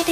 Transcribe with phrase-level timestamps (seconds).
[0.00, 0.06] Hey,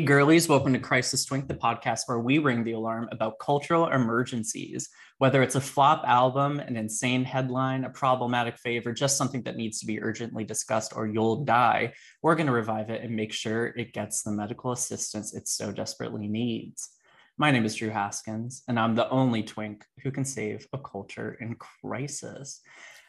[0.00, 4.90] girlies, welcome to Crisis Twink, the podcast where we ring the alarm about cultural emergencies.
[5.16, 9.56] Whether it's a flop album, an insane headline, a problematic fave, or just something that
[9.56, 13.32] needs to be urgently discussed or you'll die, we're going to revive it and make
[13.32, 16.90] sure it gets the medical assistance it so desperately needs.
[17.38, 21.36] My name is Drew Haskins, and I'm the only twink who can save a culture
[21.38, 22.62] in crisis.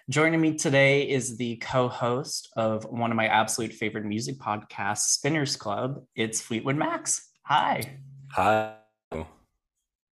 [0.09, 5.11] Joining me today is the co host of one of my absolute favorite music podcasts,
[5.13, 6.03] Spinners Club.
[6.13, 7.29] It's Fleetwood Max.
[7.43, 7.99] Hi.
[8.33, 8.73] Hi.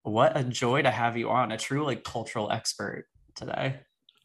[0.02, 3.80] What a joy to have you on, a true like cultural expert today.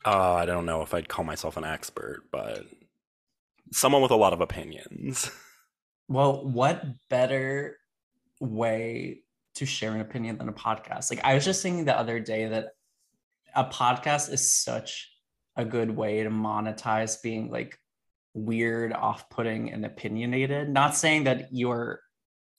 [0.06, 2.64] Uh, I don't know if I'd call myself an expert, but
[3.72, 5.32] someone with a lot of opinions.
[6.10, 7.80] Well, what better
[8.40, 9.24] way
[9.58, 11.10] to share an opinion than a podcast?
[11.12, 12.70] Like, I was just thinking the other day that
[13.56, 15.12] a podcast is such
[15.56, 17.78] a good way to monetize being like
[18.34, 20.70] weird, off-putting, and opinionated.
[20.70, 22.02] Not saying that you're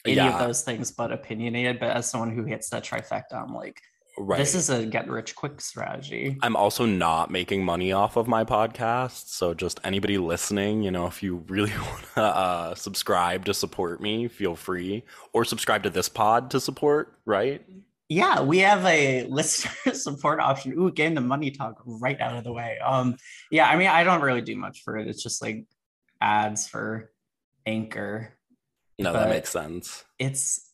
[0.05, 0.33] any Yeah.
[0.33, 1.79] of those things, but opinionated.
[1.79, 3.81] But as someone who hits that trifecta, I'm like,
[4.21, 4.39] Right.
[4.39, 6.37] this is a get-rich-quick strategy.
[6.43, 11.07] I'm also not making money off of my podcast, so just anybody listening, you know,
[11.07, 15.91] if you really want to uh, subscribe to support me, feel free, or subscribe to
[15.91, 17.15] this pod to support.
[17.27, 17.65] Right?
[18.09, 20.73] Yeah, we have a listener support option.
[20.79, 22.79] Ooh, getting the money talk right out of the way.
[22.79, 23.17] Um,
[23.51, 25.07] yeah, I mean, I don't really do much for it.
[25.09, 25.65] It's just like
[26.21, 27.13] ads for
[27.67, 28.35] Anchor.
[28.99, 30.05] No, But- that makes sense.
[30.19, 30.68] It's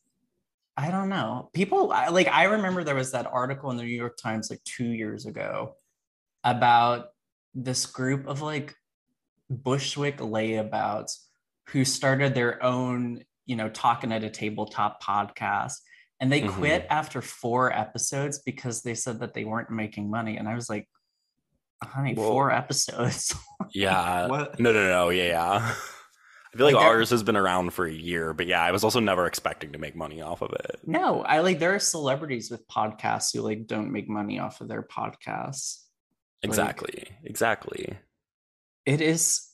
[0.77, 1.50] I don't know.
[1.53, 4.62] People I- like I remember there was that article in the New York Times like
[4.64, 5.75] 2 years ago
[6.42, 7.08] about
[7.55, 8.75] this group of like
[9.48, 11.19] Bushwick layabouts
[11.69, 15.75] who started their own, you know, talking at a tabletop podcast
[16.20, 16.50] and they Mhm.
[16.50, 20.69] quit after 4 episodes because they said that they weren't making money and I was
[20.69, 20.89] like
[21.83, 23.34] honey, Well- 4 episodes.
[23.72, 24.27] Yeah.
[24.28, 24.61] What?
[24.61, 25.08] No, no, no.
[25.11, 25.75] Yeah, yeah.
[26.55, 28.85] I feel like, Like, ours has been around for a year, but yeah, I was
[28.85, 30.79] also never expecting to make money off of it.
[30.87, 34.69] No, I like there are celebrities with podcasts who like don't make money off of
[34.69, 35.81] their podcasts.
[36.42, 37.09] Like- Exactly.
[37.25, 37.98] Exactly.
[38.87, 39.48] It is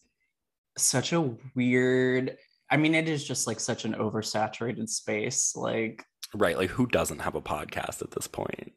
[0.76, 2.36] such a weird
[2.70, 6.56] I mean it is just like such an oversaturated space like Right.
[6.56, 8.72] Like, who doesn't have a podcast at this point?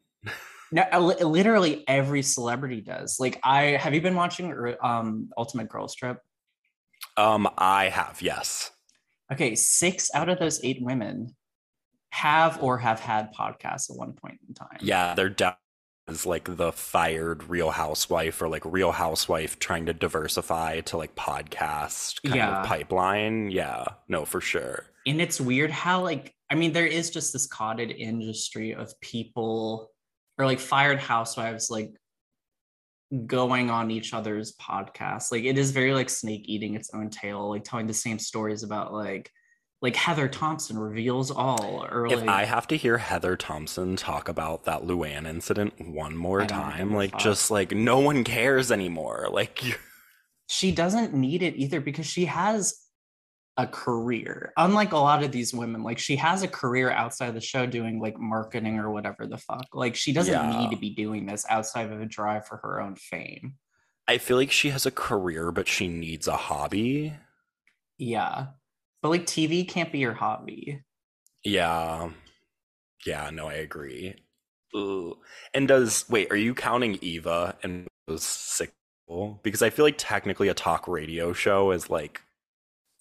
[0.72, 0.84] no,
[1.22, 3.20] literally every celebrity does.
[3.20, 6.20] Like I have you been watching um Ultimate Girls Trip?
[7.18, 8.72] Um, I have, yes.
[9.32, 11.36] Okay, 6 out of those 8 women
[12.12, 14.78] have or have had podcasts at one point in time.
[14.82, 15.56] Yeah, they're down
[16.08, 21.16] as like the fired real housewife or like real housewife trying to diversify to like
[21.16, 22.62] podcast kind Yeah.
[22.62, 23.50] of pipeline.
[23.52, 24.86] Yeah, no, for sure.
[25.08, 29.92] and it's weird how like i mean there is just this cottage industry of people
[30.38, 31.92] or like fired housewives like
[33.26, 37.50] going on each other's podcasts like it is very like snake eating its own tail
[37.50, 39.30] like telling the same stories about like
[39.84, 44.30] like heather thomson reveals all or If like I have to hear Heather Thomson talk
[44.30, 48.24] about that Luann incident one more I don't give time, like just like no one
[48.24, 49.28] cares anymore.
[49.30, 49.62] Like
[50.48, 52.83] she doesn't need it either because she has
[53.58, 57.36] a career unlike a lot of these women like she has a career outside of
[57.36, 60.60] the show doing like marketing or whatever the fuck like she doesn't Yeah.
[60.60, 63.56] need to be doing this outside of a drive for her own fame
[64.08, 67.14] I feel like she has a career, but she needs a hobby.
[68.00, 68.48] yeah
[69.04, 70.82] but like tv can't be your hobby
[71.44, 72.10] Yeah.
[73.06, 74.16] Yeah, no, I agree.
[74.76, 75.18] Ooh.
[75.54, 78.72] And does wait, are you counting Eva and those six
[79.06, 79.42] people?
[79.44, 82.22] Because I feel like technically a talk radio show is like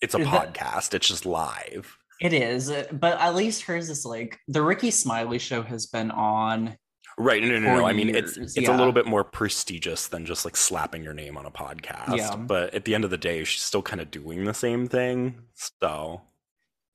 [0.02, 0.92] it's a Is that- podcast.
[0.94, 1.96] It's just live.
[2.20, 6.10] it is uh, but at least hers is like the rickey smiley show has been
[6.10, 6.76] on
[7.18, 7.42] Right.
[7.42, 7.84] No, no, no, no.
[7.86, 11.36] I mean it's it's a little bit more prestigious than just like slapping your name
[11.36, 12.16] on a podcast.
[12.16, 12.36] Yeah.
[12.36, 15.34] But at the end of the day, she's still kind of doing the same thing.
[15.54, 16.22] So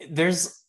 [0.10, 0.64] there's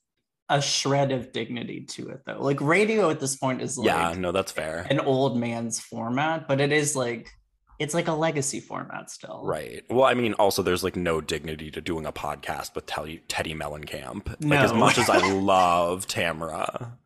[0.50, 4.14] a shred of dignity to it though like radio at this point is like yeah,
[4.18, 4.86] no, that's fair.
[4.90, 7.30] an old man's format, but it is like
[7.78, 9.42] it's like a legacy format still.
[9.44, 9.84] Right.
[9.88, 13.56] Well, I mean, also there's like no dignity to doing a podcast with Teddi, Teddi
[13.56, 14.40] Mellencamp.
[14.40, 14.56] No.
[14.56, 16.98] Like as much as I love Tamara,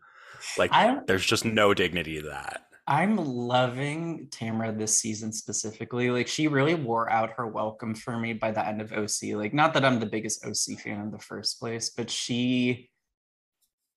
[0.57, 2.67] like I'm there's just no dignity to that.
[2.87, 6.11] I'm loving Tamara this season specifically.
[6.11, 9.35] Like she really wore out her welcome for me by the end of OC.
[9.35, 12.91] Like not that I'm the biggest OC fan in the first place, but she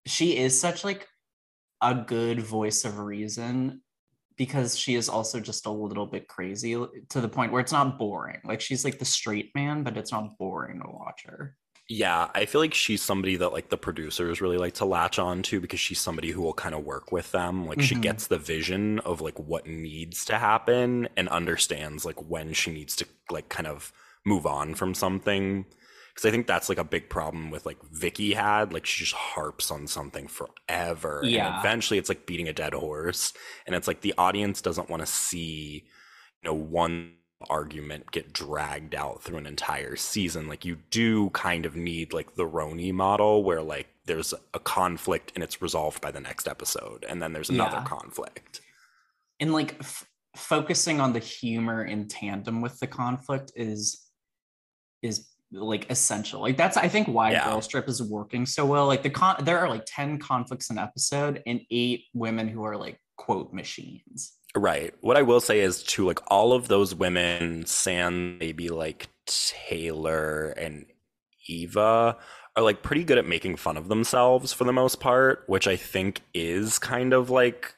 [0.06, 1.08] she is such like
[1.82, 3.82] a good voice of reason
[4.38, 6.74] because she is also just a little bit crazy
[7.10, 8.42] to the point where it's not boring.
[8.44, 11.56] Like she's like the straight man, but it's not boring to watch her.
[11.88, 15.44] Yeah, I feel like she's somebody that like the producers really like to latch on
[15.44, 17.68] to because she's somebody who will kind of work with them.
[17.68, 18.02] Like she Mhm.
[18.02, 22.96] gets the vision of like what needs to happen and understands like when she needs
[22.98, 23.94] to like kind of
[24.26, 25.66] move on from something.
[26.16, 28.72] Because I think that's like a big problem with like Vicki had.
[28.72, 31.20] Like she just harps on something forever.
[31.20, 33.34] And eventually it's like beating a dead horse.
[33.68, 35.84] And it's like the audience doesn't want to see,
[36.42, 37.12] you know, one
[37.50, 40.48] argument get dragged out through an entire season.
[40.48, 45.34] Like you do kind of need like the RHONY model where like there's a conflict
[45.36, 47.06] and it's resolved by the next episode.
[47.10, 47.84] And then there's another Yeah.
[47.84, 48.62] conflict.
[49.42, 50.08] and like f-
[50.38, 54.02] focusing on the humor in tandem with the conflict is
[55.02, 57.46] is like essential like that's i think why Yeah.
[57.46, 60.78] girls trip is working so well like the con there are like 10 conflicts in
[60.78, 64.94] an episode and eight women who are like quote machines Right.
[65.02, 70.52] What I will say is to like all of those women, San, maybe like Taylor
[70.52, 70.86] and
[71.48, 72.18] Eva,
[72.56, 75.76] are like pretty good at making fun of themselves for the most part, which I
[75.76, 77.74] think is kind of like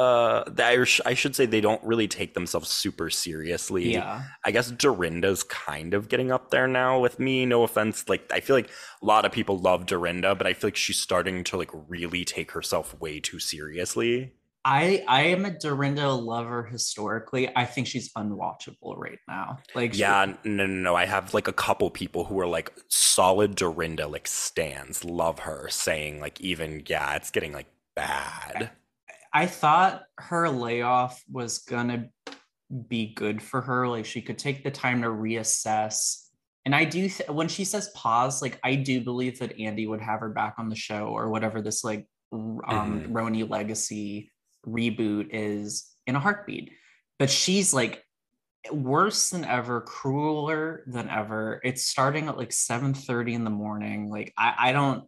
[0.00, 3.92] uh that I I should say they don't really take themselves super seriously.
[3.92, 7.44] yeah I guess Dorinda's kind of getting up there now with me.
[7.46, 8.08] No offense.
[8.08, 8.70] Like, I feel like
[9.02, 12.24] a lot of people love Dorinda, but I feel like she's starting to like really
[12.24, 14.32] take herself way too seriously.
[14.64, 20.00] i i am a dorinda lover historically i think she's unwatchable right now like she-
[20.04, 20.94] Yeah, no, no, no.
[21.02, 25.60] I have like a couple people who are like solid Dorinda, like stands, love her,
[25.70, 28.70] saying like even, yeah, it's getting like bad.
[29.32, 32.08] I thought her layoff was gonna
[32.88, 33.88] be good for her.
[33.88, 36.26] Like she could take the time to reassess.
[36.64, 40.00] And I do th- when she says pause, like I do believe that Andy would
[40.00, 43.12] have her back on the show or whatever this like um Mhm.
[43.12, 44.30] RHONY legacy
[44.66, 46.70] reboot is in a heartbeat.
[47.18, 48.04] But she's like
[48.70, 51.60] worse than ever, crueler than ever.
[51.64, 54.10] It's starting at like 7 30 in the morning.
[54.10, 55.04] Like I, I don't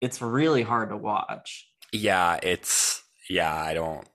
[0.00, 1.68] it's really hard to watch.
[1.92, 4.06] Yeah, it's yeah, I don't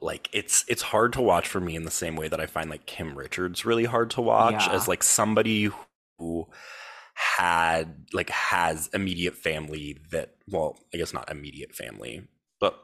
[0.00, 2.70] like it's it's hard to watch for me in the same way that I find
[2.70, 4.72] like Kim Richards really hard to watch Yeah.
[4.74, 5.70] as like somebody
[6.18, 6.48] who
[7.14, 12.26] had like has immediate family that well, I guess not immediate family,
[12.60, 12.78] but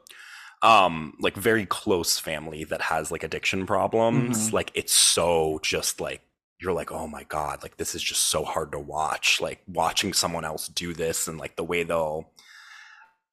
[0.61, 4.49] um like very close family that has like addiction problems.
[4.49, 4.53] Mhm.
[4.53, 6.21] Like it's so just like
[6.59, 9.41] you're like, oh my God, like this is just so hard to watch.
[9.41, 12.29] Like watching someone else do this and like the way they'll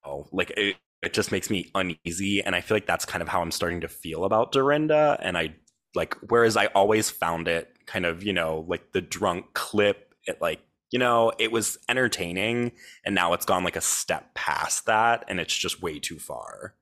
[0.05, 3.29] oh like it, it just makes me uneasy and i feel like that's kind of
[3.29, 5.55] how i'm starting to feel about dorinda and i
[5.95, 10.41] like whereas i always found it kind of you know like the drunk clip it
[10.41, 10.61] like
[10.91, 12.73] you know it was entertaining
[13.05, 16.75] and now it's gone like a step past that and it's just way too far.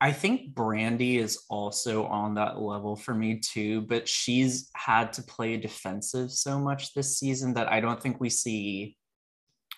[0.00, 5.22] I think Brandi is also on that level for me too, but she's had to
[5.24, 8.96] play defensive so much this season that I don't think we see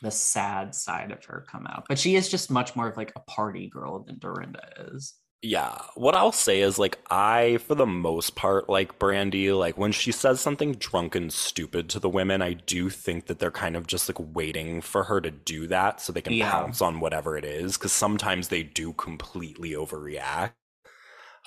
[0.03, 1.85] the sad side of her come out.
[1.89, 4.63] But she is just much more of like a party girl than Dorinda
[4.95, 5.15] is.
[5.43, 9.91] yeah what i'll say is like i for the most part like brandi like when
[9.91, 13.87] she says something drunken stupid to the women i do think that they're kind of
[13.87, 16.51] just like waiting for her to do that so they can Yeah.
[16.51, 20.53] pounce on whatever it is because sometimes they do completely overreact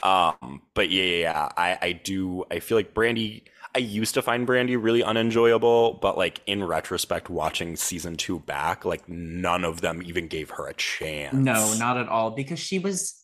[0.02, 3.44] um but yeah, yeah i i do i feel like brandi
[3.76, 8.86] i used to find brandi really unenjoyable but like in retrospect watching season two back
[8.86, 12.80] like none of them even gave her a chance No, not at all, because she
[12.80, 13.22] was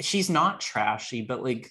[0.00, 1.70] she's not trashy, but like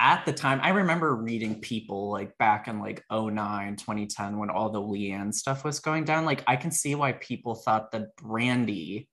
[0.00, 4.70] at the time, I remember reading people like back in like 09, 2010, when all
[4.70, 6.24] the LeAnn stuff was going down.
[6.24, 9.06] Like, I can see why people thought that Brandi,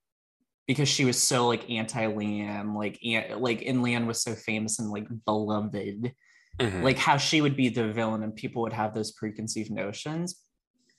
[0.69, 4.77] because she was so like anti LeAnn, like, an- like, and LeAnn was so famous
[4.77, 6.13] and like beloved,
[6.59, 6.83] Mhm.
[6.83, 10.39] like how she would be the villain and people would have those preconceived notions.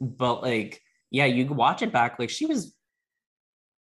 [0.00, 2.74] But like, yeah, you watch it back, like, she was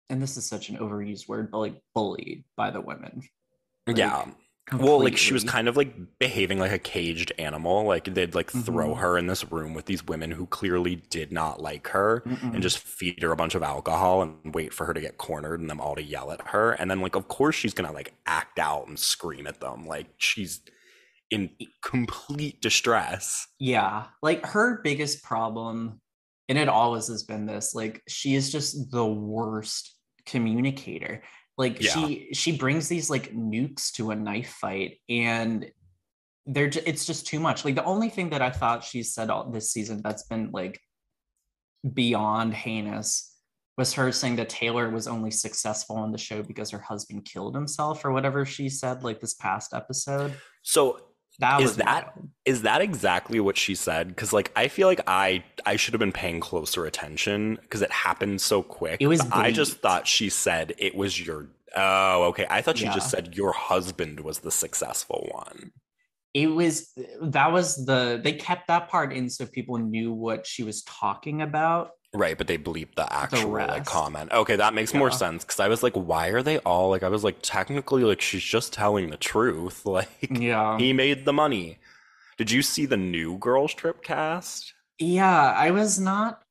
[0.09, 3.21] and this is such an overused word, but like bullied by the women.
[3.85, 4.25] Like, yeah
[4.73, 7.83] Well, like she was kind of like behaving like a caged animal.
[7.83, 8.97] Like they'd like throw Mhm.
[8.99, 12.53] her in this room with these women who clearly did not like her Mm-mm.
[12.53, 15.59] and just feed her a bunch of alcohol and wait for her to get cornered
[15.59, 16.71] and them all to yell at her.
[16.71, 19.85] And then like of course she's gonna like act out and scream at them.
[19.85, 20.61] Like she's
[21.29, 21.51] in
[21.83, 23.47] complete distress.
[23.59, 25.99] yeah, like her biggest problem,
[26.49, 29.93] and it always has been this, like she is just the worst
[30.25, 31.21] communicator.
[31.57, 31.91] Like Yeah.
[31.93, 35.69] she she brings these like nukes to a knife fight and
[36.45, 37.65] they're it's just too much.
[37.65, 40.79] Like the only thing that I thought she said all this season that's been like
[41.93, 43.31] beyond heinous
[43.77, 47.55] was her saying that Taylor was only successful on the show because her husband killed
[47.55, 50.33] himself or whatever she said like this past episode.
[50.61, 50.99] So
[51.35, 52.29] Is that Is that- wild.
[52.45, 54.09] Is that exactly what she said?
[54.09, 57.91] Because like I feel like I I should have been paying closer attention because it
[57.91, 58.97] happened so quick.
[59.01, 61.47] It was I just thought she said it was your.
[61.75, 62.45] Oh, okay.
[62.49, 65.71] I thought she just said your husband was the successful one.
[66.35, 70.63] it was that was the they kept that part in so people knew what she
[70.63, 74.31] was talking about Right, but they bleeped the actual like comment.
[74.31, 77.03] Okay, that makes more sense because I was like, why are they all like?
[77.03, 79.85] I was like, technically, like she's just telling the truth.
[79.95, 81.77] Like yeah he made the money.
[82.37, 84.73] Did you see the new girls trip cast?
[84.97, 86.41] yeah i was not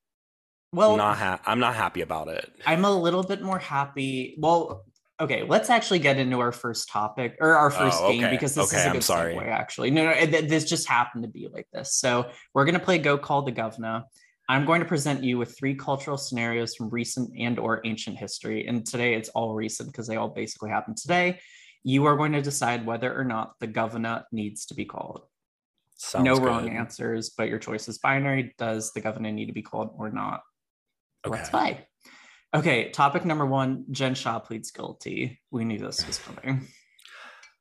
[0.71, 2.53] well not ha- I'm not happy about it.
[2.67, 4.85] i'm a little bit more happy well
[5.19, 8.55] okay let's actually get into our first topic or our oh, first Oh, game because
[8.55, 9.35] this Okay, is a I'm good sorry.
[9.35, 12.79] segue actually no no it- this just happened to be like this so we're going
[12.79, 14.05] to play go call the governor
[14.49, 18.67] i'm going to present you with three cultural scenarios from recent and or ancient history.
[18.67, 21.41] And today it's all recent because they all basically happened today.
[21.83, 25.23] You are going to decide whether or not the governor needs to be called.
[25.97, 26.45] Sounds no good.
[26.45, 28.55] wrong answers but your choice is binary.
[28.59, 30.41] Does the governor need to be called or not?
[31.27, 31.37] Okay.
[31.37, 31.87] let's play.
[32.55, 35.41] Okay topic number one jen shah pleads guilty.
[35.51, 36.69] We knew this was coming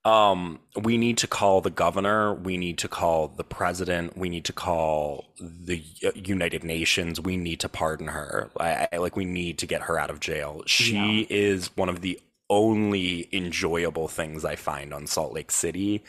[0.06, 2.34] Um, we need to call the governor.
[2.34, 4.18] We need to call the president.
[4.18, 5.82] We need to call the
[6.16, 7.22] United Nations.
[7.22, 8.50] We need to pardon her.
[8.60, 9.16] I, I like.
[9.16, 10.64] We need to get her out of jail.
[10.66, 11.26] She Yeah.
[11.30, 12.20] is one of the
[12.50, 16.04] only enjoyable things I find on Salt Lake City.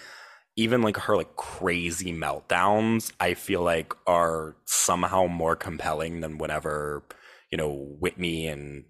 [0.57, 7.03] Even like her like crazy meltdowns, I feel like are somehow more compelling than whenever
[7.51, 8.85] you know Whitney and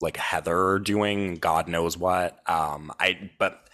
[0.00, 2.38] like Heather are doing God knows what.
[2.48, 3.65] Um, I but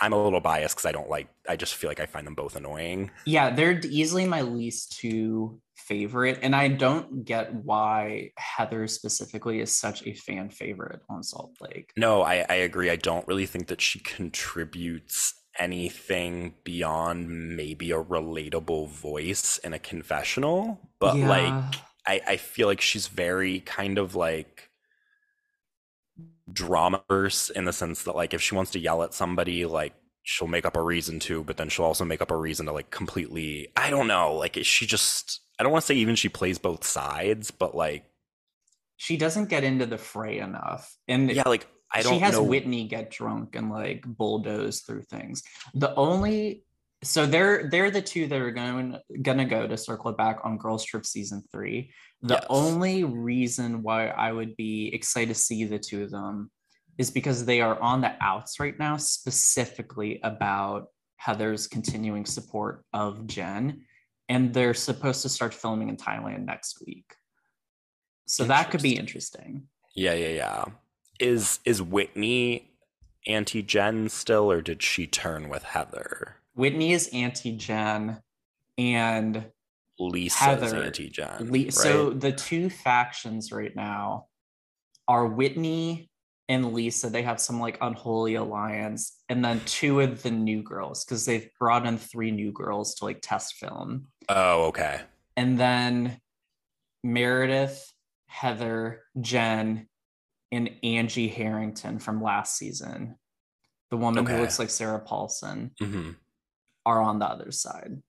[0.00, 1.28] I'm a little biased because I don't like.
[1.48, 3.10] I just feel like I find them both annoying.
[3.26, 9.74] yeah they're easily my least two favorite and i don't get why heather specifically is
[9.76, 12.88] such a fan favorite on salt lake No, I, I agree.
[12.90, 19.78] I don't really think that she contributes anything beyond maybe a relatable voice in a
[19.78, 20.80] confessional.
[20.98, 21.28] But Yeah.
[21.28, 24.70] like, I, I feel like she's very kind of like
[26.52, 29.94] drama verse in the sense that like if she wants to yell at somebody, like
[30.22, 32.72] she'll make up a reason to, but then she'll also make up a reason to
[32.72, 33.68] like completely.
[33.76, 34.34] I don't know.
[34.34, 35.40] Like she just.
[35.58, 38.04] I don't want to say even she plays both sides, but like
[38.96, 42.42] she doesn't get into the fray enough and yeah, like I don't she has know.
[42.42, 45.42] Whitney get drunk and like bulldoze through things.
[45.74, 46.64] The only
[47.04, 50.58] so they're they're the two that are going gonna go to circle it back on
[50.58, 51.92] Girls Trip season three.
[52.22, 52.46] The Yes.
[52.48, 56.50] only reason why I would be excited to see the two of them
[56.96, 63.26] is because they are on the outs right now, specifically about Heather's continuing support of
[63.26, 63.84] Jen,
[64.28, 67.14] and they're supposed to start filming in Thailand next week.
[68.26, 69.68] So that could be interesting.
[69.94, 70.64] Yeah, yeah, yeah.
[71.20, 72.70] Is is Whitney
[73.26, 76.36] anti Jen still, or did she turn with Heather?
[76.54, 78.20] Whitney is anti Jen,
[78.78, 79.46] and
[79.98, 81.50] Lisa Heather, anti Jen.
[81.50, 84.26] Le- so the two factions right now
[85.08, 86.10] are Whitney
[86.48, 87.10] and Lisa.
[87.10, 91.48] They have some like unholy alliance, and then two of the new girls because they've
[91.58, 95.00] brought in three new girls to like test film, oh, okay.
[95.36, 96.20] and then
[97.02, 97.92] Meredith,
[98.26, 99.88] Heather, Jen,
[100.52, 103.16] and Angie Harrington from last season,
[103.90, 104.34] the woman Okay.
[104.34, 106.10] who looks like Sarah Paulson, hmm
[106.86, 108.02] are on the other side.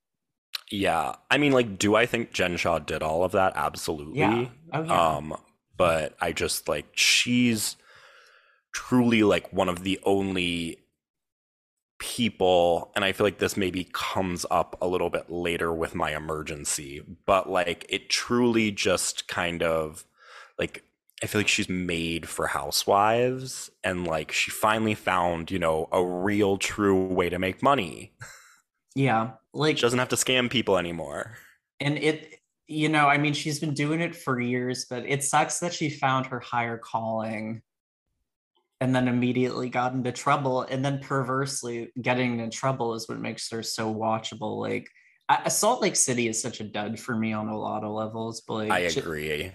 [0.72, 3.54] Yeah, I mean, like, do I think Jen Shah did all of that?
[3.56, 4.20] Absolutely.
[4.20, 4.48] Yeah.
[4.74, 5.16] Oh yeah.
[5.16, 5.38] Um,
[5.78, 7.76] but I just like she's
[8.74, 10.80] truly like one of the only
[12.00, 16.16] people, and I feel like this maybe comes up a little bit later with my
[16.16, 20.06] emergency, but like it truly just kind of
[20.58, 20.84] like
[21.24, 26.04] I feel like she's made for housewives, and like she finally found, you know, a
[26.04, 28.14] real true way to make money.
[28.96, 29.32] Yeah.
[29.54, 31.38] Like She doesn't have to scam people anymore.
[31.80, 35.60] and it you know i mean she's been doing it for years but it sucks
[35.60, 37.62] that she found her higher calling
[38.82, 43.50] and then immediately got into trouble and then perversely getting in trouble is what makes
[43.52, 44.90] her so watchable like
[45.30, 48.42] I, salt lake city is such a dud for me on a lot of levels
[48.42, 49.52] but like I agree.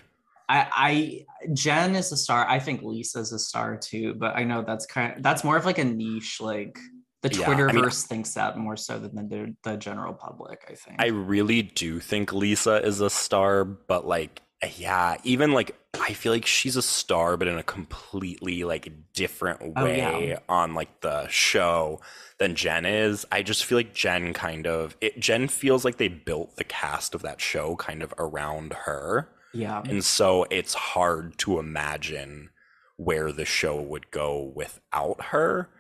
[0.49, 4.63] I, I jen is a star i think lisa's a star too but i know
[4.63, 6.79] that's kind of, that's more of like a niche like
[7.23, 10.75] the Yeah, I mean- twitterverse thinks that more so than the, the general public i
[10.75, 14.43] think I really do think Lisa is a star, but like,
[14.77, 19.73] yeah, even like, I feel like she's a star, but in a completely like different
[19.77, 20.39] Oh, way yeah.
[20.49, 22.01] on like the show
[22.39, 23.27] than Jen is.
[23.33, 27.15] I just feel like Jen kind of, it, Jen feels like they built the cast
[27.15, 29.29] of that show kind of around her.
[29.53, 32.51] yeah And so it's hard to imagine
[32.97, 35.71] where the show would go without her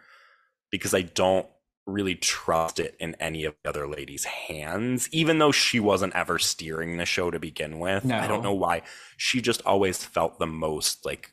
[0.71, 1.47] because I don't
[1.87, 6.39] really trust it in any of the other ladies' hands, even though she wasn't ever
[6.39, 8.05] steering the show to begin with.
[8.05, 8.17] No.
[8.19, 8.83] I don't know why.
[9.17, 11.33] She just always felt the most like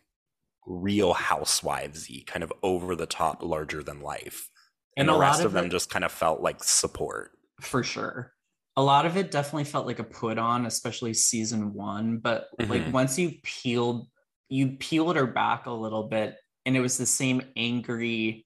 [0.65, 4.50] real housewivesy, kind of over the top, larger than life.
[4.96, 7.32] And, And the rest of of them it- just kind of felt like support.
[7.62, 8.34] for sure.
[8.75, 12.17] A lot of it definitely felt like a put on, especially season one.
[12.20, 12.91] But like Mhm.
[12.91, 14.08] once you peeled,
[14.50, 18.46] you peeled her back a little bit, and it was the same angry,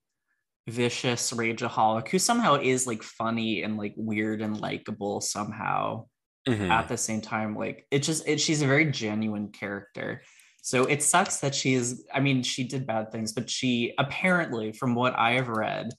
[0.72, 6.06] vicious rageaholic who somehow is like funny and like weird and likable somehow
[6.48, 6.70] Mhm.
[6.70, 7.56] at the same time.
[7.56, 10.24] Like it just it, she's a very genuine character.
[10.64, 12.06] So it sucks that she is.
[12.14, 15.90] I mean, she did bad things, but she apparently, from what I have read,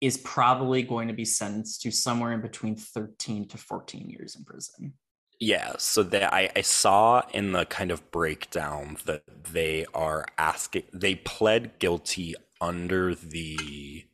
[0.00, 4.44] is probably going to be sentenced to somewhere in between 13 to 14 years in
[4.44, 4.92] prison.
[5.40, 10.84] Yeah, so that I, I saw in the kind of breakdown that they are asking
[10.92, 14.04] they pled guilty under the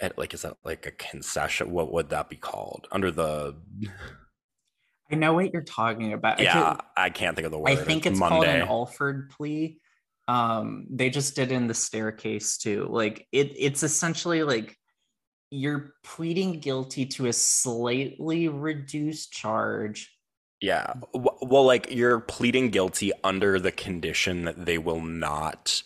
[0.00, 1.70] at like is that like a concession?
[1.70, 2.86] What would that be called?
[2.92, 3.56] Under the
[5.10, 6.40] I know what you're talking about.
[6.40, 7.70] I yeah, could- I can't think of the word.
[7.70, 9.78] I think it's called an Alford plea.
[10.28, 12.88] Um, they just did in the staircase too.
[12.90, 14.76] Like it, it's essentially like
[15.50, 20.12] you're pleading guilty to a slightly reduced charge.
[20.60, 20.94] Yeah.
[21.14, 25.82] Well, like you're pleading guilty under the condition that they will not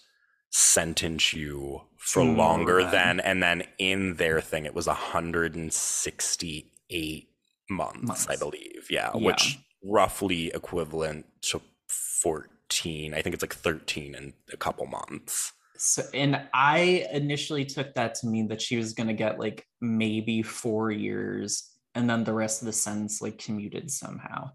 [0.50, 7.28] sentence you for more longer than- than, and then in their thing, it was 168
[7.69, 8.88] months, I believe.
[8.90, 9.26] Yeah, Yeah.
[9.26, 13.14] Which roughly equivalent to 14.
[13.14, 15.52] I think it's like 13 in a couple months.
[15.76, 19.66] So, and I initially took that to mean that she was going to get like
[19.80, 24.50] maybe four years and then the rest of the sentence like commuted somehow.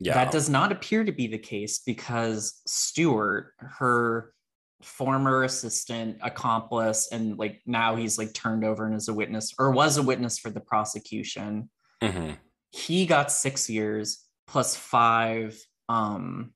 [0.00, 0.14] Yeah.
[0.14, 4.32] That does not appear to be the case because Stuart, her
[4.82, 9.70] former assistant, accomplice, and like now he's like turned over and is a witness or
[9.70, 11.70] was a witness for the prosecution.
[12.02, 12.38] Mhm.
[12.70, 15.58] He got six years plus five.
[15.88, 16.52] Um,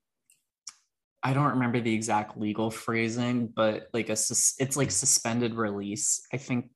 [1.23, 6.21] I don't remember the exact legal phrasing, but like a sus- it's like suspended release.
[6.31, 6.69] I think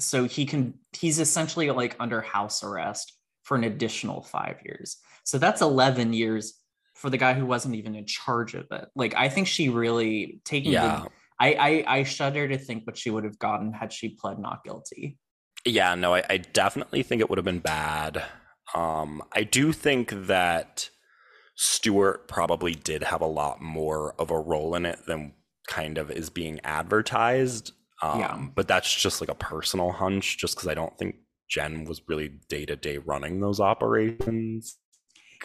[0.00, 0.24] so.
[0.24, 4.96] He can he's essentially like under house arrest for an additional five years.
[5.24, 6.63] So that's 11 years
[6.94, 8.86] for the guy who wasn't even in charge of it.
[8.94, 11.02] Like, I think she really taking Yeah.
[11.04, 14.38] the, I, I, I shudder to think what she would have gotten had she pled
[14.38, 15.18] not guilty.
[15.66, 18.22] Yeah, no, I, I definitely think it would have been bad.
[18.74, 20.90] Um, I do think that
[21.56, 25.34] Stuart probably did have a lot more of a role in it than
[25.66, 27.72] kind of is being advertised.
[28.02, 28.46] Um, Yeah.
[28.54, 31.16] But that's just like a personal hunch, just because I don't think
[31.48, 34.76] Jen was really day to day running those operations.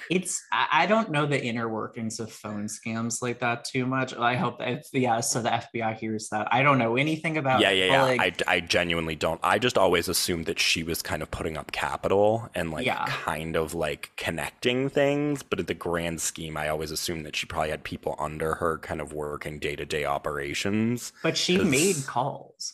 [0.09, 4.15] It's, I, I don't know the inner workings of phone scams like that too much.
[4.15, 6.47] I hope that, yeah, so the FBI hears that.
[6.53, 8.03] I don't know anything about yeah, yeah, yeah.
[8.03, 9.39] like, I, I genuinely don't.
[9.43, 13.05] I just always assumed that she was kind of putting up capital and like Yeah.
[13.07, 15.43] kind of like connecting things.
[15.43, 18.77] But in the grand scheme, I always assumed that she probably had people under her
[18.79, 21.12] kind of working day to day operations.
[21.23, 22.73] but she made calls.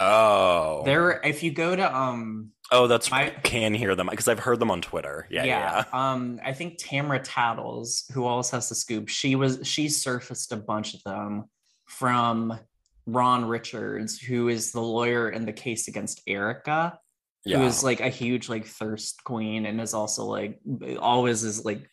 [0.00, 4.28] Oh, There, if you go to, um, oh, that's I- I can hear them because
[4.28, 5.26] I've heard them on Twitter.
[5.30, 5.84] Yeah, yeah.
[5.92, 10.56] Um, I think Tamara Tattles, who always has the scoop, she was she surfaced a
[10.56, 11.44] bunch of them
[11.86, 12.58] from
[13.06, 16.98] Ron Richards, who is the lawyer in the case against Erika,
[17.44, 17.58] yeah.
[17.58, 20.60] who is like a huge like thirst queen and is also like
[21.00, 21.88] always is like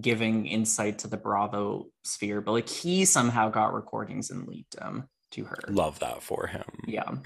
[0.00, 2.40] giving insight to the Bravo sphere.
[2.40, 5.60] But like he somehow got recordings and leaked them to her.
[5.68, 6.64] Love that for him.
[6.86, 7.16] Yeah.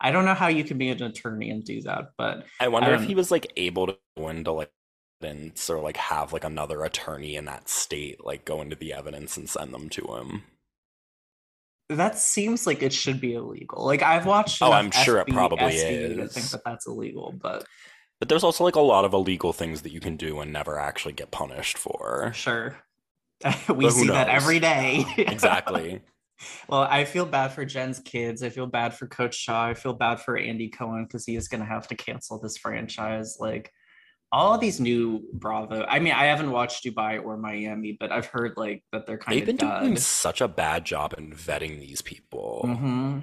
[0.00, 2.94] I don't know how you can be an attorney and do that, but I wonder
[2.94, 4.72] if Um, he was like able to go into like
[5.22, 9.36] evidence or like have like another attorney in that state like go into the evidence
[9.36, 10.44] and send them to him.
[11.88, 13.84] That seems like it should be illegal.
[13.84, 14.62] Like I've watched.
[14.62, 15.78] Oh, I'm sure it probably
[16.16, 16.32] to is.
[16.32, 17.66] think that that's illegal, but
[18.20, 20.78] But there's also like a lot of illegal things that you can do and never
[20.78, 22.32] actually get punished for.
[22.32, 22.76] sure.
[23.74, 25.04] we But see that every day.
[25.26, 26.02] Exactly.
[26.68, 28.42] well, I feel bad for Jen's kids.
[28.42, 29.66] I feel bad for Coach Shah.
[29.66, 32.56] I feel bad for Andy Cohen because he is going to have to cancel this
[32.56, 33.36] franchise.
[33.40, 33.72] Like
[34.32, 35.84] all these new Bravo.
[35.84, 39.38] I mean, I haven't watched Dubai or Miami, but I've heard like that they're kind
[39.38, 42.62] They've been of doing such a bad job in vetting these people.
[42.64, 43.20] hmm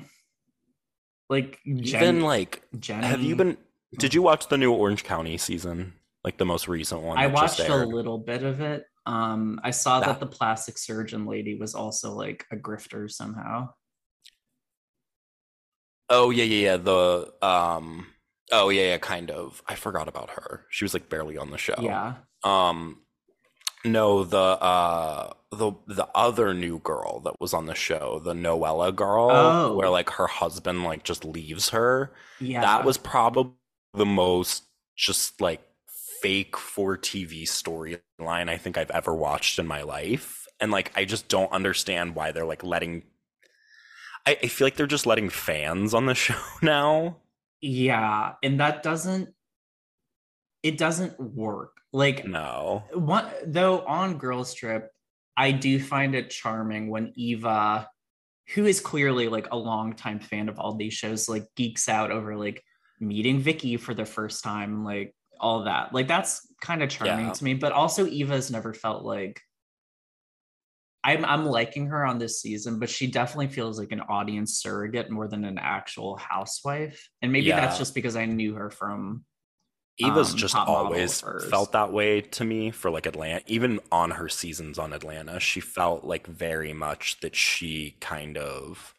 [1.29, 3.03] Like Even Jen, like Jen.
[3.03, 3.57] have you been
[3.97, 5.93] did you watch the new Orange County season?
[6.23, 7.17] Like the most recent one?
[7.17, 8.83] I watched a little bit of it.
[9.05, 13.69] Um, I saw that That- the plastic surgeon lady was also like a grifter somehow.
[16.09, 16.77] Oh yeah, yeah, yeah.
[16.77, 18.07] The um
[18.51, 19.61] oh yeah, yeah, kind of.
[19.67, 20.65] I forgot about her.
[20.69, 21.75] She was like barely on the show.
[21.79, 22.15] Yeah.
[22.43, 23.01] Um
[23.85, 28.95] No, the uh the the other new girl that was on the show, the Noella
[28.95, 29.75] girl, Oh.
[29.75, 32.11] where like her husband like just leaves her.
[32.39, 32.61] Yeah.
[32.61, 33.53] That was probably
[33.93, 34.63] the most
[34.95, 35.61] just like
[36.21, 40.45] fake for TV storyline I think I've ever watched in my life.
[40.59, 43.03] And like I just don't understand why they're like letting
[44.25, 47.17] I, I feel like they're just letting fans on the show now.
[47.61, 49.29] Yeah, and that doesn't
[50.63, 51.77] it doesn't work.
[51.91, 52.83] Like No.
[52.93, 54.91] one though on Girls Trip,
[55.37, 57.87] I do find it charming when Eva,
[58.53, 62.35] who is clearly like a longtime fan of all these shows, like geeks out over
[62.35, 62.61] like
[62.99, 65.93] meeting Vicki for the first time, like all that.
[65.93, 67.33] Like that's kind of charming Yeah.
[67.33, 67.53] to me.
[67.53, 69.41] But also Eva's never felt like
[71.03, 75.09] I'm I'm liking her on this season, but she definitely feels like an audience surrogate
[75.09, 77.09] more than an actual housewife.
[77.21, 79.23] And maybe that's just because I knew her from
[79.97, 83.41] Eva's um, just always felt that way to me for like Atlanta.
[83.47, 88.93] Even on her seasons on Atlanta, she felt like very much that she kind of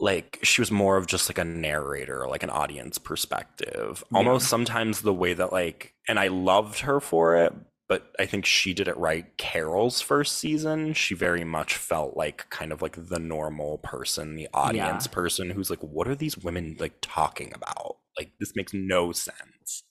[0.00, 4.02] like she was more of just like a narrator, like an audience perspective.
[4.10, 4.18] Yeah.
[4.18, 7.54] Almost sometimes the way that like and I loved her for it,
[7.86, 9.36] but I think she did it right.
[9.36, 14.48] Carol's first season, she very much felt like kind of like the normal person, the
[14.54, 17.96] audience person who's like, what are these women like talking about?
[18.18, 19.84] Like this makes no sense.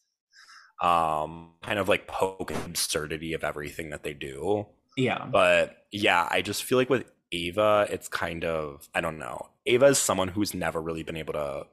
[0.82, 4.66] Um, kind of like poke absurdity of everything that they do.
[4.98, 5.26] yeah.
[5.26, 9.50] But yeah, I just feel like with Ava, it's kind of I don't know.
[9.70, 11.68] Ava is someone who's never really been able to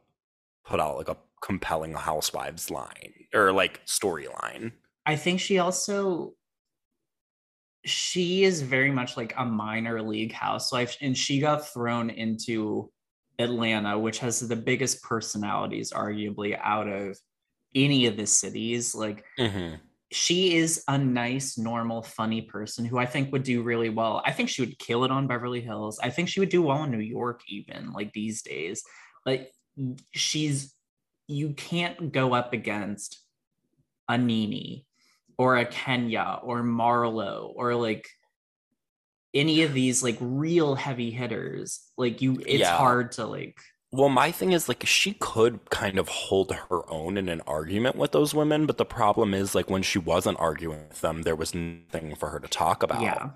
[0.64, 4.72] put out like a compelling housewives line or like storyline.
[5.06, 6.34] I think she also
[7.84, 12.90] she is very much like a minor league housewife and she got thrown into
[13.38, 17.16] Atlanta which has the biggest personalities arguably out of
[17.74, 19.76] any of the cities like Mm-hmm.
[20.12, 24.22] She is a nice normal funny person who I think would do really well.
[24.24, 25.98] I think she would kill it on Beverly Hills.
[26.02, 28.84] I think she would do well in New York even like these days.
[29.24, 29.48] But
[30.12, 30.72] she's
[31.26, 33.20] you can't go up against
[34.08, 34.84] a NeNe
[35.38, 38.08] or a Kenya or Marlo or like
[39.34, 41.80] any of these like real heavy hitters.
[41.98, 42.76] Like you it's Yeah.
[42.76, 43.58] hard to like
[43.92, 47.96] Well, my thing is like she could kind of hold her own in an argument
[47.96, 51.36] with those women, but the problem is like when she wasn't arguing with them, there
[51.36, 53.00] was nothing for her to talk about.
[53.02, 53.30] yeah.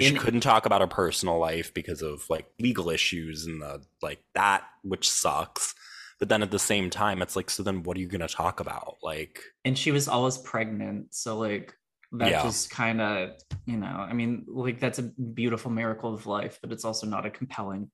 [0.00, 4.20] She couldn't talk about her personal life because of like legal issues and the like
[4.34, 5.74] that, which sucks.
[6.18, 8.28] But then at the same time, it's like, so then what are you going to
[8.28, 8.96] talk about?
[9.02, 11.74] Like, and she was always pregnant so like
[12.12, 12.42] that Yeah.
[12.42, 13.30] just kind of
[13.66, 17.24] you know i mean like that's a beautiful miracle of life but it's also not
[17.24, 17.88] a compelling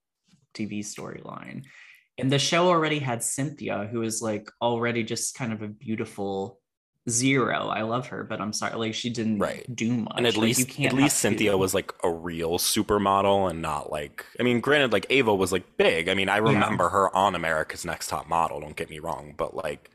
[0.55, 1.65] tv storyline
[2.19, 6.61] and the show already had cynthia who is like already just kind of a beautiful
[7.09, 9.65] zero i love her but i'm sorry like she didn't Right.
[9.77, 11.59] do much and at Like, you least can't at least Cynthia two.
[11.59, 15.77] was like a real supermodel and not like I mean, granted, like Ava was like
[15.77, 16.09] big.
[16.09, 18.61] I mean, I remember her on America's Next Top Model.
[18.61, 19.91] Don't get me wrong, but like,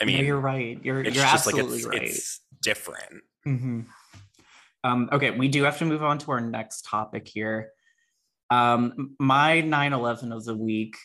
[0.00, 3.22] I No, mean, you're right you're, you're just like absolutely it's right it's different.
[3.44, 3.80] hmm
[4.84, 7.70] Um, okay, we do have to move on to our next topic here.
[8.50, 10.96] Um, my 9 11 of the week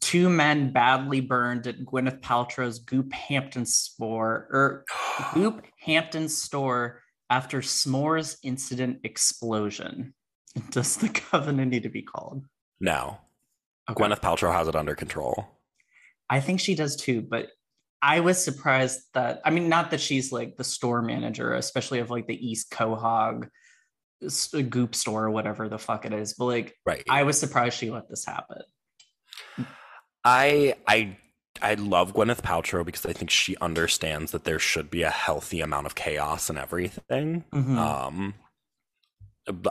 [0.00, 4.84] two men badly burned at Gwyneth Paltrow's Goop Hampton store or er,
[5.34, 10.14] Goop Hampton store after s'mores incident explosion.
[10.70, 12.44] Does the covenant need to be called?
[12.80, 13.18] no,
[13.88, 14.02] Okay.
[14.02, 15.46] Gwyneth Paltrow has it under control.
[16.28, 17.46] I think she does too, but
[18.02, 22.10] I was surprised that I mean, not that she's like the store manager, especially of
[22.10, 22.74] like the East
[24.24, 27.04] s- Goop store or whatever the fuck it is, but like Right.
[27.08, 28.62] I was surprised she let this happen.
[30.26, 31.16] I I
[31.62, 35.60] I love Gwyneth Paltrow because I think she understands that there should be a healthy
[35.60, 37.44] amount of chaos and everything.
[37.54, 37.78] Mhm.
[37.78, 38.34] Um,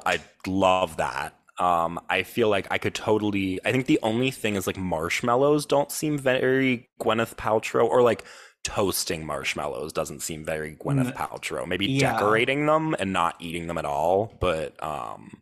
[0.05, 1.37] I love that.
[1.59, 3.59] Um, I feel like I could totally.
[3.65, 8.23] I think the only thing is like marshmallows don't seem very Gwyneth Paltrow, or like
[8.63, 11.67] toasting marshmallows doesn't seem very Gwyneth N- Paltrow.
[11.67, 12.13] Maybe yeah.
[12.13, 14.33] decorating them and not eating them at all.
[14.39, 15.41] But um,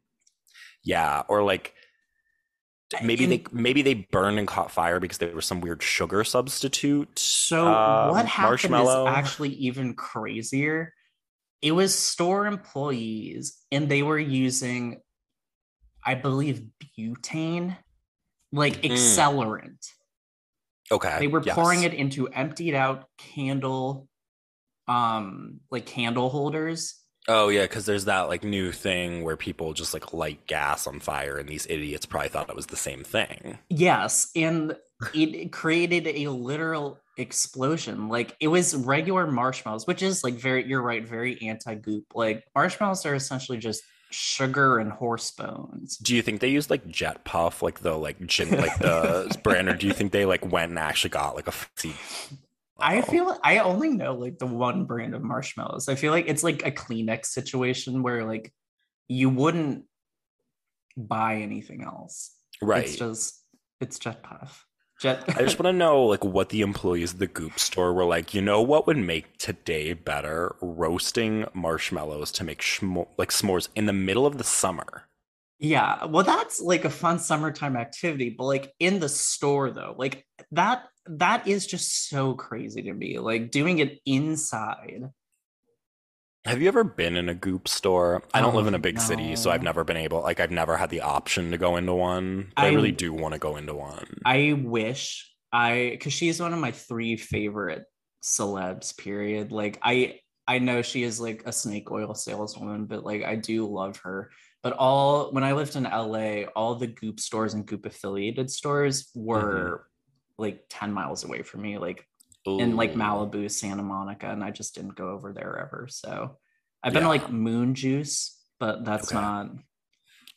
[0.84, 1.76] yeah, or like
[3.02, 7.18] maybe they maybe they burned and caught fire because there was some weird sugar substitute.
[7.18, 10.94] So um, what happened is actually even crazier.
[11.62, 15.02] It was store employees, and they were using,
[16.06, 16.64] I believe,
[17.00, 17.78] butane,
[18.52, 18.92] like Mm.
[18.92, 19.88] accelerant.
[20.92, 21.18] okay.
[21.20, 21.56] they were yes.
[21.56, 24.08] pouring it into emptied out candle
[24.90, 29.94] um like candle holders Oh yeah, because there's that like new thing where people just
[29.94, 33.58] like light gas on fire, and these idiots probably thought it was the same thing.
[33.70, 34.76] Yes, and
[35.14, 38.10] it created a literal explosion.
[38.10, 42.06] Like it was regular marshmallows, which is like very you're right, very anti-goop.
[42.14, 45.98] Like marshmallows are essentially just sugar and horse bones.
[45.98, 49.70] Do you think they used like Jet Puff, like the like gin, like the brand,
[49.70, 51.94] or do you think they like went and actually got like a fancy?
[52.80, 55.90] I feel I only know like the one brand of marshmallows.
[55.90, 58.52] I feel like it's like a Kleenex situation where like
[59.08, 59.86] you wouldn't
[60.98, 62.32] buy anything else.
[62.62, 62.84] Right.
[62.84, 63.42] It's just
[63.80, 64.66] it's Jet Puff.
[65.00, 65.24] Jet.
[65.28, 68.34] I just want to know like what the employees of the Goop store were like.
[68.34, 70.56] You know what would make today better?
[70.62, 75.04] Roasting marshmallows to make schmo- like s'mores in the middle of the summer.
[75.60, 80.26] Yeah, well, that's like a fun summertime activity, but like in the store though, like
[80.52, 83.20] that that is just so crazy to me.
[83.20, 85.10] Like doing it inside.
[86.46, 88.22] Have you ever been in a Goop store?
[88.34, 90.22] I don't Oh, live in a oh, big city, so I've never been able.
[90.22, 92.52] Like I've never had the option to go into one.
[92.56, 94.20] But I, I- really do want to go into one.
[94.26, 97.86] I wish I because she's one of my three favorite
[98.22, 99.52] celebs, period.
[99.52, 103.66] Like I I know she is like a snake oil saleswoman, but like I do
[103.66, 104.32] love her.
[104.64, 109.10] But all when I lived in LA, all the Goop stores and Goop affiliated stores
[109.16, 109.84] were mm-hmm.
[110.38, 111.78] Like 10 miles away from me.
[111.78, 112.08] Like
[112.46, 115.88] in like Malibu, Santa Monica, and I just didn't go over there ever.
[115.90, 116.38] So
[116.84, 117.08] I've been Yeah.
[117.08, 119.14] like Moon Juice, but that's Okay.
[119.14, 119.50] not.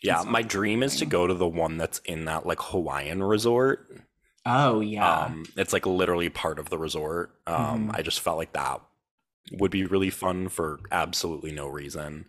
[0.02, 2.60] Yeah, that's my not dream is to go to the one that's in that like
[2.60, 3.90] Hawaiian resort.
[4.46, 7.34] Oh yeah, Um, it's like literally part of the resort.
[7.46, 7.94] Um, Mhm.
[7.94, 8.80] I just felt like that
[9.52, 12.26] would be really fun for absolutely no reason.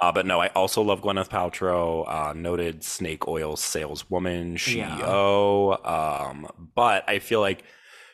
[0.00, 5.86] Uh, but no, I also love Gwyneth Paltrow, uh, noted snake oil saleswoman, CEO.
[5.86, 7.62] Um, but I feel like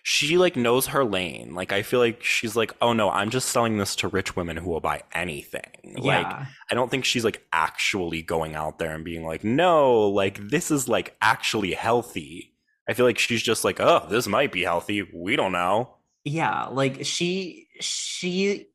[0.03, 1.55] she like knows her lane.
[1.55, 4.57] Like I feel like she's like, oh no, I'm just selling this to rich women
[4.57, 5.71] who will buy anything.
[5.97, 10.09] Like yeah, I don't think she's like actually going out there and being like, no,
[10.09, 12.55] like this is like actually healthy.
[12.89, 15.03] I feel like she's just like, oh, this might be healthy.
[15.15, 15.97] We don't know.
[16.25, 16.67] yeah.
[16.67, 18.69] Like she she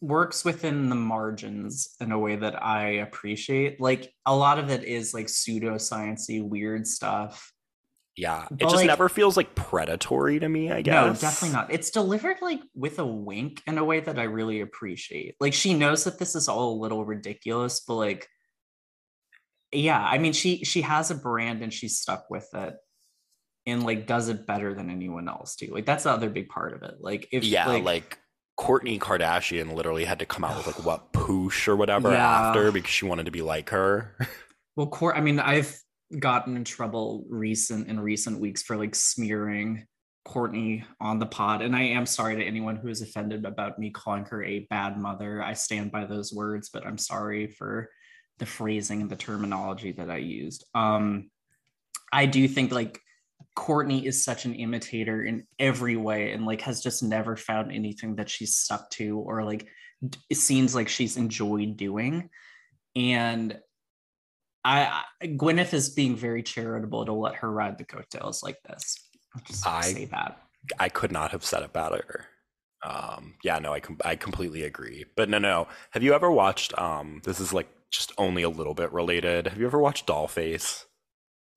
[0.00, 3.80] works within the margins in a way that I appreciate.
[3.80, 7.52] Like a lot of it is like pseudosciency, weird stuff.
[8.16, 8.46] Yeah.
[8.50, 10.94] It just like- never feels like predatory to me, I guess.
[10.94, 11.72] No, definitely not.
[11.72, 15.36] It's delivered like with a wink in a way that I really appreciate.
[15.40, 18.28] Like she knows that this is all a little ridiculous, but like
[19.72, 22.74] yeah, I mean she she has a brand and she's stuck with it
[23.66, 25.68] and like does it better than anyone else too.
[25.72, 26.96] Like that's the other big part of it.
[27.00, 28.18] Like if Yeah, like, like,
[28.58, 32.48] Kourtney Kardashian literally had to come out with like what poosh or whatever Yeah.
[32.48, 34.16] after because she wanted to be like her.
[34.76, 35.78] well Cor- I mean I've
[36.18, 39.86] gotten in trouble recent in recent weeks for like smearing
[40.26, 41.62] Kourtney on the pod.
[41.62, 44.98] And I am sorry to anyone who is offended about me calling her a bad
[44.98, 45.42] mother.
[45.42, 47.88] I stand by those words, but I'm sorry for
[48.38, 50.64] the phrasing and the terminology that I used.
[50.74, 51.30] Um,
[52.12, 53.00] I do think like
[53.56, 58.16] Kourtney is such an imitator in every way and like has just never found anything
[58.16, 59.66] that she's stuck to or like
[60.30, 62.30] it seems like she's enjoyed doing.
[62.96, 63.58] And
[64.64, 68.96] I, I Gwyneth is being very charitable to let her ride the coattails like this.
[69.34, 70.40] I'll just I- say that.
[70.78, 72.26] I could not have said it better.
[72.84, 75.06] Um, yeah, no, I com- I completely agree.
[75.16, 75.68] But no, no.
[75.92, 76.78] Have you ever watched?
[76.78, 79.46] Um, this is like just only a little bit related.
[79.46, 80.84] Have you ever watched Dollface?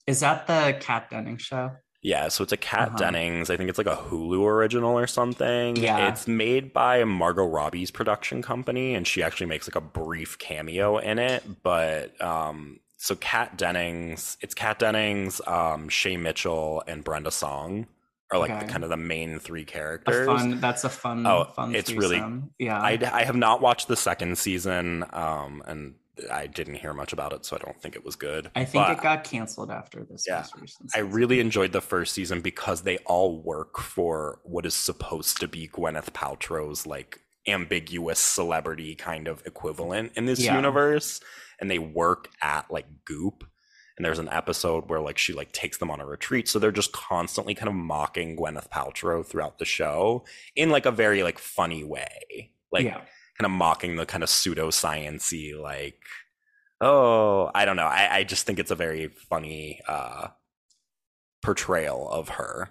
[0.08, 1.72] Is that the Kat Denning show?
[2.02, 2.98] Yeah, so it's a Kat Uh-huh.
[2.98, 3.50] Dennings.
[3.50, 5.78] I think it's like a Hulu original or something.
[5.78, 6.10] Yeah.
[6.10, 10.98] It's made by Margot Robbie's production company, and she actually makes like a brief cameo
[10.98, 11.44] in it.
[11.64, 17.88] But um, so Kat Dennings, it's Kat Dennings, um, Shay Mitchell, and Brenda Song
[18.32, 20.26] are like the, kind of the main three A characters.
[20.26, 20.60] fun.
[20.60, 21.26] That's a fun.
[21.26, 21.74] Oh, fun.
[21.74, 22.50] it's really- threesome.
[22.60, 22.82] Yeah.
[22.82, 25.94] I, I have not watched the second season, um, and
[26.32, 28.52] I didn't hear much about it, so I don't think it was good.
[28.56, 30.46] I think But it got canceled after this Yeah.
[30.94, 35.48] I really enjoyed the first season because they all work for what is supposed to
[35.48, 40.56] be Gwyneth Paltrow's like ambiguous celebrity kind of equivalent in this Yeah.
[40.56, 41.20] universe,
[41.60, 43.46] and they work at like Goop.
[43.96, 46.72] And there's an episode where like she like takes them on a retreat, so they're
[46.72, 51.38] just constantly kind of mocking Gwyneth Paltrow throughout the show in like a very like
[51.38, 53.02] funny way, like yeah.
[53.38, 55.98] Kind of mocking the kind of pseudosciency like
[56.82, 60.28] oh i don't know I, I just think it's a very funny uh
[61.42, 62.70] portrayal of her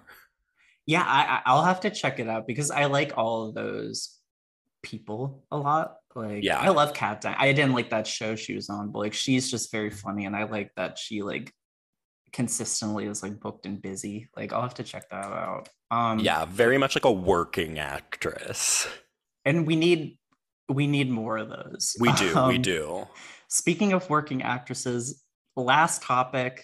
[0.85, 1.03] Yeah.
[1.05, 4.17] I, I'll have to check it out because I like all of those
[4.81, 5.95] people a lot.
[6.15, 6.59] Like, Yeah.
[6.59, 6.93] I love.
[6.93, 7.37] Denning.
[7.39, 10.35] I didn't like that show she was on, but like, she's just very funny, and
[10.35, 11.53] I like that she like
[12.33, 14.27] consistently is like booked and busy.
[14.35, 15.69] Like, I'll have to check that out.
[15.91, 18.87] Um, yeah very much like a working actress
[19.45, 20.17] and we need
[20.69, 21.95] we need more of those.
[21.99, 23.07] We do, Um, we do.
[23.49, 25.23] Speaking of working actresses,
[25.55, 26.63] last topic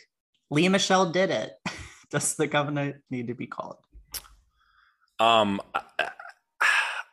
[0.51, 1.51] Lea Michele did it.
[2.09, 3.77] Does the governor need to be called?
[5.19, 6.09] Um, I,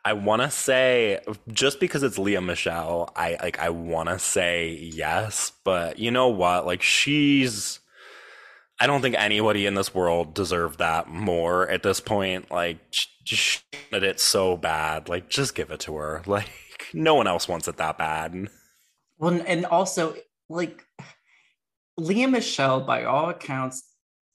[0.05, 1.19] I want to say
[1.51, 6.29] just because it's Lea Michele, I like I want to say yes, but you know
[6.29, 6.65] what?
[6.65, 7.79] Like she's
[8.79, 12.49] I don't think anybody in this world deserved that more at this point.
[12.49, 13.59] Like sh- she
[13.91, 15.09] did it so bad.
[15.09, 16.23] Like just give it to her.
[16.27, 16.49] Like
[16.93, 18.47] no one else wants it that bad.
[19.19, 20.13] Well, and also,
[20.47, 20.85] like,
[21.97, 23.81] Lea Michele, by all accounts,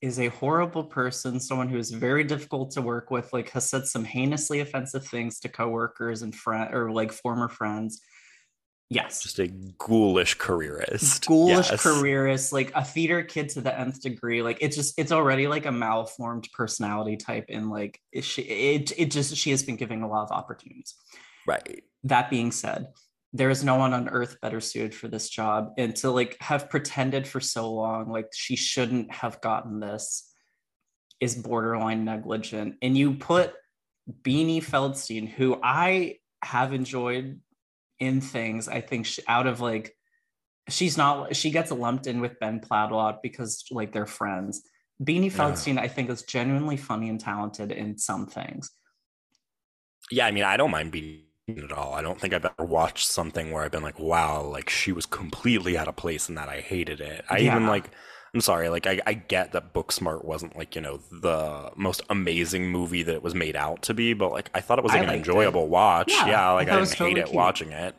[0.00, 3.86] is a horrible person, someone who is very difficult to work with, like, has said
[3.86, 8.00] some heinously offensive things to coworkers and friend or like former friends.
[8.90, 9.22] Yes.
[9.22, 11.26] Just a ghoulish careerist.
[11.26, 11.82] ghoulish Yes.
[11.82, 14.42] careerist, like a theater kid to the nth degree.
[14.42, 19.10] Like it's just it's already like a malformed personality type, and like she it it
[19.12, 20.94] just she has been giving a lot of opportunities.
[21.46, 21.83] Right.
[22.05, 22.88] That being said,
[23.33, 26.68] there is no one on earth better suited for this job, and to like have
[26.68, 30.28] pretended for so long like she shouldn't have gotten this
[31.20, 32.74] is borderline negligent.
[32.83, 33.55] And you put
[34.22, 37.40] Beanie Feldstein, who I have enjoyed
[38.00, 39.94] in things, I think she, out of like
[40.68, 44.62] she's not she gets lumped in with Ben Platt a lot because like they're friends.
[45.02, 45.38] Beanie Yeah.
[45.38, 48.70] Feldstein, I think, is genuinely funny and talented in some things.
[50.11, 51.92] Yeah, I mean, I don't mind being at all.
[51.94, 55.07] I don't think I've ever watched something where I've been like, wow, like she was
[55.07, 57.24] completely out of place and that I hated it.
[57.28, 57.90] I even like,
[58.35, 62.70] I'm sorry, like I, I get that Booksmart wasn't like, you know, the most amazing
[62.70, 64.96] movie that it was made out to be, but like I thought it was I
[64.96, 65.31] like an liked it.
[65.31, 66.12] enjoyable watch.
[66.12, 67.37] Yeah, Yeah, like I, it didn't totally hate it cute.
[67.37, 67.94] watching it.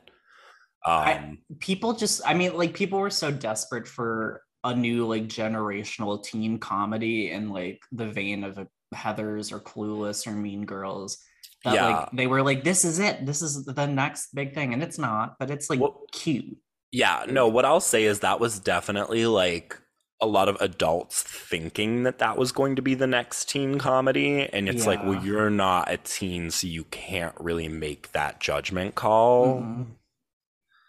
[0.85, 5.27] I- Um, People just, I mean, like people were so desperate for a new like
[5.27, 11.17] generational teen comedy in like the vein of a Heather's or Clueless or Mean Girls.
[11.63, 11.87] That Yeah.
[11.87, 13.25] like they were like, this is it.
[13.25, 14.73] This is the next big thing.
[14.73, 16.57] And it's not, but it's like Well- cute.
[16.91, 19.79] Yeah, no, what I'll say is that was definitely like
[20.21, 24.47] a lot of adults thinking that that was going to be the next teen comedy.
[24.53, 28.95] And it's like, well, you're not a teen, so you can't really make that judgment
[28.95, 29.61] call.
[29.61, 29.85] Mhm.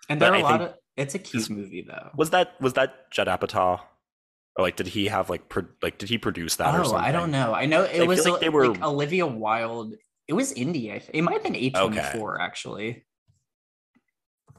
[0.08, 2.10] And But there are I a lot of it's a cute movie though.
[2.16, 3.80] Was that was that Judd Apatow?
[4.56, 6.98] Or like, did he have like, pro- like, did he produce that or Oh, something?
[7.04, 7.52] I don't know.
[7.54, 9.94] I know it feel was like like, they were- like Olivia Wilde.
[10.26, 11.02] It was indie.
[11.12, 13.04] It might have been A24 actually.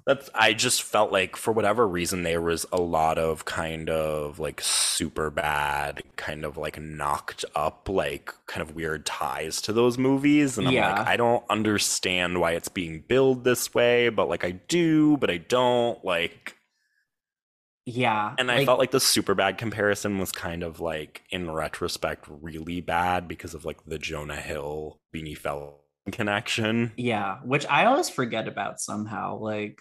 [0.06, 4.38] That's I just felt like for whatever reason there was a lot of kind of
[4.38, 9.98] like super bad, kind of like knocked up, like kind of weird ties to those
[9.98, 10.60] movies.
[10.60, 11.00] And I'm Yeah.
[11.00, 15.32] like, I don't understand why it's being billed this way, but like I do, but
[15.32, 16.04] I don't.
[16.06, 16.55] Like
[17.86, 18.34] Yeah.
[18.40, 22.82] and I felt like the super bad comparison was kind of like in retrospect really
[22.82, 26.92] bad because of like the Jonah Hill Beanie Fell connection.
[26.98, 29.38] Yeah, which I always forget about somehow.
[29.38, 29.80] Like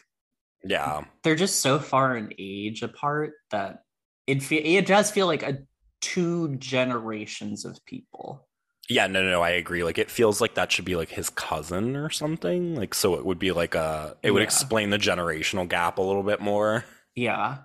[0.63, 1.05] Yeah.
[1.23, 3.85] they're just so far in age apart that
[4.27, 5.59] it fe- it does feel like a
[6.01, 8.47] two generations of people.
[8.91, 9.83] Yeah, no, no, no, I agree.
[9.83, 12.75] Like it feels like that should be like his cousin or something.
[12.75, 14.45] Like so it would be like a it would Yeah.
[14.45, 16.85] explain the generational gap a little bit more.
[17.15, 17.59] Yeah.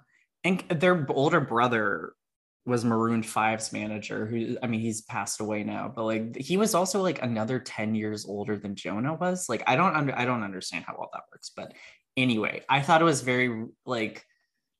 [0.44, 2.14] And their older brother
[2.66, 6.76] was Maroon 5's manager who I mean he's passed away now, but like he was
[6.76, 9.50] also like another 10 years older than Jonah was.
[9.50, 11.74] Like I don't under I don't understand how all that works, but
[12.16, 14.26] anyway, I thought it was very like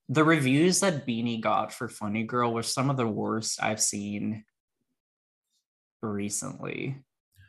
[0.08, 4.44] the reviews that Beanie got for Funny Girl were some of the worst I've seen
[6.02, 6.98] recently.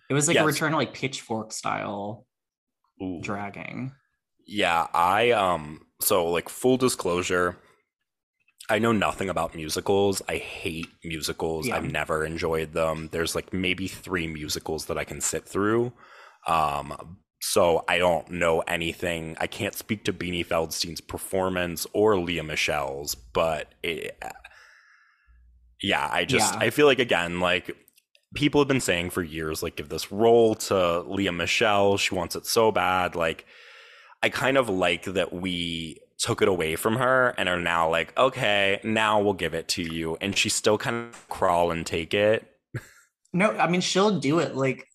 [0.09, 2.27] It was like a return to like pitchfork style
[3.03, 3.20] Ooh.
[3.23, 3.92] dragging.
[4.46, 7.57] Yeah, I um so like full disclosure,
[8.70, 10.22] I know nothing about musicals.
[10.28, 11.66] I hate musicals.
[11.66, 11.76] Yeah.
[11.76, 13.09] I've never enjoyed them.
[13.12, 15.92] There's like maybe 3 musicals that I can sit through.
[16.46, 19.35] Um so I don't know anything.
[19.40, 24.22] I can't speak to Beanie Feldstein's performance or Lea Michele's, but it,
[25.83, 26.61] yeah, I just Yeah.
[26.61, 27.74] I feel like again like
[28.35, 31.96] people have been saying for years like give this role to Lea Michele.
[31.96, 33.46] She wants it so bad like
[34.22, 38.16] I kind of like that we took it away from her and are now like,
[38.18, 40.16] okay, now we'll give it to you.
[40.20, 42.46] And she still kind of crawl and take it
[43.33, 44.87] No, I mean she'll do it like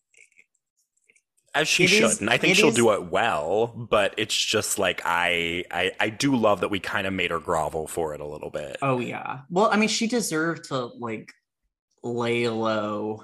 [1.53, 2.03] as she should.
[2.03, 5.91] is- and I think she'll is- do it well, but it's just like I, I
[5.99, 8.77] I do love that we kind of made her grovel for it a little bit.
[8.81, 9.39] Oh yeah.
[9.49, 11.31] Well, I mean, she deserved to like
[12.03, 13.23] lay low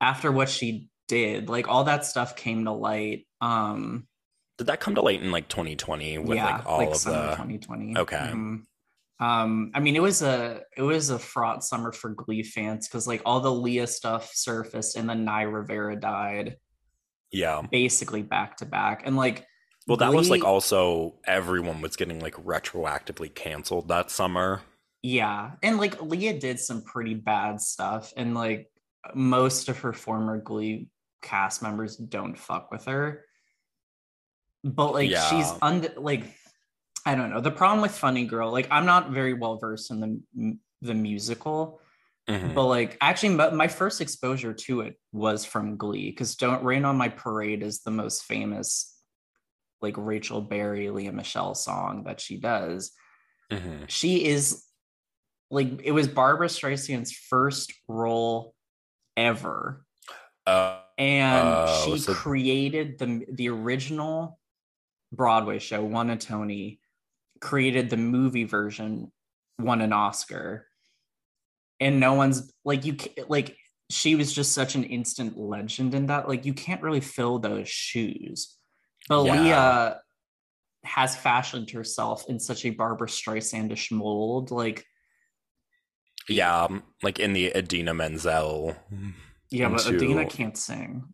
[0.00, 1.48] after what she did.
[1.48, 3.26] Like all that stuff came to light.
[3.40, 4.06] Um
[4.60, 7.96] Did that come to light in like 2020 with yeah, like all of the 2020.
[7.96, 8.16] Okay.
[8.16, 8.64] Mhm.
[9.18, 13.08] Um, I mean, it was a it was a fraught summer for Glee fans because
[13.08, 16.58] like all the Lea stuff surfaced and then Naya Rivera died
[17.32, 17.62] yeah.
[17.70, 19.00] basically back to back.
[19.06, 19.46] And like
[19.88, 24.60] Well, that was like also everyone was getting like retroactively canceled that summer.
[25.02, 25.52] Yeah.
[25.62, 28.12] And like Lea did some pretty bad stuff.
[28.14, 28.70] And like
[29.14, 30.90] most of her former Glee
[31.22, 33.24] cast members don't fuck with her.
[34.64, 35.28] But like Yeah.
[35.30, 36.24] she's un like
[37.06, 37.40] I don't know.
[37.40, 41.80] The problem with Funny Girl, like I'm not very well versed in the the musical,
[42.28, 42.54] Mhm.
[42.54, 46.84] but like actually my, my first exposure to it was from Glee because Don't Rain
[46.84, 48.96] on My Parade is the most famous
[49.82, 52.92] like Rachel Berry, Lea Michele song that she does
[53.50, 53.88] Mhm.
[53.88, 54.64] she is
[55.50, 58.54] like it was Barbra Streisand's first role
[59.16, 59.84] ever,
[60.46, 64.39] Uh, and Oh, she so- created the the original
[65.12, 66.80] Broadway show, won a Tony,
[67.40, 69.10] created the movie version,
[69.58, 70.66] won an Oscar,
[71.80, 72.96] and no one's like you
[73.28, 73.56] like
[73.90, 77.68] she was just such an instant legend in that like you can't really fill those
[77.68, 78.56] shoes,
[79.08, 79.88] but Yeah.
[79.94, 79.94] Lea
[80.84, 84.50] has fashioned herself in such a Barbra Streisandish mold.
[84.50, 84.84] Like,
[86.28, 88.76] yeah, um, like in the Idina Menzel.
[89.50, 91.04] yeah, but into- Idina can't sing.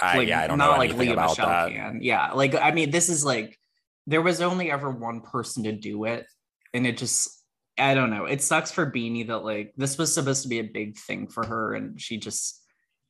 [0.00, 1.72] I, Like, yeah, I don't not know like Leah about Michelle that.
[1.72, 1.98] can.
[2.02, 3.58] Yeah, like I mean, this is like
[4.06, 6.26] there was only ever one person to do it,
[6.72, 7.42] and it just
[7.78, 8.24] I don't know.
[8.26, 11.44] It sucks for Beanie that like this was supposed to be a big thing for
[11.46, 12.60] her, and she just.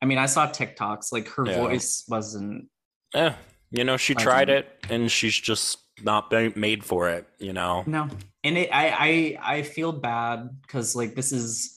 [0.03, 1.13] I mean, I saw TikToks.
[1.13, 1.57] Like her Yeah.
[1.61, 2.69] voice wasn't.
[3.15, 3.33] Eh,
[3.71, 7.27] you know, she tried it, and she's just not made for it.
[7.39, 7.85] You know.
[7.87, 8.09] No,
[8.43, 11.74] and it, I I I feel bad because like this is.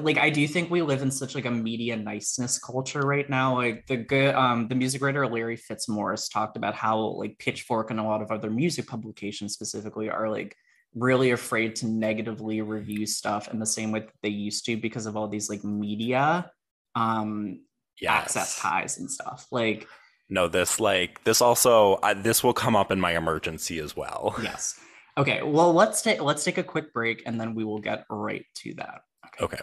[0.00, 3.56] Like I do think we live in such like a media niceness culture right now.
[3.56, 7.98] Like the good, um, the music writer Larry Fitzmaurice talked about how like Pitchfork and
[7.98, 10.56] a lot of other music publications specifically are like
[10.94, 15.06] really afraid to negatively review stuff in the same way that they used to because
[15.06, 16.50] of all these like media
[16.94, 17.60] um
[18.06, 19.46] access ties and stuff.
[19.50, 19.88] Like
[20.28, 24.34] No, this like this also this will come up in my emergency as well.
[24.42, 24.78] yes.
[25.16, 28.44] Okay, well let's take let's take a quick break and then we will get right
[28.56, 29.02] to that.
[29.40, 29.60] Okay.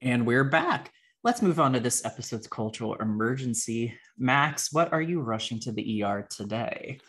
[0.00, 0.92] And we're back.
[1.24, 3.94] Let's move on to this episode's cultural emergency.
[4.16, 7.00] Max, what are you rushing to the ER today?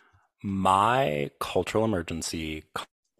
[0.43, 2.63] My cultural emergency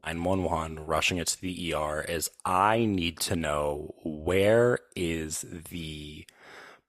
[0.03, 6.25] 911 rushing it to the ER is I need to know where is the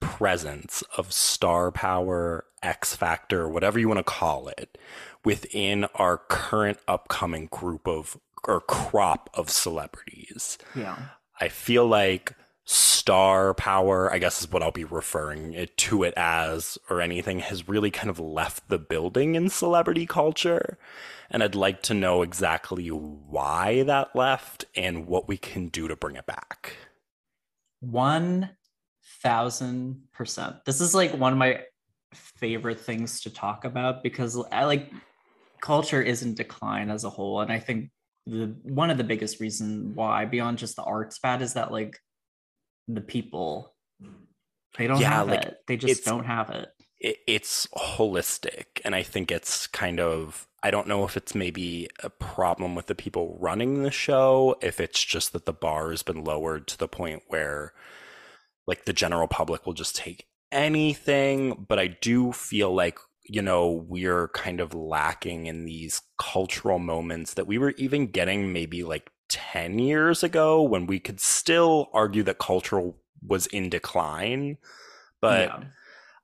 [0.00, 4.78] presence of star power, X factor, whatever you want to call it,
[5.24, 10.58] within our current upcoming group of or crop of celebrities.
[10.74, 10.98] Yeah.
[11.40, 12.34] I feel like
[12.64, 17.38] star power, I guess is what I'll be referring it to it as, or anything,
[17.40, 20.78] has really kind of left the building in celebrity culture.
[21.30, 25.96] And I'd like to know exactly why that left and what we can do to
[25.96, 26.76] bring it back.
[27.80, 28.50] One
[29.22, 30.64] thousand percent.
[30.64, 31.62] This is like one of my
[32.12, 34.90] favorite things to talk about because I like
[35.60, 37.40] culture is in decline as a whole.
[37.40, 37.90] And I think
[38.28, 41.98] the one of the biggest reason why, beyond just the arts bad, is that like
[42.86, 43.74] the people
[44.76, 45.56] they don't Yeah, have like, it.
[45.66, 46.68] They just don't have it.
[47.00, 51.88] it, it's holistic and i think it's kind of i don't know if it's maybe
[52.02, 56.02] a problem with the people running the show if it's just that the bar has
[56.02, 57.72] been lowered to the point where
[58.66, 62.98] like the general public will just take anything but i do feel like
[63.28, 68.52] you know we're kind of lacking in these cultural moments that we were even getting
[68.52, 74.56] maybe like 10 years ago when we could still argue that cultural was in decline
[75.20, 75.64] but yeah.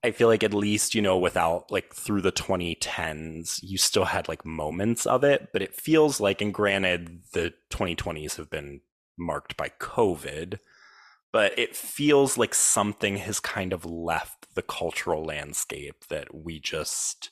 [0.04, 4.28] I feel like at least, you know, without like through the 2010s, you still had
[4.28, 8.82] like moments of it, but it feels like, and granted, the 2020s have been
[9.18, 10.58] marked by COVID,
[11.34, 17.30] but it feels like something has kind of left the cultural landscape that we just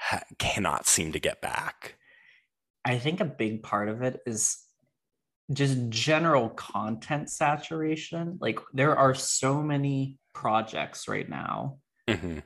[0.00, 1.96] ha- cannot seem to get back.
[2.82, 4.58] I think a big part of it is
[5.52, 8.38] just general content saturation.
[8.40, 11.78] Like there are so many projects right now,
[12.08, 12.38] hmm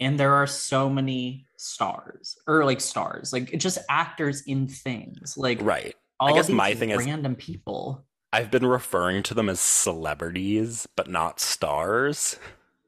[0.00, 5.34] and there are so many stars or like stars, like just actors in things.
[5.36, 5.94] Like Right.
[6.20, 8.04] all guess these my thing is- random people.
[8.34, 12.36] I've been referring to them as celebrities, but not stars.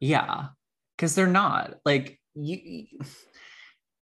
[0.00, 0.46] Yeah,
[0.96, 2.86] because they're not like you.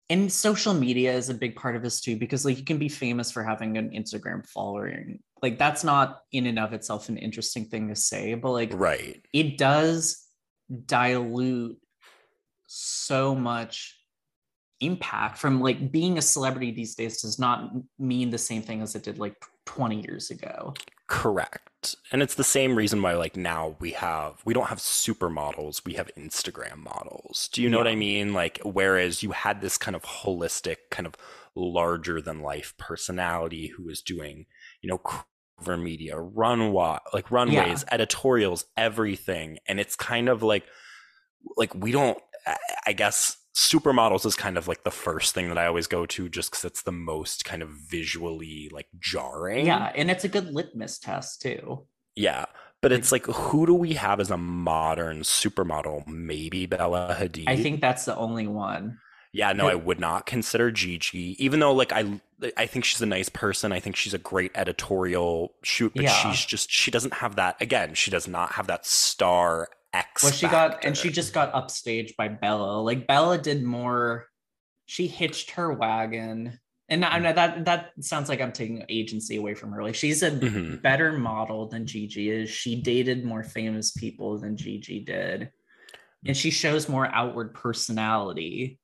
[0.09, 2.89] And social media is a big part of this too, because like you can be
[2.89, 5.19] famous for having an Instagram following.
[5.43, 9.25] Like that's not in and of itself an interesting thing to say, but like Right.
[9.33, 10.25] it does
[10.87, 11.77] dilute
[12.69, 13.99] so much
[14.79, 18.95] impact from like being a celebrity these days does not mean the same thing as
[18.95, 19.35] it did like
[19.67, 20.75] 20 years ago.
[21.13, 21.95] Correct.
[22.11, 25.93] And it's the same reason why like now we have we don't have supermodels, we
[25.93, 27.51] have Instagram models.
[27.53, 27.85] Do you know yeah.
[27.85, 28.33] what I mean?
[28.33, 31.15] Like whereas you had this kind of holistic kind of
[31.55, 34.47] larger than life personality who was doing,
[34.81, 35.03] you know,
[35.59, 37.95] cover media, run like runways, yeah.
[37.95, 39.59] editorials, everything.
[39.69, 40.65] And it's kind of like
[41.59, 42.19] like we don't
[42.87, 46.29] I guess supermodels is kind of like the first thing that I always go to
[46.29, 49.67] just because it's the most kind of visually like jarring.
[49.67, 51.87] Yeah, and it's a good litmus test too.
[52.15, 52.47] Yeah.
[52.81, 56.05] But it's like, who do we have as a modern supermodel?
[56.09, 57.45] Maybe Bella Hadid.
[57.47, 58.99] I think that's the only one.
[59.33, 62.21] Yeah, no, I would not consider Gigi, even though like I
[62.57, 63.73] I think she's a nice person.
[63.73, 66.11] I think she's a great editorial shoot, but yeah.
[66.11, 70.23] she's just she doesn't have that again, she does not have that star X.
[70.23, 70.77] Well, she factor.
[70.77, 72.81] got and she just got upstaged by Bella.
[72.81, 74.27] Like Bella did more.
[74.87, 79.55] She hitched her wagon, and I know that that sounds like I'm taking agency away
[79.55, 79.83] from her.
[79.83, 80.77] Like she's a mm-hmm.
[80.77, 82.51] better model than Gigi is.
[82.51, 85.51] She dated more famous people than Gigi did,
[86.27, 88.79] and she shows more outward personality.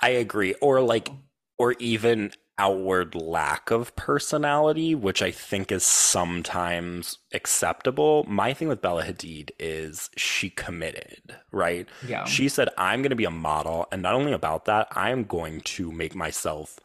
[0.00, 1.10] I agree, or like,
[1.58, 8.24] or even outward lack of personality, which I think is sometimes acceptable.
[8.28, 11.88] My thing with Bella Hadid is she committed, right?
[12.06, 12.24] Yeah.
[12.24, 13.86] She said, I'm going to be a model.
[13.92, 16.78] And not only about that, I'm going to make myself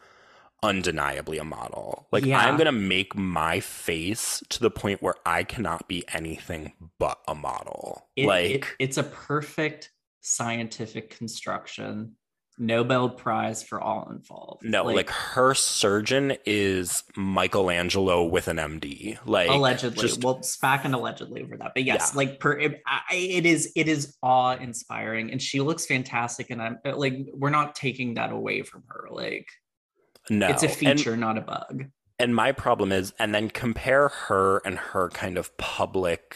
[0.61, 2.07] undeniably a model.
[2.11, 2.39] Like, yeah.
[2.39, 7.19] I'm going to make my face to the point where I cannot be anything but
[7.27, 8.07] a model.
[8.15, 12.15] It, like, it, it's a perfect scientific construction
[12.57, 14.63] Nobel Prize for all involved.
[14.63, 19.17] No, like, like, her surgeon is Michelangelo with an MD.
[19.25, 22.17] Like allegedly, just, well, SPAC and allegedly over that, but yes, yeah.
[22.17, 22.81] like per, it,
[23.11, 26.49] it is it is awe inspiring, and she looks fantastic.
[26.49, 29.07] And I'm uh, like, we're not taking that away from her.
[29.09, 29.47] Like,
[30.29, 31.85] no, it's a feature, and, not a bug.
[32.19, 36.35] And my problem is, and then compare her and her kind of public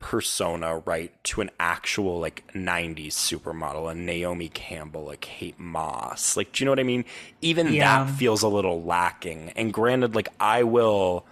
[0.00, 6.36] persona, right, to an actual like 90s supermodel, a Naomi Campbell, a Kate Moss.
[6.36, 7.04] Like, do you know what I mean?
[7.40, 8.04] Even yeah.
[8.04, 9.52] that feels a little lacking.
[9.56, 11.26] And granted, like, I will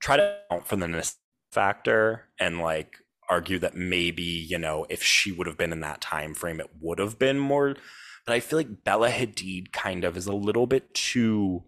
[0.00, 1.12] try to account for the
[1.50, 2.98] factor and like
[3.30, 6.70] argue that maybe, you know, if she would have been in that time frame, it
[6.80, 7.74] would have been more.
[8.26, 11.64] But I feel like Bella Hadid kind of is a little bit too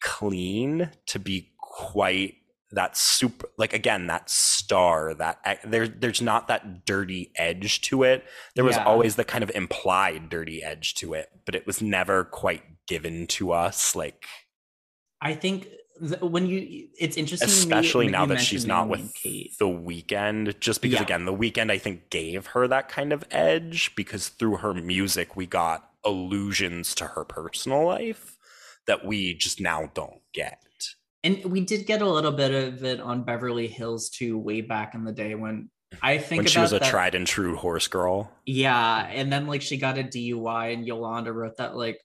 [0.00, 2.34] clean to be quite
[2.72, 8.24] that super like again that star that there there's not that dirty edge to it
[8.54, 8.84] there was yeah.
[8.84, 13.26] always the kind of implied dirty edge to it but it was never quite given
[13.26, 14.26] to us like
[15.22, 15.68] i think
[16.06, 19.56] th- when you it's interesting especially now that she's not with Kate.
[19.58, 21.04] the Weeknd just because yeah.
[21.04, 25.36] again the Weeknd i think gave her that kind of edge because through her music
[25.36, 28.36] we got allusions to her personal life
[28.86, 30.62] that we just now don't get
[31.24, 34.94] and we did get a little bit of it on Beverly Hills too, way back
[34.94, 35.70] in the day when
[36.02, 38.30] I think when she was a that, tried and true horse girl.
[38.46, 42.00] Yeah, and then like she got a DUI, and Yolanda wrote that like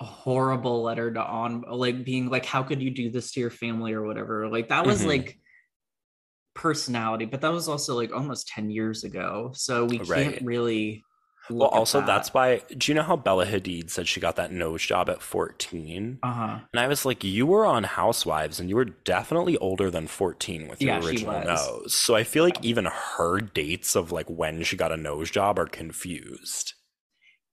[0.00, 3.92] horrible letter to on like being like, "How could you do this to your family
[3.92, 5.08] or whatever?" Like that was mm-hmm.
[5.08, 5.38] like
[6.54, 10.32] personality, but that was also like almost ten years ago, so we right.
[10.32, 11.04] can't really
[11.50, 12.06] well, also that.
[12.06, 12.62] that's why.
[12.76, 16.18] Do you know how Bella Hadid said she got that nose job at fourteen?
[16.22, 16.58] Uh huh.
[16.72, 20.68] And I was like, you were on Housewives, and you were definitely older than fourteen
[20.68, 21.94] with your yeah, original nose.
[21.94, 25.58] So I feel like even her dates of like when she got a nose job
[25.58, 26.74] are confused.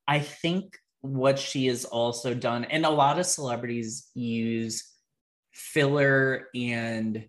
[0.07, 4.89] I think what she has also done, and a lot of celebrities use
[5.51, 7.27] filler and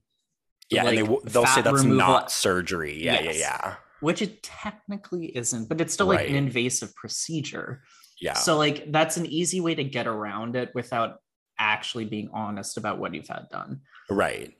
[0.70, 1.96] yeah, like, and they, they'll say that's removal.
[1.96, 3.02] not surgery.
[3.04, 3.38] Yeah, yes.
[3.38, 3.74] yeah, yeah
[4.04, 7.82] which it technically isn't, but it's still like an invasive procedure.
[8.20, 8.34] Yeah.
[8.34, 11.16] So like that's an easy way to get around it without
[11.58, 13.80] actually being honest about what you've had done.
[14.10, 14.54] Right.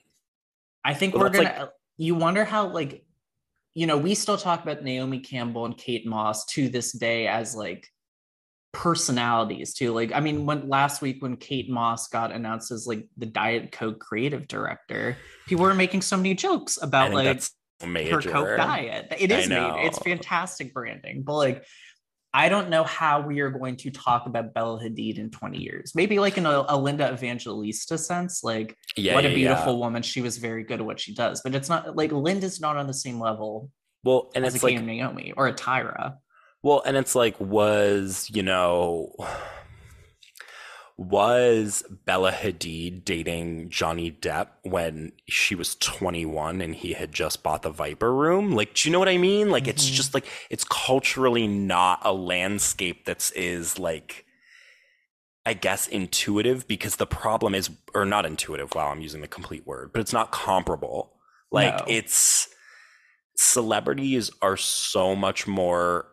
[0.85, 1.71] I think well, we're gonna like...
[1.99, 3.05] you wonder how like
[3.75, 7.57] you know, we still talk about Naomi Campbell and Kate Moss to this day as
[7.57, 7.89] like
[8.73, 9.93] personalities too.
[9.93, 13.73] Like, I mean, when last week when Kate Moss got announced as like the Diet
[13.73, 15.17] Coke creative director,
[15.47, 17.43] people were making so many jokes about like
[17.87, 18.21] major.
[18.21, 19.13] her Coke diet.
[19.19, 19.87] It is made.
[19.87, 21.23] It's fantastic branding.
[21.23, 21.65] But like
[22.37, 25.93] I don't know how we are going to talk about Bella Hadid in 20 years.
[25.95, 29.79] Maybe like in a, a Linda Evangelista sense, like yeah, what a beautiful yeah.
[29.79, 30.03] woman.
[30.03, 32.89] She was very good at what she does, but it's not like Linda's not on
[32.89, 33.71] the same level.
[34.03, 36.17] Well, and it's like Naomi or a Tyra.
[36.61, 39.15] Well, and it's like was you know
[40.97, 47.63] was Bella Hadid dating Johnny Depp when she was 21 and he had just bought
[47.63, 48.53] the Viper Room?
[48.53, 49.51] Like, do you know what I mean?
[49.51, 49.71] Like, mm-hmm.
[49.71, 54.25] it's just like, it's culturally not a landscape that's is like,
[55.45, 59.67] I guess intuitive because the problem is or not intuitive, wow, I'm using the complete
[59.67, 61.13] word, but it's not comparable.
[61.51, 61.85] Like No.
[61.89, 62.49] it's
[63.37, 66.07] celebrities are so much more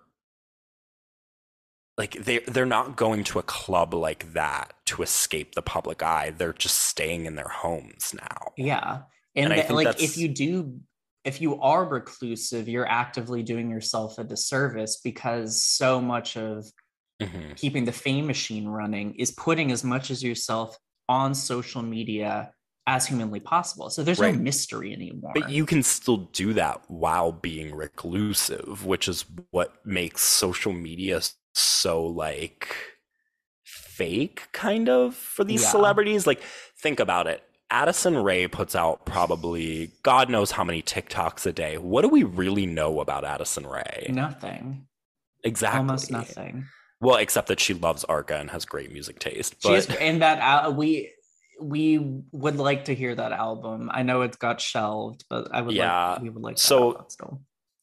[1.97, 6.31] like they they're not going to a club like that to escape the public eye.
[6.35, 8.53] They're just staying in their homes now.
[8.57, 9.03] Yeah.
[9.35, 10.79] And, And think like that's- if you do
[11.23, 16.65] if you are reclusive, you're actively doing yourself a disservice because so much of
[17.21, 17.55] Mhm.
[17.55, 20.75] keeping the fame machine running is putting as much as yourself
[21.07, 22.51] on social media
[22.87, 23.91] as humanly possible.
[23.91, 24.33] So there's Right.
[24.33, 25.31] no mystery anymore.
[25.35, 31.21] But you can still do that while being reclusive, which is what makes social media
[31.53, 32.75] so like
[33.63, 35.69] fake kind of for these Yeah.
[35.69, 36.25] celebrities.
[36.27, 36.41] Like
[36.77, 37.43] think about it.
[37.69, 41.77] Addison Rae puts out probably God knows how many TikToks a day.
[41.77, 44.07] What do we really know about Addison Rae?
[44.09, 44.87] nothing.
[45.43, 45.79] Exactly.
[45.79, 46.65] Almost nothing.
[46.99, 49.55] Well, except that she loves Arca and has great music taste.
[49.63, 51.11] But is and that al- we
[51.61, 51.99] we
[52.31, 53.89] would like to hear that album.
[53.93, 57.05] I know it's got shelved, but I would Yeah, like we would like that so-.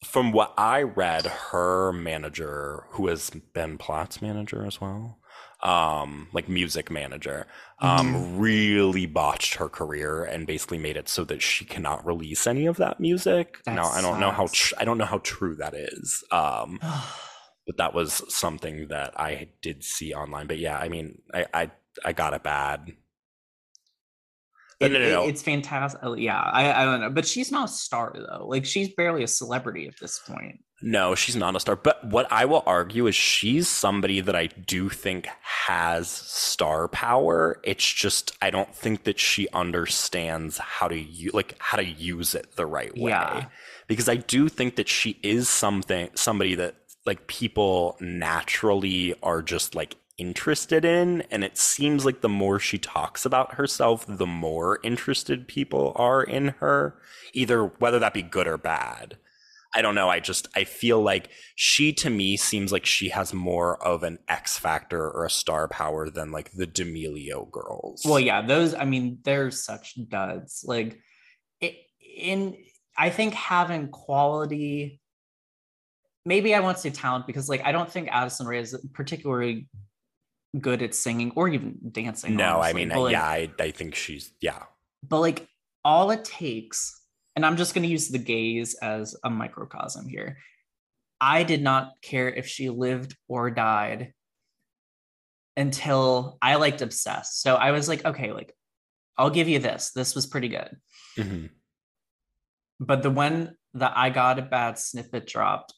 [0.03, 5.19] From what I read, her manager, who has been Platt's manager as well,
[5.61, 7.47] um, like music manager,
[7.79, 8.39] um, Mm-hmm.
[8.39, 12.77] really botched her career and basically made it so that she cannot release any of
[12.77, 13.57] that music.
[13.65, 16.23] That now I don't know how tr- I don't know how true that is.
[16.31, 16.79] Um,
[17.67, 20.47] but that was something that I did see online.
[20.47, 21.71] But yeah, I mean, I I,
[22.05, 22.93] I got it bad.
[24.79, 25.27] It- no, no, it- no.
[25.27, 25.99] it's fantastic.
[26.03, 28.47] Oh, Yeah, I, I don't know, but she's not a star though.
[28.47, 30.59] Like she's barely a celebrity at this point.
[30.81, 31.75] No, she's not a star.
[31.75, 35.27] But what I will argue is she's somebody that I do think
[35.67, 37.59] has star power.
[37.65, 42.33] It's just I don't think that she understands how to use like how to use
[42.33, 43.11] it the right way.
[43.11, 43.47] Yeah.
[43.87, 46.75] Because I do think that she is something somebody that
[47.05, 52.77] like people naturally are just like interested in and it seems like the more she
[52.77, 56.95] talks about herself the more interested people are in her
[57.33, 59.17] either whether that be good or bad
[59.73, 60.09] I don't know.
[60.09, 64.17] I just I feel like she to me seems like she has more of an
[64.27, 68.03] X factor or a star power than like the D'Amelio girls.
[68.03, 68.73] Well, yeah, those.
[68.73, 70.63] I mean, they're such duds.
[70.65, 70.99] Like,
[72.17, 72.57] in
[72.97, 75.01] I think having quality.
[76.25, 79.67] Maybe I won't say talent because, like, I don't think Addison Rae is particularly
[80.59, 82.35] good at singing or even dancing.
[82.35, 84.63] no, I mean, But, like, yeah, I, I think she's yeah.
[85.07, 85.47] but like
[85.85, 86.99] all it takes
[87.35, 90.37] and i'm just going to use the gays as a microcosm here
[91.21, 94.11] i did not care if she lived or died
[95.55, 98.53] until i liked obsessed so i was like okay like
[99.17, 100.75] i'll give you this this was pretty good
[101.17, 101.49] Mhm.
[102.79, 105.73] but the when the i got a bad snippet dropped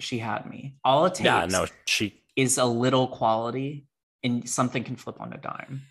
[0.00, 3.86] she had me all it takes Yeah, no, she is a little quality
[4.22, 5.82] and something can flip on a dime.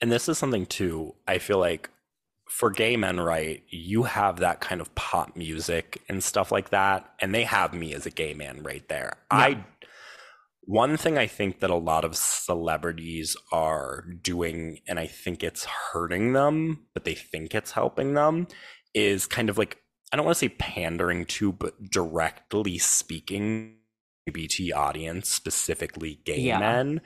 [0.00, 1.88] And this is something too i feel like
[2.48, 7.08] for gay men right you have that kind of pop music and stuff like that
[7.20, 9.16] and they have me as a gay man right there.
[9.30, 9.64] I
[10.64, 15.64] one thing i think that a lot of celebrities are doing and i think it's
[15.64, 18.46] hurting them but they think it's helping them
[18.94, 19.78] is kind of like
[20.12, 23.76] i don't want to say pandering to but directly speaking
[24.28, 26.58] LGBT audience specifically gay Yeah.
[26.58, 27.00] men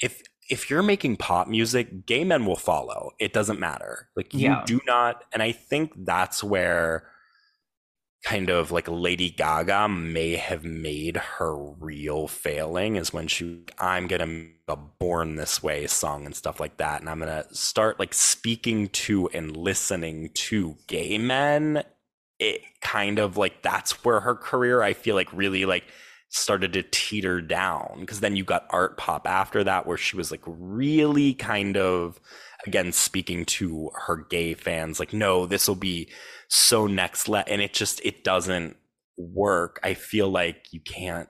[0.00, 3.12] if if you're making pop music, gay men will follow.
[3.20, 4.08] It doesn't matter.
[4.16, 4.64] Like you Yeah.
[4.66, 7.06] do not, and I think that's where
[8.24, 14.08] kind of like Lady Gaga may have made her real failing is when she I'm
[14.08, 17.00] gonna make a born this way song and stuff like that.
[17.00, 21.84] And I'm gonna start like speaking to and listening to gay men.
[22.40, 25.84] It kind of like that's where her career I feel like really like
[26.30, 30.30] started to teeter down because then you got art pop after that where she was
[30.30, 32.20] like really kind of
[32.66, 36.08] again speaking to her gay fans like no this will be
[36.48, 38.76] so next le and it just it doesn't
[39.16, 41.28] work i feel like you can't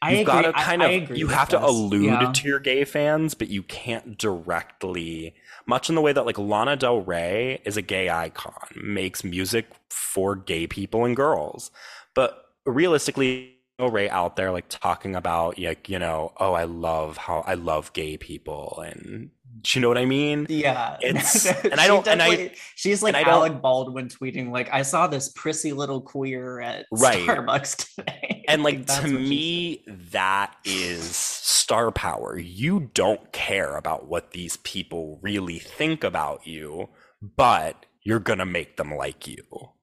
[0.00, 1.68] I you've got to kind I of agree you have to this.
[1.68, 2.32] allude Yeah.
[2.32, 5.34] to your gay fans but you can't directly
[5.66, 9.66] much in the way that like lana del rey is a gay icon makes music
[9.90, 11.70] for gay people and girls
[12.14, 13.48] but realistically
[13.80, 17.92] Rey out there like talking about like you know oh i love how i love
[17.92, 19.30] gay people and
[19.62, 23.14] do you know what i mean Yeah, It's- and I don't- and I- she's like
[23.16, 27.26] Alec Baldwin tweeting like, "I saw this prissy little queer at Right.
[27.26, 34.06] Starbucks today." and like that's to me that is star power you don't care about
[34.06, 36.88] what these people really think about you
[37.20, 39.42] but you're gonna make them like you.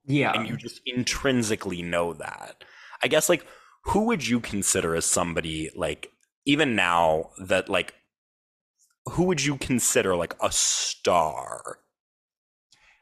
[0.10, 2.64] Yeah, and you just intrinsically know that
[3.02, 3.46] i guess like
[3.86, 6.12] who would you consider as somebody like
[6.46, 7.94] even now that like
[9.10, 11.80] who would you consider like a star?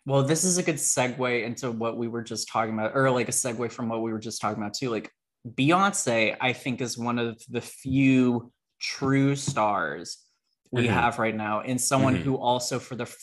[0.05, 3.28] Well, this is a good segue into what we were just talking about, or like
[3.28, 4.89] a segue from what we were just talking about too.
[4.89, 5.12] Like
[5.47, 10.24] Beyonce, I think, is one of the few true stars
[10.72, 10.93] we mm-hmm.
[10.93, 12.24] have right now, and someone mm-hmm.
[12.24, 13.18] who also, for the f-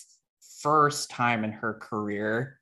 [0.63, 2.61] first time in her career,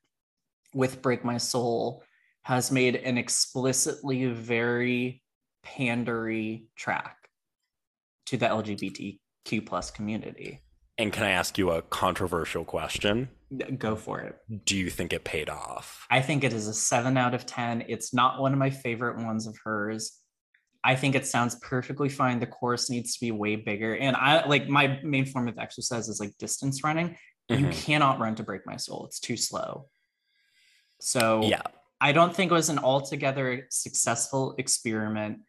[0.75, 2.03] with Break My Soul,
[2.43, 5.23] has made an explicitly very
[5.65, 7.17] pandery track
[8.27, 10.63] to the LGBTQ plus community.
[10.99, 13.29] And can I ask you a controversial question?
[13.79, 14.39] Go for it.
[14.65, 16.07] Do you think it paid off?
[16.11, 17.85] I think it is a seven out of 10.
[17.89, 20.19] It's not one of my favorite ones of hers.
[20.85, 22.41] I think it sounds perfectly fine.
[22.41, 23.97] The chorus needs to be way bigger.
[23.97, 27.17] And I like my main form of exercise is like distance running.
[27.51, 27.65] Mm-hmm.
[27.65, 29.87] You cannot run to break my soul, it's too slow.
[31.03, 31.63] So, yeah,
[32.01, 35.41] I don't think it was an altogether successful experiment.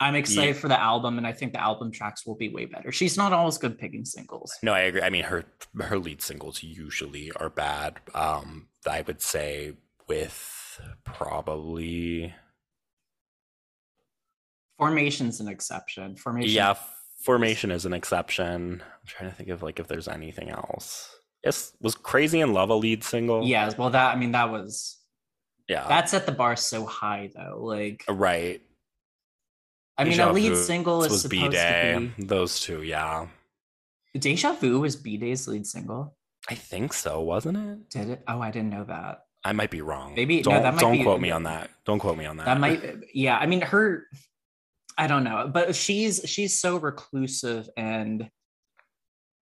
[0.00, 0.60] I'm excited yeah.
[0.60, 2.90] for the album, and I think the album tracks will be way better.
[2.90, 4.52] She's not always good picking singles.
[4.62, 5.02] No, I agree.
[5.02, 5.44] I mean, her
[5.80, 8.00] her lead singles usually are bad.
[8.14, 9.74] Um, I would say
[10.08, 12.34] with probably
[14.78, 16.16] Formation's an exception.
[16.16, 16.74] Formation, yeah,
[17.22, 18.82] Formation is an exception.
[18.82, 21.13] I'm trying to think of like if there's anything else.
[21.44, 23.44] Yes, was Crazy in Love a lead single?
[23.44, 24.98] Yeah, well, that I mean that was
[25.68, 25.86] yeah.
[25.88, 27.58] That set the bar so high though.
[27.60, 28.60] Like uh, right.
[29.96, 31.94] I mean, a lead Vu single is supposed B-Day.
[31.94, 32.82] to be those two.
[32.82, 33.28] Yeah.
[34.18, 36.16] Deja Vu was B Day's lead single.
[36.48, 37.90] I think so, wasn't it?
[37.90, 38.22] Did it?
[38.26, 39.24] Oh, I didn't know that.
[39.44, 40.14] I might be wrong.
[40.14, 41.70] Maybe don't no, don't be, quote me on that.
[41.84, 42.46] Don't quote me on that.
[42.46, 42.82] That might
[43.12, 43.38] yeah.
[43.38, 44.06] I mean her
[44.96, 48.30] I don't know, but she's she's so reclusive and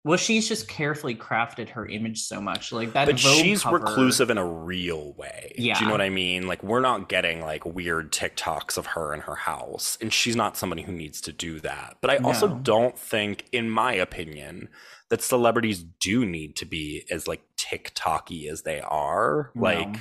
[0.07, 3.07] well, she's just carefully crafted her image so much, like that.
[3.07, 5.53] But Vogue she's cover, reclusive in a real way.
[5.59, 6.47] Yeah, do you know what I mean?
[6.47, 10.57] Like we're not getting like weird TikToks of her in her house, and she's not
[10.57, 11.97] somebody who needs to do that.
[12.01, 12.29] But I no.
[12.29, 14.69] also don't think, in my opinion,
[15.09, 19.51] that celebrities do need to be as like TikToky as they are.
[19.57, 19.63] No.
[19.63, 19.97] Like,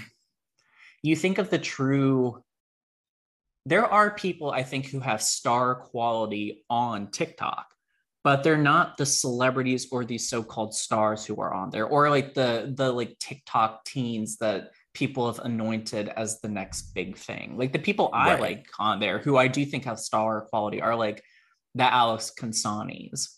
[1.01, 2.43] you think of the true.
[3.65, 7.74] There are people I think who have star quality on TikTok
[8.25, 12.33] but they're not the celebrities or these so-called stars who are on there or like
[12.33, 17.71] the the like tiktok teens that people have anointed as the next big thing like
[17.71, 18.41] the people i right.
[18.41, 21.23] like on there who i do think have star quality are like
[21.75, 23.35] the Alex Consanis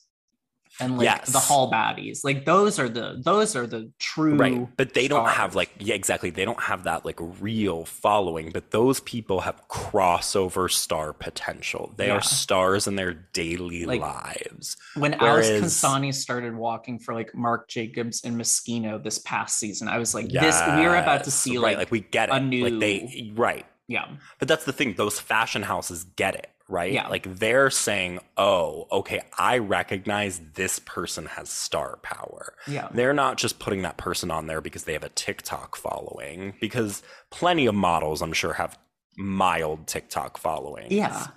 [0.79, 1.31] and like yes.
[1.31, 2.23] the hall baddies.
[2.23, 5.25] Like those are the those are the true right but they stars.
[5.25, 9.41] don't have like yeah exactly they don't have that like real following but those people
[9.41, 11.93] have crossover star potential.
[11.95, 12.17] They yeah.
[12.17, 14.77] are stars in their daily like, lives.
[14.95, 19.87] when Whereas, Alex Consani started walking for like marc jacobs and moschino this past season
[19.87, 22.35] i was like yes, this we're about to see right, like like we get it
[22.35, 23.65] a new like they right.
[23.87, 24.05] Yeah.
[24.39, 26.91] But that's the thing those fashion houses get it right?
[26.91, 27.07] Yeah.
[27.07, 32.53] Like they're saying, oh, okay, I recognize this person has star power.
[32.67, 32.89] Yeah.
[32.93, 37.03] They're not just putting that person on there because they have a TikTok following, because
[37.31, 38.77] plenty of models, I'm sure, have
[39.17, 40.91] mild TikTok following.
[40.91, 41.27] Yeah.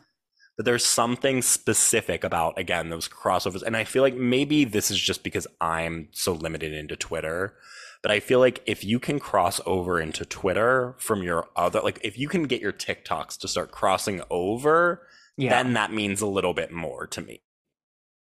[0.57, 3.63] But there's something specific about, again, those crossovers.
[3.63, 7.55] And I feel like maybe this is just because I'm so limited into Twitter.
[8.03, 11.99] But I feel like if you can cross over into Twitter from your other, like
[12.03, 15.07] if you can get your TikToks to start crossing over
[15.41, 15.51] yeah.
[15.51, 17.43] then that means a little bit more to me.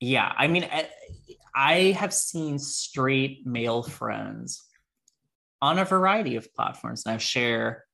[0.01, 0.33] Yeah.
[0.37, 0.69] I mean,
[1.55, 4.65] I have seen straight male friends
[5.63, 7.85] on a variety of platforms now share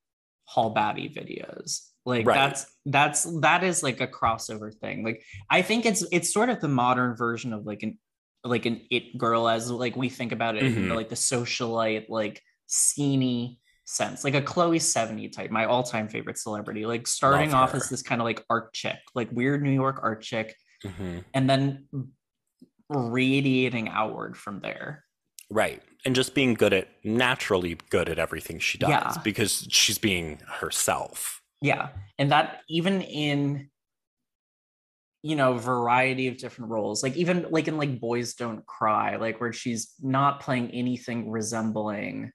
[0.45, 1.87] Hall Baddie videos.
[2.05, 2.35] Like right.
[2.35, 5.05] that's that's that is like a crossover thing.
[5.05, 7.99] Like I think it's it's sort of the modern version of like an
[8.43, 10.93] like an it girl as like we think about it mm-hmm.
[10.93, 13.60] like the socialite like sceney
[13.91, 16.86] sense, like a Chloe Sevigny type, my all-time favorite celebrity.
[16.86, 20.22] Like starting off as this kind of like art chick, like weird New York art
[20.22, 21.18] chick, mm-hmm.
[21.34, 21.86] and then
[22.88, 25.05] radiating outward from there.
[25.51, 25.82] Right.
[26.05, 29.14] And just being good at naturally good at everything she does yeah.
[29.24, 31.43] because she's being herself.
[31.61, 31.88] Yeah.
[32.18, 33.68] And that even in
[35.22, 39.38] you know variety of different roles like even like in like boys don't cry like
[39.38, 42.32] where she's not playing anything resembling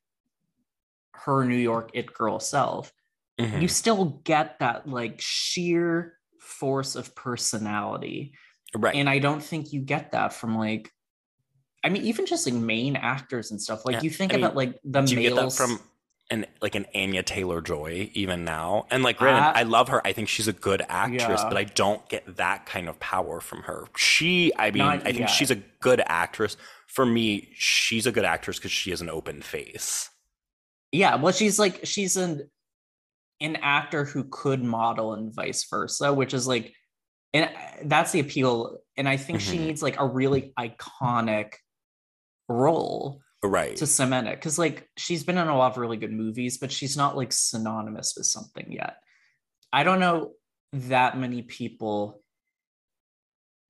[1.23, 2.91] her New York it girl self,
[3.39, 3.61] mm-hmm.
[3.61, 8.33] you still get that like sheer force of personality.
[8.75, 8.95] Right.
[8.95, 10.91] And I don't think you get that from like
[11.83, 13.85] I mean, even just like main actors and stuff.
[13.85, 14.01] Like yeah.
[14.01, 15.23] you think I about mean, like the do males.
[15.23, 15.79] You get that from
[16.31, 18.87] an like an Anya Taylor Joy even now.
[18.89, 20.05] And like granted, I love her.
[20.05, 21.47] I think she's a good actress, yeah.
[21.47, 23.85] but I don't get that kind of power from her.
[23.95, 25.29] She, I mean, Not I think yet.
[25.29, 26.57] she's a good actress.
[26.87, 30.09] For me, she's a good actress because she has an open face.
[30.95, 32.49] Yeah, well, she's like she's an
[33.41, 36.73] an actor who could model and vice versa, which is like
[37.33, 37.49] and
[37.83, 38.77] that's the appeal.
[38.95, 39.51] And I think mm-hmm.
[39.51, 41.55] she needs like a really iconic
[42.47, 46.11] role right to cement it because like she's been in a lot of really good
[46.11, 48.97] movies but she's not like synonymous with something yet
[49.71, 50.31] i don't know
[50.73, 52.21] that many people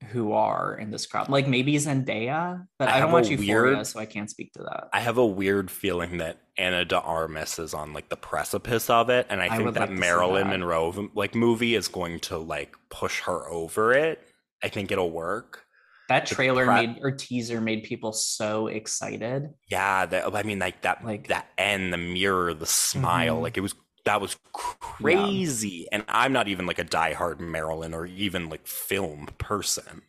[0.09, 3.87] who are in this crowd like maybe zendaya but i, I don't watch euphoria weird,
[3.87, 7.59] so i can't speak to that i have a weird feeling that ana de armas
[7.59, 10.59] is on like the precipice of it and i, I think that like marilyn that.
[10.59, 14.21] monroe like movie is going to like push her over it
[14.61, 15.65] i think it'll work
[16.07, 19.49] that trailer pre- made or teaser made people so excited.
[19.69, 23.43] Yeah, that, I mean, like that, like that end, the mirror, the smile, mm-hmm.
[23.43, 23.73] like it was
[24.05, 25.69] that was crazy.
[25.69, 25.87] Yeah.
[25.91, 30.03] And I'm not even like a diehard Marilyn or even like film person,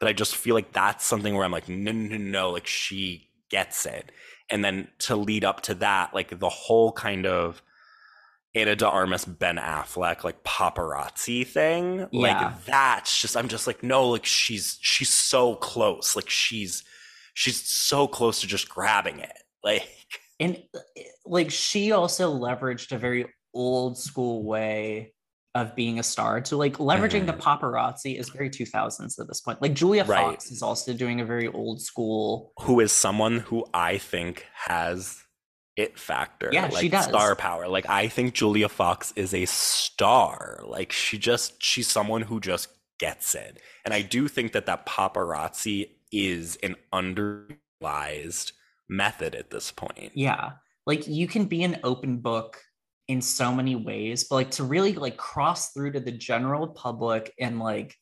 [0.00, 3.28] but I just feel like that's something where I'm like, no, no, no, like she
[3.50, 4.10] gets it.
[4.50, 7.62] And then to lead up to that, like the whole kind of
[8.54, 12.06] Ana de Armas, Ben Affleck, like paparazzi thing.
[12.12, 12.20] Yeah.
[12.20, 16.14] Like that's just I'm just like, no, like she's she's so close.
[16.14, 16.84] Like she's
[17.34, 19.32] she's so close to just grabbing it.
[19.64, 20.62] Like and
[21.24, 25.14] like she also leveraged a very old school way
[25.54, 26.44] of being a star.
[26.44, 27.26] So like leveraging mm-hmm.
[27.26, 29.62] the paparazzi is very 2000s at this point.
[29.62, 30.32] Like Julia right.
[30.32, 32.52] Fox is also doing a very old school.
[32.60, 35.22] Who is someone who I think has
[35.76, 36.50] it factor.
[36.52, 37.06] Yeah, like she does.
[37.06, 37.66] Star power.
[37.66, 40.60] Like I think Julia Fox is a star.
[40.64, 42.68] Like she just she's someone who just
[43.00, 43.60] gets it.
[43.84, 48.52] And I do think that that paparazzi is an underutilized
[48.88, 50.12] method at this point.
[50.14, 50.52] Yeah.
[50.86, 52.60] Like you can be an open book
[53.08, 57.32] in so many ways, but like to really like cross through to the general public
[57.38, 57.94] and like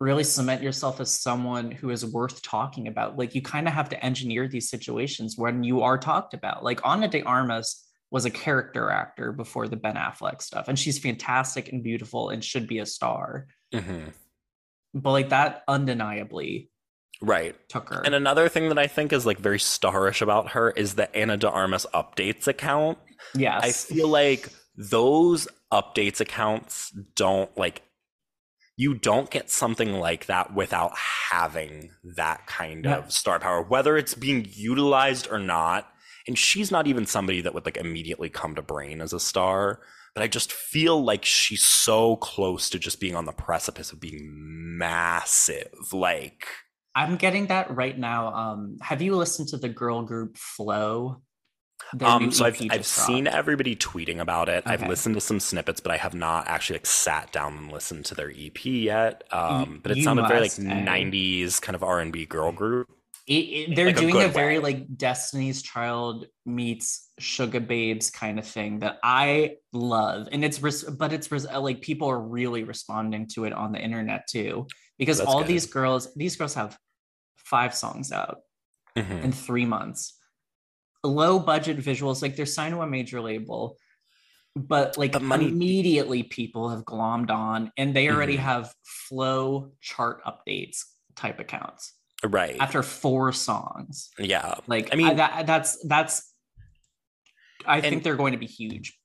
[0.00, 3.18] really cement yourself as someone who is worth talking about.
[3.18, 6.62] Like you kind of have to engineer these situations when you are talked about.
[6.62, 10.98] Like Ana de Armas was a character actor before the Ben Affleck stuff, and she's
[10.98, 13.48] fantastic and beautiful and should be a star.
[13.74, 14.08] Mm-hmm.
[14.94, 16.70] But like that undeniably
[17.20, 18.02] right took her.
[18.04, 21.36] And another thing that I think is like very starish about her is the Ana
[21.36, 22.98] de Armas updates account.
[23.34, 23.64] Yes.
[23.64, 27.82] I feel like those updates accounts don't like
[28.76, 30.92] you don't get something like that without
[31.30, 32.98] having that kind yeah.
[32.98, 35.88] of star power, whether it's being utilized or not.
[36.28, 39.80] And she's not even somebody that would like immediately come to brain as a star.
[40.14, 44.00] But I just feel like she's so close to just being on the precipice of
[44.00, 44.28] being
[44.78, 45.92] massive.
[45.92, 46.46] Like
[46.98, 48.34] I'm getting that right now.
[48.34, 51.22] Um, have you listened to the girl group FLO?
[52.00, 54.66] Um, so I've I've seen everybody tweeting about it.
[54.66, 54.74] Okay.
[54.74, 58.04] I've listened to some snippets, but I have not actually like sat down and listened
[58.06, 59.22] to their EP yet.
[59.30, 62.50] Um, but it you sounded must, very like '90s kind of R and B girl
[62.50, 62.88] group.
[63.28, 68.46] It, it, they're like doing a, a very like Destiny's Child meets Sugababes kind of
[68.46, 73.28] thing that I love, and it's res- but it's res- like people are really responding
[73.34, 74.66] to it on the internet too
[74.98, 75.48] because That's all good.
[75.48, 76.76] these girls these girls have
[77.48, 78.38] five songs out
[78.96, 79.18] mm-hmm.
[79.18, 80.14] in three months.
[81.04, 83.76] Low budget visuals like they're signed to a major label
[84.56, 88.44] but like but money- immediately people have glommed on and they already mm-hmm.
[88.44, 90.84] have flow chart updates
[91.14, 91.94] type accounts
[92.24, 92.56] right.
[92.60, 94.10] after four songs.
[94.18, 94.54] Yeah.
[94.66, 96.32] Like i mean I, that, that's that's
[97.66, 98.97] i and, think they're going to be huge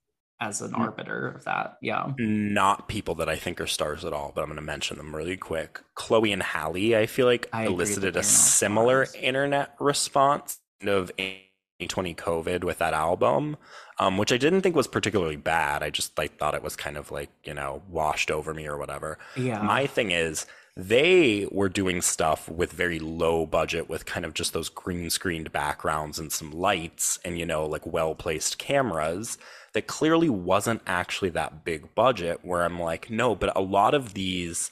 [0.43, 4.31] as an arbiter of that yeah not people that i think are stars at all
[4.35, 7.65] but i'm going to mention them really quick chloe and Halle, i feel like I
[7.65, 9.23] elicited a similar stars.
[9.23, 13.57] internet response of 2020 COVID with that album,
[13.99, 15.83] um, which I didn't think was particularly bad.
[15.83, 18.77] I just like thought it was kind of like you know washed over me or
[18.77, 19.17] whatever.
[19.35, 19.61] Yeah.
[19.61, 24.53] My thing is they were doing stuff with very low budget with kind of just
[24.53, 29.37] those green screened backgrounds and some lights and you know like well placed cameras
[29.73, 34.15] that clearly wasn't actually that big budget where i'm like no but a lot of
[34.15, 34.71] these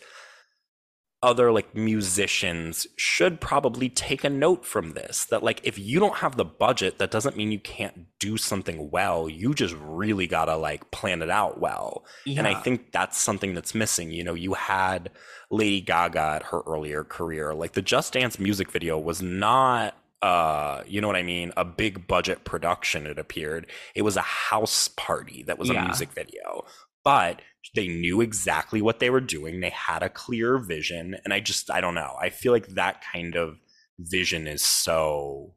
[1.24, 6.16] other like musicians should probably take a note from this that like if you don't
[6.16, 9.30] have the budget that doesn't mean you can't do something well.
[9.30, 12.06] You just really got to like plan it out well.
[12.26, 12.40] Yeah.
[12.40, 15.12] and i think that's something that's missing you know you had
[15.52, 17.54] lady gaga at her earlier career.
[17.54, 21.52] Like the just dance music video was not uh you know what i mean?
[21.56, 23.68] A big budget production it appeared.
[23.94, 25.84] It was a house party that was yeah.
[25.84, 26.66] a music video.
[27.04, 27.42] But
[27.76, 29.60] they knew exactly what they were doing.
[29.60, 32.16] They had a clear vision and i just i don't know.
[32.20, 33.58] I feel like that kind of
[34.00, 35.54] vision is so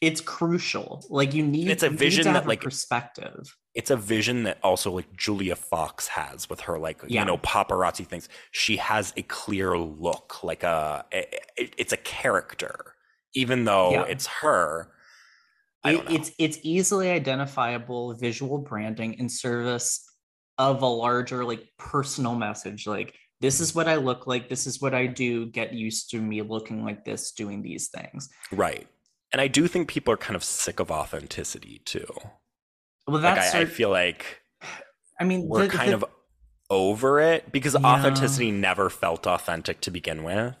[0.00, 1.04] it's crucial.
[1.10, 3.56] Like you need it's a vision that like perspective.
[3.74, 7.20] it's a vision that also like julia fox has with her like yeah.
[7.20, 8.28] you know paparazzi things.
[8.52, 12.94] She has a clear look like a it, it's a character
[13.34, 14.04] even though yeah.
[14.04, 14.90] it's her.
[15.84, 20.07] It, it's it's easily identifiable visual branding in service
[20.58, 24.48] of a larger like personal message like this is what I look like.
[24.48, 25.46] This is what I do.
[25.46, 28.28] Get used to me looking like this, doing these things.
[28.50, 28.88] Right.
[29.32, 32.06] And I do think people are kind of sick of authenticity too.
[33.06, 34.40] Well, Like that's I, I sort- feel like
[35.20, 36.04] I mean, we're the- kind the- of
[36.68, 37.86] over it because Yeah.
[37.86, 40.56] authenticity never felt authentic to begin with.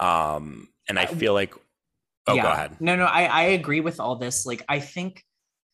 [0.00, 1.54] Um, and I Uh, feel like,
[2.26, 2.80] oh, go ahead.
[2.80, 4.46] No, no, I, I agree with all this.
[4.46, 5.24] Like, I think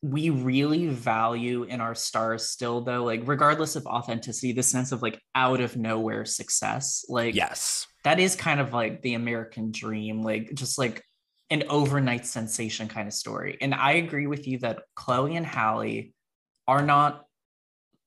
[0.03, 5.03] we really value in our stars still, though, like, regardless of authenticity, the sense of
[5.03, 7.05] like out of nowhere success.
[7.09, 7.87] Like, Yes.
[8.05, 11.03] that is kind of like the American dream, like, just like
[11.51, 13.59] an overnight sensation kind of story.
[13.61, 16.13] And I agree with you that Chloe and Halle
[16.69, 17.25] are not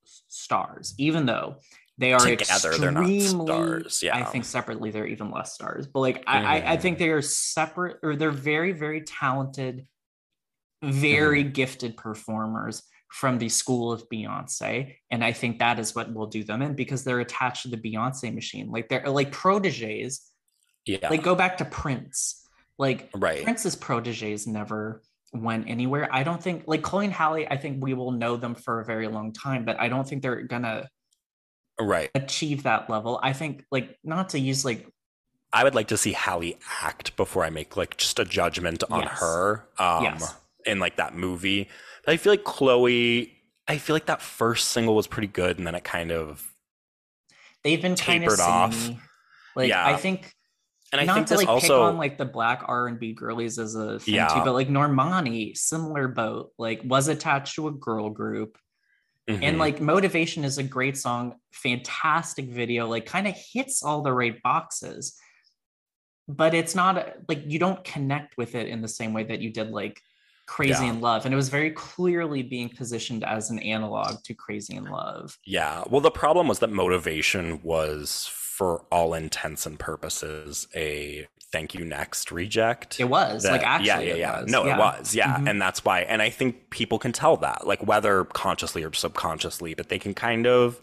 [0.06, 1.58] stars, even though
[1.98, 4.16] they are Together, they're not stars, yeah.
[4.18, 5.88] I think separately they're even less stars.
[5.88, 6.82] But like I, I, I Mhm.
[6.82, 9.88] think they are separate or they're very, very talented,
[10.82, 11.52] very Mm-hmm.
[11.54, 14.96] gifted performers from the school of Beyonce.
[15.12, 17.78] And I think that is what will do them in because they're attached to the
[17.78, 18.70] Beyonce machine.
[18.72, 20.22] Like they're like proteges.
[20.86, 21.10] Yeah.
[21.10, 22.48] Like go back to Prince.
[22.78, 23.44] Like right.
[23.44, 25.02] Prince's proteges never
[25.34, 26.08] went anywhere.
[26.12, 28.86] I don't think like Chloe and Halle, I think we will know them for a
[28.86, 30.88] very long time, but I don't think they're gonna
[31.80, 32.10] Right.
[32.16, 33.20] achieve that level.
[33.22, 34.88] I think like not to use like
[35.54, 39.02] I would like to see Halle act before I make like just a judgment on
[39.02, 39.20] Yes.
[39.20, 39.68] her.
[39.78, 40.36] Um, Yes.
[40.66, 41.70] In like that movie.
[42.06, 43.34] But I feel like Chloe,
[43.68, 46.54] I feel like that first single was pretty good, and then it kind of,
[47.64, 48.90] they've been kind of Tapered off.
[49.56, 49.86] Like Yeah.
[49.86, 50.34] I think
[50.92, 53.00] and I not think to this like pick also, on like the black R and
[53.00, 54.28] B girlies as a thing Yeah.
[54.28, 58.58] too, but like Normani, similar boat, like was attached to a girl group.
[59.28, 59.60] And Mhm.
[59.60, 64.42] like Motivation is a great song, fantastic video, like kind of hits all the right
[64.42, 65.18] boxes.
[66.28, 69.52] But it's not like you don't connect with it in the same way that you
[69.52, 70.02] did like
[70.56, 70.92] Crazy Yeah.
[70.92, 71.24] in Love.
[71.26, 75.38] And it was very clearly being positioned as an analog to Crazy in Love.
[75.46, 75.84] yeah.
[75.90, 81.84] Well, the problem was that motivation was, for all intents and purposes, a thank you
[81.86, 83.00] next reject.
[83.00, 84.42] It was like actually, yeah, yeah, yeah.
[84.42, 84.52] was.
[84.52, 85.50] No, it was, yeah, Mhm.
[85.50, 86.02] and that's why.
[86.02, 90.14] And I think people can tell that, like whether consciously or subconsciously, but they can
[90.14, 90.80] kind of,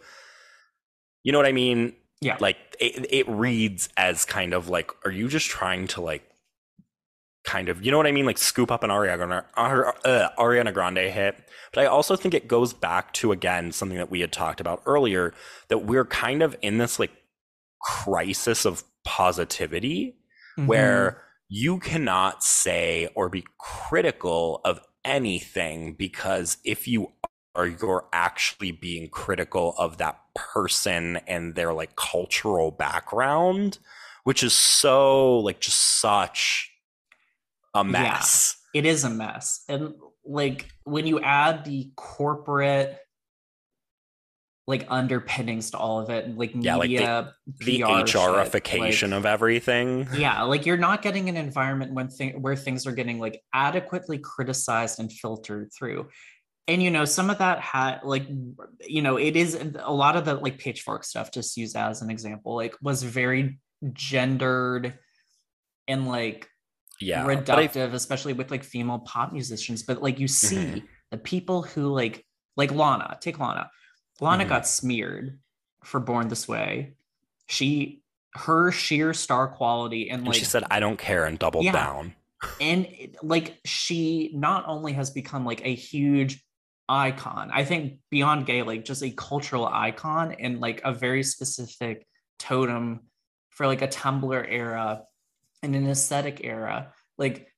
[1.25, 1.95] you know what I mean?
[2.21, 2.37] Yeah.
[2.41, 6.28] Like it, it reads as kind of like, are you just trying to like,
[7.49, 8.27] kind of, you know what I mean?
[8.27, 11.35] Like scoop up an Ariana, uh, Ariana Grande hit.
[11.73, 14.83] But I also think it goes back to again something that we had talked about
[14.85, 15.33] earlier
[15.69, 17.13] that we're kind of in this like
[17.81, 20.17] crisis of positivity
[20.59, 20.67] Mhm.
[20.67, 27.13] where you cannot say or be critical of anything because if you
[27.55, 33.79] are you're actually being critical of that person and their like cultural background
[34.25, 36.68] which is so like just such
[37.75, 38.57] a mess.
[38.75, 39.65] It is a mess.
[39.69, 39.95] And
[40.25, 42.99] like when you add the corporate
[44.67, 47.33] like underpinnings to all of it like Yeah, like the-
[47.65, 50.07] media the PR shit, HRification of everything.
[50.15, 54.19] Yeah like you're not getting an environment when thing where things are getting like adequately
[54.19, 56.09] criticized and filtered through.
[56.67, 58.27] And you know some of that had like
[58.87, 62.11] you know it is a lot of the like pitchfork stuff just use as an
[62.11, 63.59] example like was very
[63.95, 64.99] gendered
[65.87, 66.47] and like
[67.01, 69.83] yeah but I- reductive, especially with like female pop musicians.
[69.83, 70.83] But like you see Mhm.
[71.11, 72.25] the people who like
[72.57, 73.71] like Lana, take Lana.
[74.21, 74.49] Lana Mhm.
[74.49, 75.39] got smeared
[75.85, 76.95] for Born This Way.
[77.47, 78.03] She
[78.35, 81.73] her sheer star quality and and like she said i don't care and doubled Yeah.
[81.73, 82.15] down
[82.61, 82.87] and
[83.23, 86.45] like she not only has become like a huge
[86.91, 92.07] icon i think beyond gay like just a cultural icon and like a very specific
[92.39, 93.01] totem
[93.49, 95.03] for like a tumblr era
[95.63, 97.49] and an aesthetic era like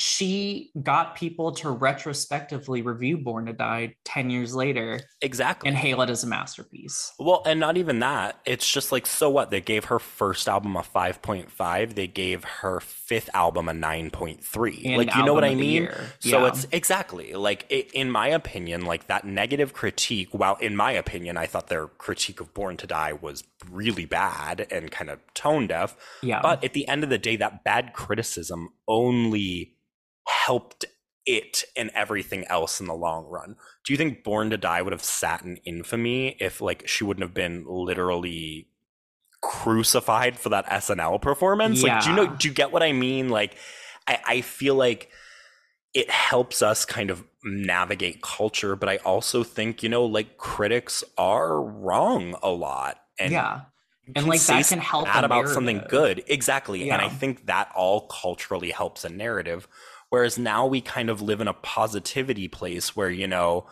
[0.00, 6.00] she got people to retrospectively review born to die 10 years later exactly and hail
[6.00, 8.40] it as a masterpiece Well, and not even that.
[8.44, 9.50] It's just like, so what?
[9.50, 11.94] They gave her first album a 5.5.
[11.94, 14.84] They gave her fifth album a 9.3.
[14.84, 15.82] And like, you know what I mean?
[15.84, 16.12] year.
[16.20, 20.92] So it's exactly like, it, in my opinion, like that negative critique, while in my
[20.92, 25.20] opinion, I thought their critique of Born to Die was really bad and kind of
[25.34, 25.96] tone deaf.
[26.22, 29.74] yeah But at the end of the day, that bad criticism only
[30.28, 30.84] helped
[31.26, 33.56] it and everything else in the long run.
[33.84, 37.22] Do you think Born to Die would have sat in infamy if like she wouldn't
[37.22, 38.68] have been literally
[39.40, 41.82] crucified for that SNL performance?
[41.82, 43.28] Like do you know do you get what I mean?
[43.28, 43.56] Like
[44.06, 45.10] I, I feel like
[45.94, 51.04] it helps us kind of navigate culture, but I also think, you know, like critics
[51.16, 53.00] are wrong a lot.
[53.18, 53.62] And yeah
[54.16, 58.06] and like that can help a about something good exactly and i think that all
[58.08, 59.68] culturally helps a narrative
[60.10, 63.66] whereas now we kind of live in a positivity place where you know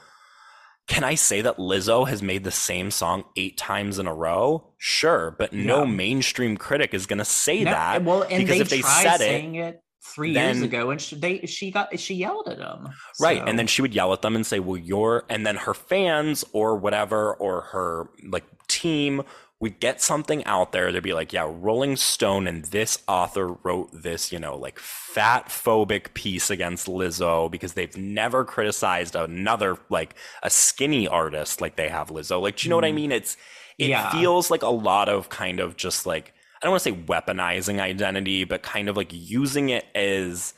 [0.89, 4.71] can I say that Lizzo has made the same song eight times in a row?
[4.79, 5.91] Sure, but no Yeah.
[5.91, 8.05] mainstream critic is going to say No, that.
[8.05, 9.83] well, and because they if they said it, saying it,
[10.15, 12.89] three then- years ago, and she, they she got she yelled at them,
[13.21, 13.39] Right.
[13.39, 15.75] So- And then she would yell at them and say, Well, you're, and then her
[15.75, 19.23] fans or whatever, or her like team
[19.61, 20.93] would get something out there.
[20.93, 25.49] They'd be like, Yeah, Rolling Stone and this author wrote this, you know, like fat
[25.49, 31.89] phobic piece against Lizzo because they've never criticized another, like a skinny artist like they
[31.89, 32.41] have Lizzo.
[32.41, 32.95] Like, do you know what I Mm.
[32.95, 33.13] mean?
[33.13, 33.37] It's,
[33.79, 34.11] it Yeah.
[34.11, 37.81] feels like a lot of kind of just like, I don't want to say weaponizing
[37.81, 40.53] identity, but kind of like using it as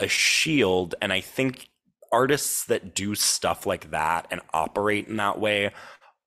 [0.00, 0.94] a shield.
[1.00, 1.68] And I think
[2.12, 5.70] artists that do stuff like that and operate in that way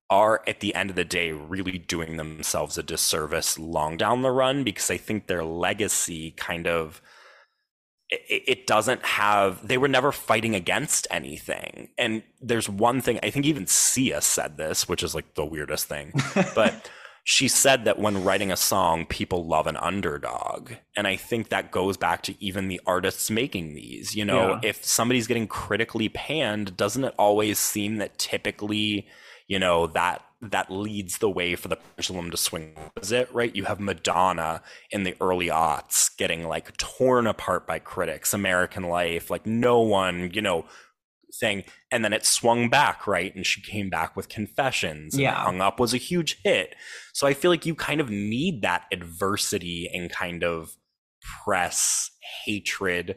[0.09, 4.31] are at the end of the day really doing themselves a disservice long down the
[4.31, 7.01] run because I think their legacy kind of
[8.09, 13.29] it, it doesn't have they were never fighting against anything and there's one thing i
[13.29, 16.13] think even sia said this which is like the weirdest thing
[16.55, 16.91] but
[17.25, 20.73] she said that when writing a song, people love an underdog.
[20.97, 24.13] And I think that goes back to even the artists making these.
[24.13, 24.59] You know, Yeah.
[24.61, 29.07] if somebody's getting critically panned, doesn't it always seem that typically,
[29.53, 33.55] you know, that that leads the way for the pendulum to swing opposite, right?
[33.55, 39.29] You have Madonna in the early aughts getting like torn apart by critics, American Life,
[39.29, 40.65] like no one, you know,
[41.39, 45.33] thing and then it swung back right and she came back with confessions and Yeah.
[45.43, 46.75] hung up was a huge hit
[47.11, 50.75] so i feel like you kind of need that adversity and kind of
[51.43, 52.11] press
[52.45, 53.15] hatred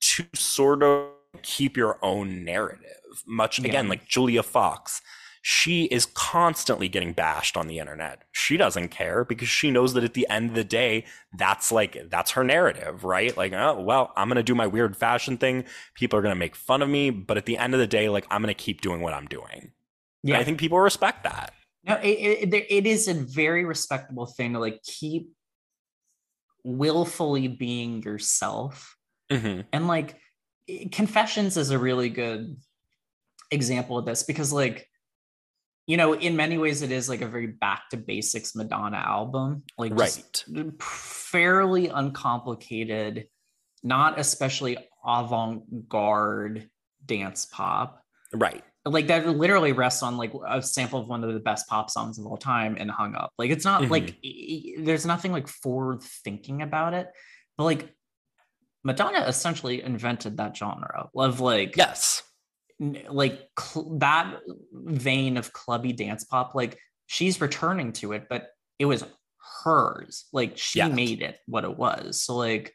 [0.00, 1.08] to sort of
[1.42, 3.90] keep your own narrative much again Yeah.
[3.90, 5.02] like julia fox
[5.50, 8.24] she is constantly getting bashed on the internet.
[8.32, 11.06] She doesn't care because she knows that at the end of the day
[11.38, 13.34] that's like that's her narrative right?
[13.34, 15.64] Like oh well i'm gonna do my weird fashion thing.
[15.94, 17.08] People are gonna make fun of me.
[17.08, 19.48] But at the end of the day like i'm gonna keep doing what i'm doing.
[19.62, 19.72] And
[20.22, 21.54] yeah, i think people respect that.
[21.82, 25.30] No, it, it, it is a very respectable thing to like keep
[26.62, 28.94] willfully being yourself.
[29.32, 30.20] hmm And like
[30.92, 32.54] Confessions is a really good
[33.50, 34.86] example of this because like
[35.88, 39.62] you know, in many ways it is like a very back to basics Madonna album.
[39.76, 40.44] Like right
[40.80, 43.26] fairly uncomplicated,
[43.82, 46.68] not especially avant-garde
[47.04, 48.02] dance pop.
[48.34, 51.90] right like that literally rests on like a sample of one of the best pop
[51.90, 53.90] songs of all time and hung up like it's not Mhm.
[53.90, 54.16] like
[54.84, 57.08] there's nothing like forward thinking about it
[57.56, 57.94] but like
[58.84, 62.22] madonna essentially invented that genre of like yes
[62.80, 64.38] like cl- that
[64.72, 69.04] vein of clubby dance pop like she's returning to it but it was
[69.64, 70.88] hers like she Yeah.
[70.88, 72.72] made it what it was so like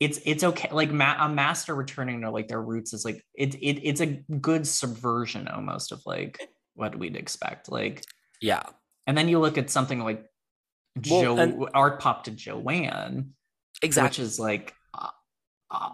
[0.00, 3.54] it's it's okay like ma- a master returning to like their roots is like it,
[3.56, 6.40] it it's a good subversion almost of like
[6.74, 8.04] what we'd expect like
[8.40, 8.62] yeah
[9.06, 10.24] and then you look at something like
[11.08, 13.34] Well, Joe and- art pop to Joanne
[13.82, 15.10] exactly which is like uh,
[15.70, 15.90] uh,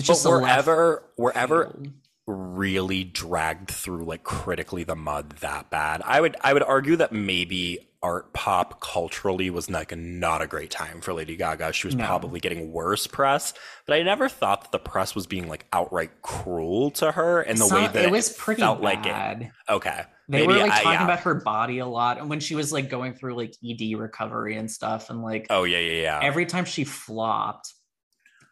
[0.00, 1.92] just left wherever wherever field.
[2.26, 6.02] Really dragged through like critically the mud that bad.
[6.04, 10.70] I would I would argue that maybe art pop culturally was like not a great
[10.70, 11.72] time for Lady Gaga.
[11.72, 12.04] She was No.
[12.04, 13.54] probably getting worse press,
[13.86, 17.56] but I never thought that the press was being like outright cruel to her in
[17.56, 19.04] the way that it was pretty felt like it.
[19.12, 19.50] bad.
[19.68, 21.04] Okay, They Maybe were like I- talking yeah.
[21.04, 24.56] about her body a lot, and when she was like going through like ED recovery
[24.56, 26.20] and stuff, and like oh yeah yeah yeah.
[26.22, 27.72] every time she flopped.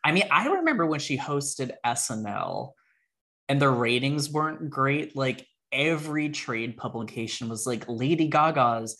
[0.04, 2.72] I mean, I remember when she hosted SNL,
[3.49, 5.16] and the ratings weren't great.
[5.16, 8.97] Like every trade publication was like Lady Gaga's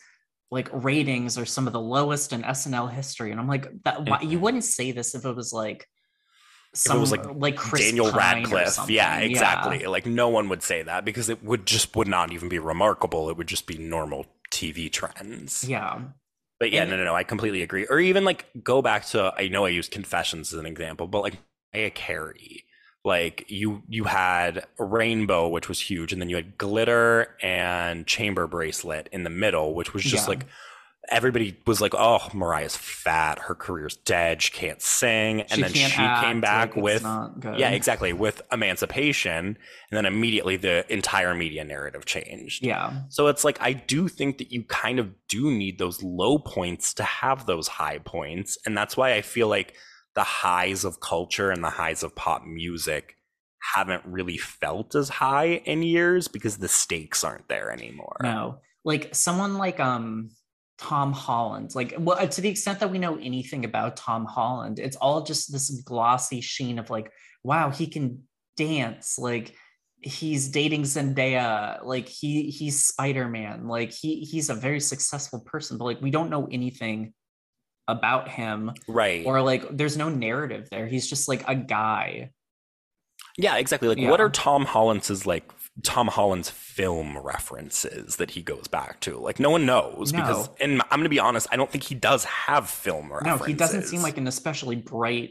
[0.51, 4.21] like ratings are some of the lowest in SNL history, and I'm like, that why
[4.21, 4.43] you Mhm.
[4.43, 5.89] wouldn't say this if it was like.
[6.77, 8.91] If it was, like, like Chris Daniel Pine Radcliffe.
[8.91, 9.87] Yeah, exactly.
[9.87, 13.31] Like no one would say that because it would just would not even be remarkable.
[13.31, 15.63] It would just be normal TV trends.
[15.69, 16.01] Yeah.
[16.59, 17.15] But yeah, And- no, no, no.
[17.15, 17.87] I completely agree.
[17.87, 21.21] Or even like go back to I know I used Confessions as an example, but
[21.23, 21.35] like
[21.73, 22.65] Mariah Carey,
[23.05, 29.09] like you you had Rainbow, which was huge, and then you had Glitter and Charmbracelet
[29.13, 30.31] in the middle, which was just Yeah.
[30.37, 30.47] like
[31.11, 33.39] everybody was like, "Oh, Mariah's fat.
[33.41, 34.41] Her career's dead.
[34.41, 38.41] She can't sing." And She then she act, came back like, with yeah, exactly, with
[38.51, 39.57] Emancipation, and
[39.91, 42.65] then immediately the entire media narrative changed.
[42.65, 43.03] Yeah.
[43.11, 46.95] So it's like I do think that you kind of do need those low points
[46.95, 48.57] to have those high points.
[48.65, 49.75] And that's why I feel like
[50.15, 53.17] the highs of culture and the highs of pop music
[53.75, 58.17] haven't really felt as high in years because the stakes aren't there anymore.
[58.23, 60.31] No, like someone like um
[60.79, 64.97] Tom Holland, like well, to the extent that we know anything about Tom Holland, it's
[64.97, 67.11] all just this glossy sheen of like,
[67.43, 68.25] wow, he can
[68.57, 69.19] dance.
[69.19, 69.55] Like
[70.01, 75.85] he's dating Zendaya, like he he's Spider-Man, like he he's a very successful person, but
[75.85, 77.15] like we don't know anything
[77.89, 78.73] about him.
[78.89, 79.25] Right.
[79.27, 80.87] Or like there's no narrative there.
[80.87, 82.31] He's just like a guy.
[83.37, 83.89] Yeah, exactly.
[83.89, 84.11] Like Yeah.
[84.11, 85.51] what are Tom Holland's like
[85.83, 89.19] Tom Holland's film references that he goes back to?
[89.19, 92.25] Like no one knows because and I'm gonna be honest, I don't think he does
[92.25, 93.41] have film references.
[93.41, 95.31] No, he doesn't seem like an especially bright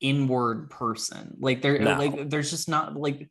[0.00, 1.36] inward person.
[1.40, 1.96] Like there No.
[1.96, 3.28] like there's just not like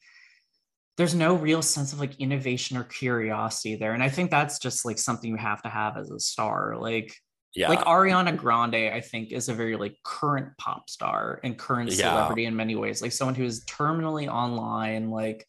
[0.98, 3.94] there's no real sense of like innovation or curiosity there.
[3.94, 6.78] And I think that's just like something you have to have as a star.
[6.80, 7.16] Like
[7.56, 7.70] yeah.
[7.70, 12.10] like Ariana Grande, I think, is a very like current pop star and current Yeah.
[12.10, 13.02] celebrity in many ways.
[13.02, 15.48] Like someone who is terminally online, like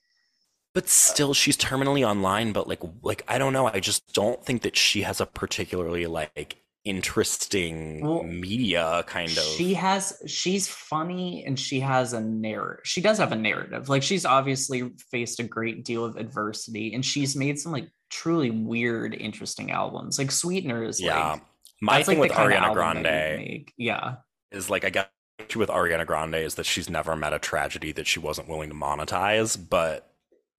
[0.74, 2.52] But still, she's terminally online.
[2.52, 3.66] But like, like I don't know.
[3.66, 9.44] I just don't think that she has a particularly like interesting Well, media kind of.
[9.44, 12.84] she has she's funny and she has a narrative.
[12.84, 13.88] She does have a narrative.
[13.88, 18.50] Like she's obviously faced a great deal of adversity and she's made some like truly
[18.50, 20.18] weird, interesting albums.
[20.18, 21.32] Like Sweetener is yeah.
[21.32, 21.42] like
[21.82, 23.68] My that's, thing like, with the kind of Ariana album that you'd Grande.
[23.76, 24.14] Yeah.
[24.52, 25.08] is like I guess
[25.56, 28.74] with Ariana Grande is that she's never met a tragedy that she wasn't willing to
[28.74, 29.58] monetize.
[29.68, 30.08] But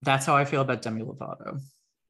[0.02, 1.60] That's how I feel about Demi Lovato.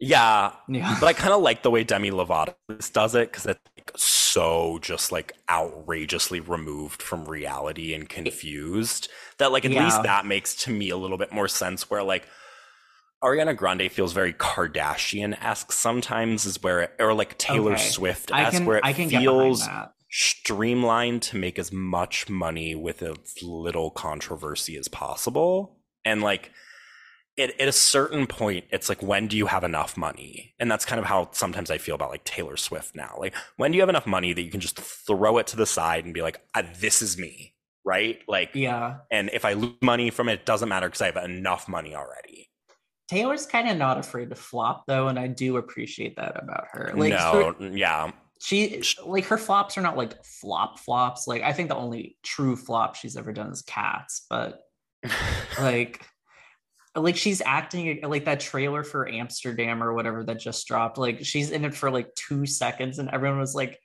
[0.00, 0.96] yeah, Yeah.
[1.00, 2.54] but I kind of like the way Demi Lovato
[2.92, 9.08] does it because it's like so just like outrageously removed from reality and confused
[9.38, 9.84] that like at Yeah.
[9.84, 12.26] least that makes to me a little bit more sense where like
[13.24, 17.82] Ariana Grande feels very Kardashian esque sometimes is where it, or like Taylor Okay.
[17.82, 19.66] Swift esque where it I can feels
[20.10, 25.80] streamlined to make as much money with as little controversy as possible.
[26.04, 26.52] And like
[27.36, 30.54] it, at a certain point, it's like, when do you have enough money?
[30.60, 33.16] And that's kind of how sometimes I feel about like Taylor Swift now.
[33.18, 35.66] Like, when do you have enough money that you can just throw it to the
[35.66, 38.20] side and be like, ah, this is me, right?
[38.28, 38.98] Like, Yeah.
[39.10, 41.96] and if I lose money from it, it doesn't matter because I have enough money
[41.96, 42.43] already.
[43.08, 46.92] Taylor's kind of not afraid to flop though, and I do appreciate that about her.
[46.94, 48.10] Like her- no, yeah.
[48.40, 51.26] she like her flops are not like flop flops.
[51.26, 54.60] Like I think the only true flop she's ever done is Cats, but
[55.60, 56.04] like
[56.96, 60.96] like she's acting like that trailer for Amsterdam or whatever that just dropped.
[60.96, 63.78] Like she's in it for like two seconds, and everyone was like,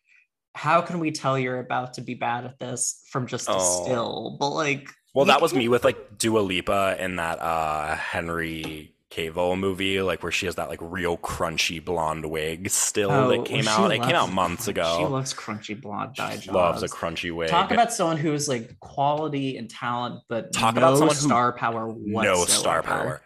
[0.55, 3.83] "How can we tell you're about to be bad at this from just a Oh.
[3.83, 8.93] still?" But like, Well, that was me with like Dua Lipa in that uh Henry
[9.11, 13.45] Cavill movie, like where she has that like real crunchy blonde wig still Oh, that
[13.45, 13.91] came out.
[13.91, 14.97] It came out months ago.
[14.99, 17.49] She loves crunchy blonde dye She loves a crunchy wig.
[17.49, 21.21] Talk about someone who is like quality and talent, but Talk no about someone who-
[21.21, 23.21] star power no star power.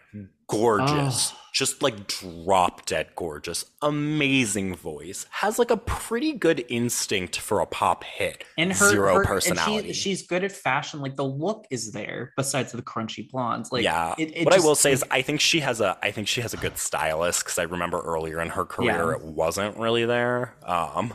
[0.47, 1.33] Gorgeous.
[1.35, 1.39] Oh.
[1.53, 3.63] Just like drop dead gorgeous.
[3.83, 5.27] Amazing voice.
[5.29, 8.43] Has like a pretty good instinct for a pop hit.
[8.57, 9.77] And her Zero her- personality.
[9.89, 10.99] And she, she's good at fashion.
[10.99, 13.71] Like the look is there, besides the crunchy blondes.
[13.71, 14.15] Like yeah.
[14.17, 16.41] it- it what I will say is I think she has a I think she
[16.41, 19.15] has a good stylist because I remember earlier in her career Yeah.
[19.17, 20.55] it wasn't really there.
[20.65, 21.13] Um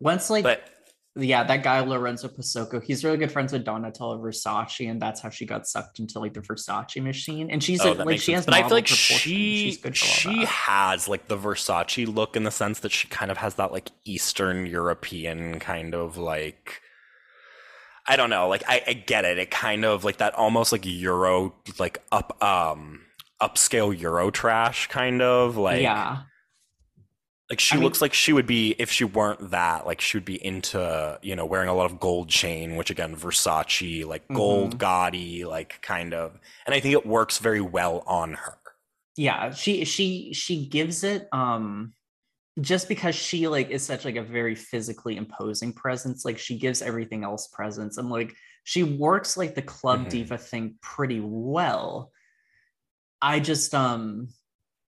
[0.00, 0.68] once like but
[1.14, 5.28] yeah, that guy Lorenzo Posocco, he's really good friends with Donatella Versace, and that's how
[5.28, 7.50] she got sucked into like the Versace machine.
[7.50, 8.46] And she's Oh, like, like she sense.
[8.46, 12.12] has, but I feel like she she's good for all she has like the Versace
[12.12, 16.16] look in the sense that she kind of has that like Eastern European kind of
[16.16, 16.80] like
[18.06, 19.38] I don't know, like I, I get it.
[19.38, 23.02] It kind of like that almost like Euro like up um
[23.40, 26.22] upscale Euro trash kind of like yeah,
[27.52, 30.16] like she I mean- looks like she would be if she weren't that like she
[30.16, 34.26] would be into you know wearing a lot of gold chain which again versace like
[34.28, 34.78] gold Mhm.
[34.78, 38.56] gaudy like kind of and i think it works very well on her
[39.14, 39.52] yeah.
[39.52, 41.92] She she she gives it um
[42.58, 46.24] just because she like is such like a very physically imposing presence.
[46.24, 48.34] Like she gives everything else presence, and like
[48.64, 50.10] she works like the club Mhm.
[50.10, 52.10] diva thing pretty well.
[53.20, 54.28] I just um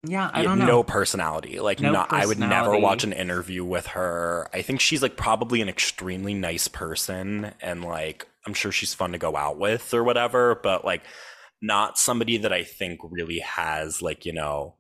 [0.07, 0.67] yeah, I don't know.
[0.67, 4.81] no personality like No not i would never watch an interview with her i think
[4.81, 9.37] she's like probably an extremely nice person and like i'm sure she's fun to go
[9.37, 11.03] out with or whatever but like
[11.61, 14.75] not somebody that i think really has like you know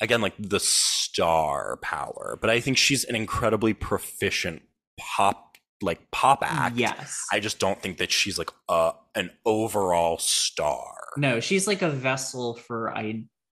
[0.00, 4.62] again like the star power but i think she's an incredibly proficient
[4.98, 7.20] pop like pop act Yes.
[7.32, 11.90] i just don't think that she's like a an overall star no, she's like a
[11.90, 12.90] vessel for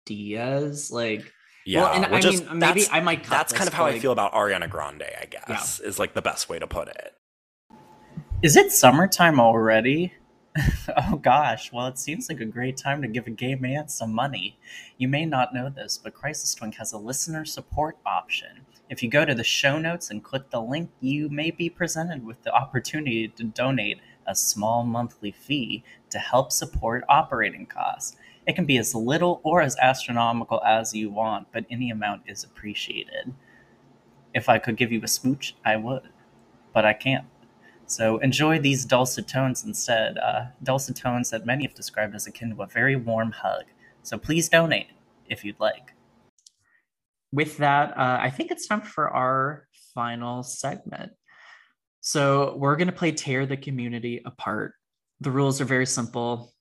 [0.06, 0.92] ideas.
[0.92, 1.32] Like
[1.66, 3.86] yeah well, and I which is- mean maybe I might cut that's kind of how
[3.86, 6.88] but, I feel about Ariana Grande, I guess, is like the best way to put
[6.88, 7.14] it.
[8.42, 10.14] Is it summertime already?
[10.98, 14.14] oh gosh, well, it seems like a great time to give a gay man some
[14.14, 14.60] money.
[14.98, 18.66] You may not know this, but Crisis Twink has a listener support option.
[18.90, 22.24] If you go to the show notes and click the link, you may be presented
[22.24, 28.16] with the opportunity to donate a small monthly fee to help support operating costs.
[28.46, 32.44] It can be as little or as astronomical as you want, but any amount is
[32.44, 33.34] appreciated.
[34.34, 36.10] If I could give you a smooch, I would,
[36.74, 37.26] but I can't.
[37.86, 42.56] So enjoy these dulcet tones instead, uh, dulcet tones that many have described as akin
[42.56, 43.66] to a very warm hug.
[44.02, 44.88] So please donate
[45.28, 45.94] if you'd like.
[47.32, 51.12] With that, uh, I think it's time for our final segment.
[52.02, 54.74] So we're going to play Tear the Community Apart.
[55.22, 56.53] The rules are very simple.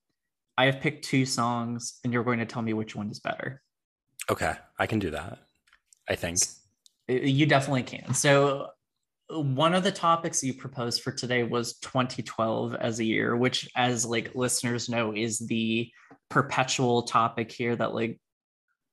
[0.59, 3.63] I have picked two songs, and you're going to tell me which one is better.
[4.31, 5.39] Okay, I can do that.
[6.09, 6.39] I think.
[7.09, 8.15] You definitely can.
[8.15, 8.69] So
[9.29, 14.05] one of the topics you proposed for today was 2012 as a year which as
[14.05, 15.91] like listeners know is the
[16.29, 18.21] perpetual topic here that like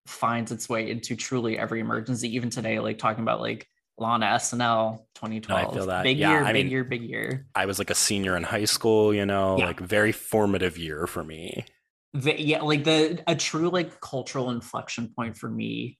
[0.06, 3.68] finds its way into truly every emergency even today like talking about like
[4.00, 6.04] Lana SNL 2012 I feel that.
[6.04, 8.44] big Yeah, year I big mean- year big year I was like a senior in
[8.44, 9.68] high school, you know, Yeah.
[9.68, 11.66] like very formative year for me.
[12.14, 16.00] the, yeah like the a true like cultural inflection point for me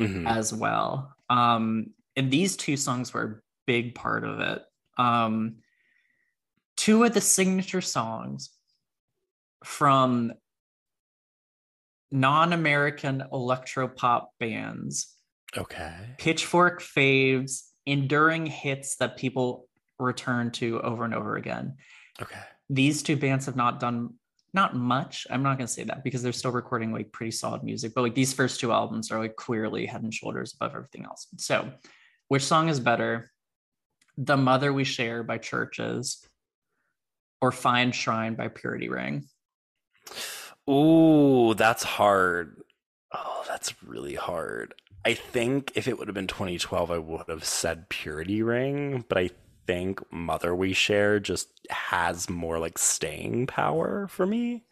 [0.00, 0.26] Mhm.
[0.28, 1.14] as well.
[1.30, 4.62] Um, and these two songs were a big part of it.
[4.96, 5.58] Um,
[6.76, 8.50] two of the signature songs
[9.64, 10.32] from
[12.10, 15.16] non-American electropop bands,
[15.56, 15.94] Okay.
[16.18, 19.68] pitchfork faves, enduring hits that people
[19.98, 21.76] return to over and over again.
[22.20, 22.40] Okay.
[22.68, 24.14] These two bands have not done
[24.54, 25.26] not much.
[25.30, 28.14] I'm not gonna say that because they're still recording like pretty solid music, but like
[28.14, 31.26] these first two albums are like clearly head and shoulders above everything else.
[31.36, 31.70] So,
[32.28, 33.30] which song is better?
[34.16, 36.26] The Mother We Share by CHVRCHES
[37.40, 39.24] or Fineshrine by Purity Ring?
[40.68, 42.62] Ooh, that's hard.
[43.14, 44.74] Oh, that's really hard.
[45.08, 49.16] I think if it would have been 2012, I would have said Purity Ring, but
[49.16, 49.30] I
[49.66, 54.66] think Mother We Share just has more like staying power for me.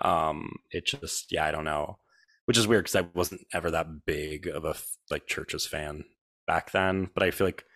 [0.00, 1.98] Um, it just, yeah, I don't know.
[2.46, 4.76] Which is weird because I wasn't ever that big of a
[5.10, 6.04] like CHVRCHES fan
[6.46, 7.66] back then, but I feel like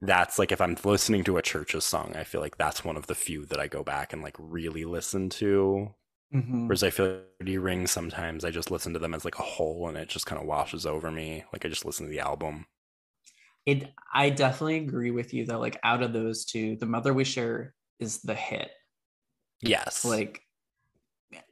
[0.00, 3.08] that's like if I'm listening to a CHVRCHES song, I feel like that's one of
[3.08, 5.92] the few that I go back and like really listen to
[6.34, 6.66] Mhm.
[6.66, 9.42] Whereas I feel like Dirty Ring sometimes I just listen to them as like a
[9.42, 11.44] whole and it just kind of washes over me.
[11.52, 12.66] Like I just listen to the album.
[13.66, 15.58] It I definitely agree with you though.
[15.60, 18.70] Like out of those two, The Mother We Share is the hit.
[19.62, 20.04] Yes.
[20.04, 20.42] like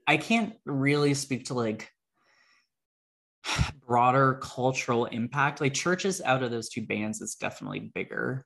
[0.07, 1.91] i can't really speak to like
[3.87, 8.45] broader cultural impact like chvrches out of those two bands is definitely bigger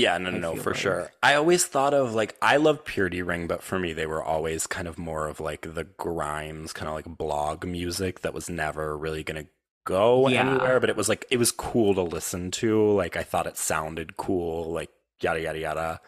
[0.00, 1.12] yeah, no, no, no, for like- sure.
[1.22, 4.66] I always thought of like I love Purity Ring, but for me they were always
[4.66, 8.96] kind of more of like the Grimes kind of like blog music that was never
[8.96, 9.46] really gonna
[9.84, 10.40] go Yeah.
[10.48, 10.80] anywhere.
[10.80, 12.90] But it was like it was cool to listen to.
[12.92, 14.90] Like I thought it sounded cool, like
[15.20, 16.00] yada yada yada.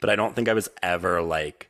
[0.00, 1.66] But I don't think I was ever like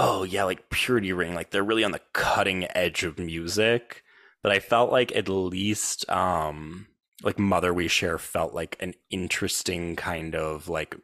[0.00, 4.04] oh yeah, like Purity Ring, like they're really on the cutting edge of music.
[4.42, 6.86] But I felt like at least um
[7.22, 10.96] like Mother We Share felt like an interesting kind of like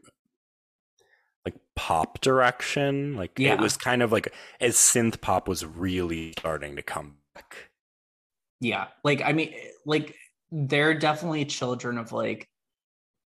[1.45, 3.17] like pop direction.
[3.17, 3.55] Like Yeah.
[3.55, 7.71] it was kind of like as synth pop was really starting to come back.
[8.61, 9.53] yeah like i mean
[9.85, 10.15] like
[10.53, 12.49] they're definitely children of like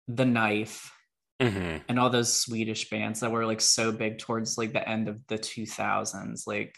[0.09, 0.93] the knife
[1.41, 5.09] hmm and all those swedish bands that were like so big towards like the end
[5.09, 6.75] of the 2000s like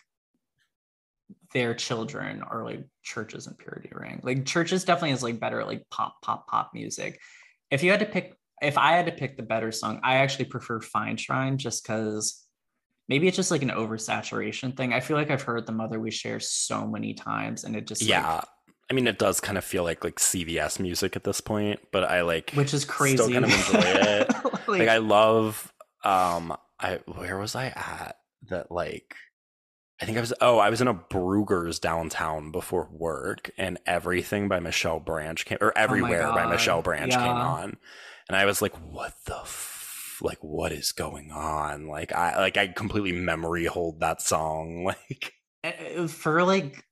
[1.52, 5.82] their children are like chvrches and purity ring like chvrches definitely is like better like
[5.90, 7.20] pop pop pop music
[7.70, 10.44] if you had to pick if i had to pick the better song i actually
[10.44, 12.44] prefer fineshrine just because
[13.08, 16.10] maybe it's just like an oversaturation thing i feel like i've heard the mother we
[16.10, 18.40] share so many times and it just like, Yeah.
[18.88, 22.04] I mean it does kind of feel like like CVS music at this point, but
[22.04, 24.28] I like which is crazy Still kind of enjoy it.
[24.44, 25.72] like, like I love
[26.04, 28.16] um I where was I at
[28.48, 29.16] that like
[30.01, 34.48] I think I was oh I was in a Bruegger's downtown before work and everything
[34.48, 37.77] by Michelle Branch came or everywhere by Michelle Branch came on.
[38.28, 41.89] And I was like what the f- like what is going on?
[41.89, 45.32] Like I like I completely memory hold that song like
[45.64, 46.85] uh, for like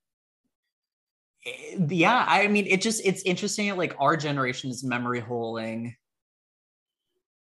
[1.46, 5.94] eh, yeah i mean it just it's interesting like our generation is memory holding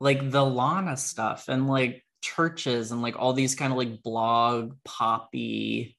[0.01, 4.75] like the lana stuff and like chvrches and like all these kind of like blog
[4.85, 5.97] poppy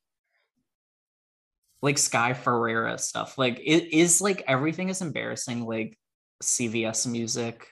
[1.82, 5.98] like sky ferreira stuff like it is like everything is embarrassing like
[6.44, 7.68] cvs music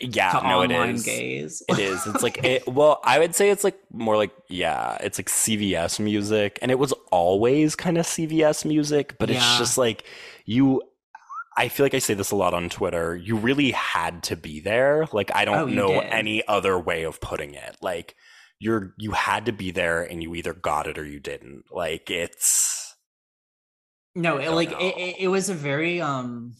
[0.00, 2.06] yeah no it is gays It is.
[2.06, 6.00] It's like it, well, I would say it's like more like yeah, it's like CVS
[6.00, 10.04] music, and it was always kind of CVS music, but it's just like
[10.44, 10.82] you.
[11.56, 13.16] I feel like I say this a lot on Twitter.
[13.16, 15.06] You really had to be there.
[15.12, 16.04] Like I Oh, don't you know did.
[16.10, 17.76] any other way of putting it.
[17.82, 18.14] Like
[18.58, 21.64] you're you had to be there and you either got it or you didn't.
[21.72, 22.94] Like it's
[24.14, 26.54] no, it, like it, it, it was a very um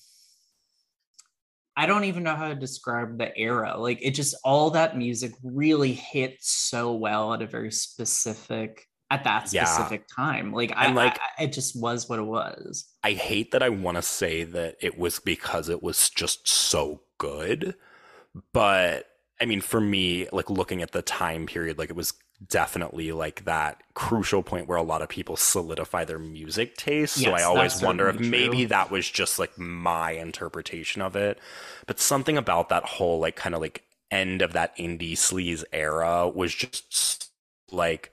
[1.76, 3.76] I don't even know how to describe the era.
[3.78, 9.24] Like it just all that music really hit so well at a very specific at
[9.24, 9.64] that Yeah.
[9.64, 10.52] specific time.
[10.52, 12.86] Like I And, like- I, it just was what it was.
[13.02, 17.02] I hate that I want to say that it was because it was just so
[17.18, 17.74] good,
[18.52, 19.06] but
[19.40, 22.12] I mean, for me, like looking at the time period, like it was
[22.46, 27.14] definitely like that crucial point where a lot of people solidify their music taste.
[27.22, 28.66] so I always wonder if maybe true.
[28.68, 31.38] that was just like my interpretation of it.
[31.86, 36.28] But something about that whole like kind of like end of that indie sleaze era
[36.28, 37.30] was just
[37.70, 38.12] like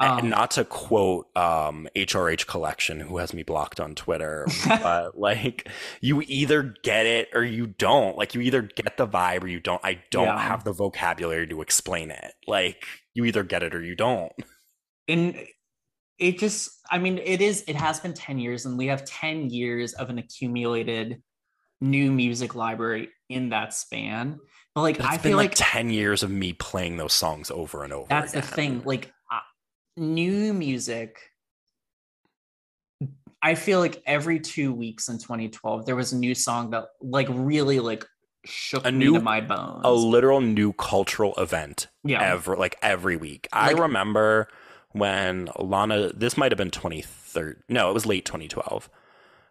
[0.00, 5.18] and Um, not to quote um HRH collection who has me blocked on Twitter, but
[5.18, 5.68] like
[6.00, 8.16] you either get it or you don't.
[8.16, 9.84] Like you either get the vibe or you don't.
[9.84, 10.38] I don't Yeah.
[10.38, 12.32] have the vocabulary to explain it.
[12.46, 12.84] Like
[13.14, 14.32] you either get it or you don't.
[15.08, 15.34] and
[16.18, 19.50] it just i mean it is it has been 10 years and we have 10
[19.50, 21.22] years of an accumulated
[21.80, 24.36] new music library in that span
[24.74, 27.52] but like But i been feel like, like 10 years of me playing those songs
[27.52, 29.12] over and over that's the thing like
[29.98, 31.18] new music
[33.42, 37.26] i feel like every two weeks in 2012 there was a new song that like
[37.30, 38.04] really like
[38.44, 39.80] shook A me new- to my bones.
[39.84, 42.22] a literal new cultural event yeah.
[42.22, 43.46] ever like every week.
[43.52, 44.48] I remember
[44.92, 48.88] when Lana this might have been 2013 no, it was late 2012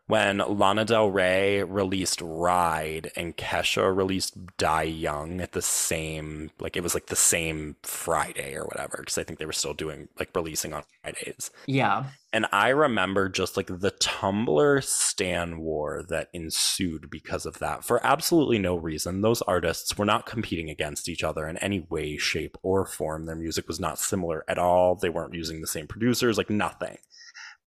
[0.08, 6.78] when Lana Del Rey released Ride and Kesha released Die Young at the same like
[6.78, 10.08] it was like the same Friday or whatever because I think they were still doing
[10.18, 11.52] like releasing on Fridays.
[11.66, 17.84] yeah And I remember just like the Tumblr stan war that ensued because of that
[17.84, 19.22] for absolutely no reason.
[19.22, 23.26] Those artists were not competing against each other in any way, shape, or form.
[23.26, 24.96] Their music was not similar at all.
[24.96, 26.98] They weren't using the same producers, like nothing.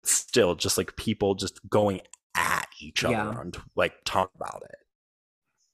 [0.05, 2.01] Still, just like people just going
[2.39, 3.29] at each other Yeah.
[3.29, 4.79] on like talk about it.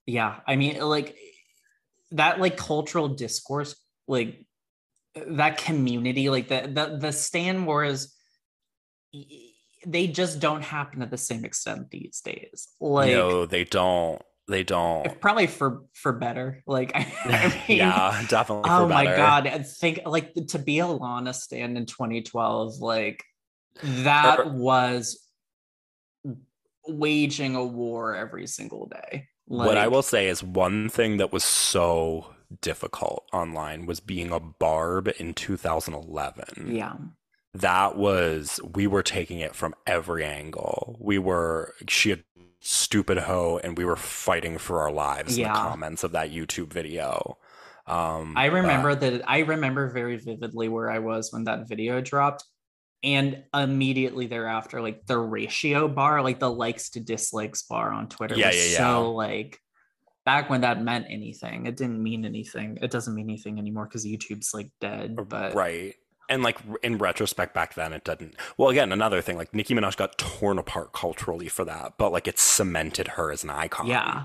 [0.06, 1.14] yeah i mean like
[2.12, 3.76] that like cultural discourse
[4.08, 4.46] like
[5.26, 8.14] that community like the the, the stan wars
[9.86, 14.20] they just don't happen to the same extent these days like no, they don't.
[14.46, 15.20] They don't.
[15.22, 18.68] probably for for better like i, I mean yeah, definitely.
[18.70, 19.16] oh my better.
[19.16, 23.24] god I think like to be a lana stand in 2012 like
[23.82, 25.23] that Er- was
[26.88, 31.44] waging a war every single day what I will say is one thing that was
[31.44, 36.74] so difficult online was being a barb in 2011.
[36.74, 36.94] yeah
[37.52, 40.96] That was we were taking it from every angle.
[41.00, 42.24] We were she had
[42.60, 46.72] stupid hoe and we were fighting for our lives in the comments of that YouTube
[46.72, 47.36] video.
[47.86, 52.00] Um I but- remember that I remember very vividly where I was when that video
[52.00, 52.44] dropped.
[53.04, 58.34] And immediately thereafter, like the ratio bar, like the likes to dislikes bar on Twitter
[58.34, 58.78] Yeah, was yeah, yeah.
[58.78, 59.60] so like
[60.24, 61.66] back when that meant anything.
[61.66, 62.78] It didn't mean anything.
[62.80, 65.16] It doesn't mean anything anymore because YouTube's like dead.
[65.28, 65.94] But right.
[66.30, 68.36] And like in retrospect back then it didn't.
[68.56, 72.26] Well again, another thing, like Nicki Minaj got torn apart culturally for that, but like
[72.26, 73.86] it cemented her as an icon.
[73.86, 74.24] yeah.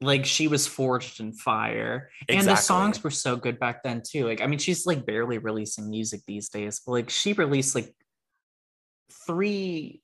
[0.00, 2.10] Like she was forged in fire.
[2.28, 2.36] exactly.
[2.38, 4.26] And the songs were so good back then too.
[4.26, 7.92] Like, I mean, she's like barely releasing music these days, but like she released like
[9.26, 10.02] three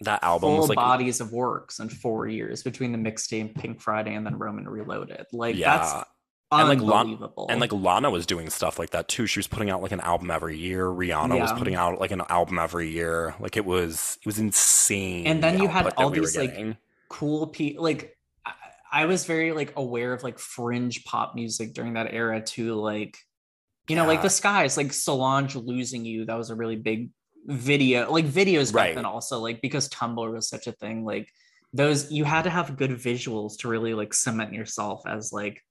[0.00, 3.80] That album full was like bodies of works in four years between the mixtape Pink
[3.80, 5.26] Friday and then Roman Reloaded.
[5.32, 5.76] Like Yeah.
[5.76, 6.08] that's
[6.50, 7.46] And, like, unbelievable.
[7.48, 9.26] And like Lana was doing stuff like that too.
[9.26, 10.84] She was putting out like an album every year.
[10.86, 13.34] Rihanna was putting out like an album every year.
[13.40, 15.26] Like it was it was insane.
[15.26, 16.76] And then the you had all we these, like, getting.
[17.08, 18.18] cool people like
[18.92, 22.74] I was very like aware of like fringe pop music during that era too.
[22.74, 23.16] Like,
[23.92, 27.10] you know, like the skies, like Solange losing you, that was a really big
[27.46, 28.94] video, like videos back Right.
[28.94, 31.28] then also, like because Tumblr was such a thing, like
[31.74, 35.62] those you had to have good visuals to really like cement yourself as like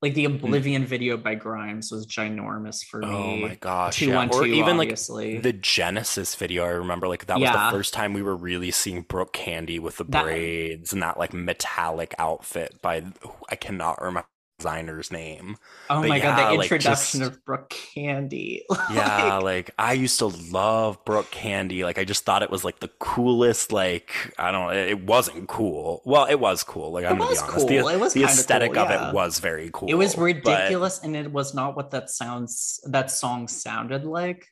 [0.00, 0.34] like the mm.
[0.34, 3.44] Oblivion video by Grimes was ginormous for oh me.
[3.44, 4.02] Oh my gosh.
[4.02, 4.28] Yeah.
[4.32, 8.22] Or even like the Genesis video, I remember like that was the first time we
[8.22, 13.04] were really seeing Brooke Candy with the That- braids and that like metallic outfit by
[13.48, 14.26] I cannot remember
[14.62, 15.56] designer's name.
[15.90, 18.64] oh but my god, the like, introduction just- of Brooke Candy.
[18.92, 21.84] Yeah, Like, like I used to love Brooke Candy.
[21.84, 23.72] Like I just thought it was like the coolest.
[23.72, 24.72] Like I don't.
[24.74, 26.02] It it wasn't cool.
[26.04, 26.92] Well, it was cool.
[26.92, 27.68] Like I'm gonna be honest.
[27.68, 27.88] The, cool.
[27.88, 29.08] It was the aesthetic cool, of yeah.
[29.08, 29.88] it was very cool.
[29.88, 34.46] it was but- ridiculous and it was not what that sounds that song sounded like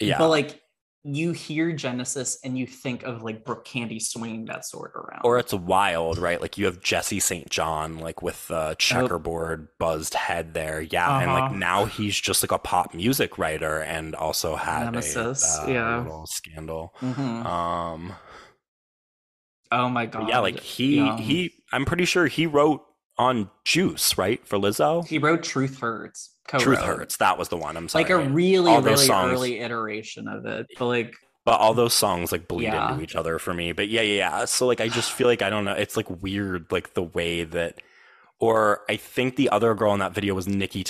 [0.00, 0.60] yeah, but like
[1.14, 5.20] you hear Genesis and you think of like Brooke Candy swinging that sword around.
[5.24, 6.40] Or it's wild, right?
[6.40, 7.48] Like you have Jesse St.
[7.50, 10.80] John, like with the checkerboard buzzed head there.
[10.80, 11.08] Yeah.
[11.08, 11.20] Uh-huh.
[11.20, 11.58] And like uh-huh.
[11.58, 15.98] now he's just like a pop music writer and also had Nemesis, a uh, yeah.
[15.98, 16.94] little scandal.
[17.00, 17.46] Mm-hmm.
[17.46, 18.12] Um,
[19.72, 20.28] oh my God.
[20.28, 20.40] Yeah.
[20.40, 21.16] Like he, yeah.
[21.18, 22.82] he, I'm pretty sure he wrote
[23.18, 24.46] on Juice, right?
[24.46, 25.06] For Lizzo.
[25.06, 26.64] He wrote Truth Hurts co-wrote.
[26.64, 27.16] Truth Hurts.
[27.18, 27.76] That was the one.
[27.76, 28.04] I'm sorry.
[28.04, 30.66] Like a really, all really songs, early iteration of it.
[30.78, 31.14] But like
[31.44, 32.90] but all those songs like bleed yeah.
[32.90, 33.72] into each other for me.
[33.72, 34.44] But yeah, yeah, yeah.
[34.46, 35.72] So like I just feel like I don't know.
[35.72, 37.80] It's like weird, like the way that,
[38.40, 40.84] or I think the other girl in that video was Nikki,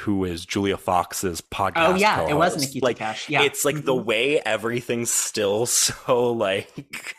[0.00, 1.72] who is Julia Fox's podcast.
[1.76, 2.30] Oh yeah, co-host.
[2.30, 3.28] it was Nikki like, Cash.
[3.28, 3.86] Yeah, it's like mm-hmm.
[3.86, 7.14] the way everything's still so like.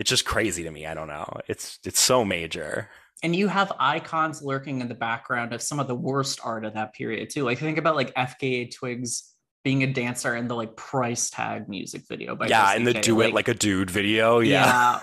[0.00, 0.86] It's just crazy to me.
[0.86, 1.24] I don't know.
[1.46, 2.88] It's it's so major
[3.24, 6.74] and you have icons lurking in the background of some of the worst art of
[6.74, 7.42] that period too.
[7.42, 9.34] Like think about like FKA Twigs
[9.64, 13.18] being a dancer in the like price tag music video by yeah, and the do
[13.22, 14.40] it like, like, a dude video.
[14.40, 15.00] Yeah.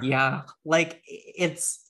[0.00, 1.82] yeah, yeah, like it's.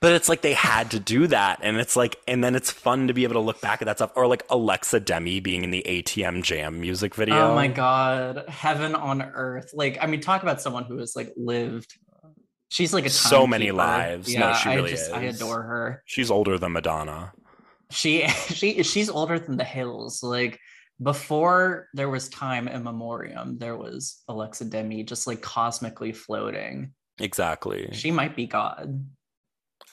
[0.00, 3.06] But it's like they had to do that, and it's like, and then it's fun
[3.06, 5.70] to be able to look back at that stuff, or like Alexa Demie being in
[5.70, 7.50] the ATM Jam music oh video.
[7.50, 9.70] Oh my god, heaven on earth!
[9.74, 11.94] Like, I mean, talk about someone who has like lived
[12.70, 14.32] She's like a so many lives.
[14.32, 15.12] Yeah, no, she really I just, is.
[15.12, 16.02] I adore her.
[16.04, 17.32] She's older than Madonna.
[17.90, 20.22] She she she's older than the Hills.
[20.22, 20.60] Like
[21.02, 26.92] before there was time in memoriam, there was Alexa Demie just like cosmically floating.
[27.18, 27.88] Exactly.
[27.92, 29.06] She might be God.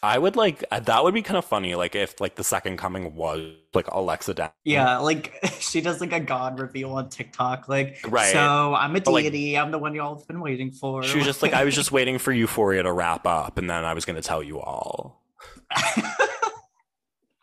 [0.06, 2.78] I would like uh, that would be kind of funny, like if like the second
[2.78, 4.52] coming was like Alexa down.
[4.64, 8.32] Yeah, like she does like a god reveal on TikTok, like right.
[8.32, 9.54] So I'm a deity.
[9.54, 11.02] Like, I'm the one y'all have been waiting for.
[11.04, 13.84] She was just like, I was just waiting for Euphoria to wrap up, and then
[13.84, 15.24] I was going to tell you all.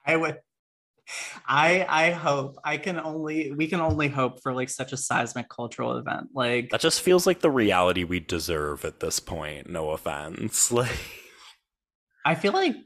[0.07, 0.39] I would.
[1.47, 5.49] I I hope I can only we can only hope for like such a seismic
[5.49, 6.29] cultural event.
[6.33, 9.69] Like that just feels like the reality we deserve at this point.
[9.69, 11.19] No offense, like.
[12.25, 12.77] I feel like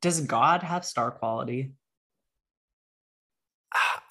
[0.00, 1.72] does God have star quality?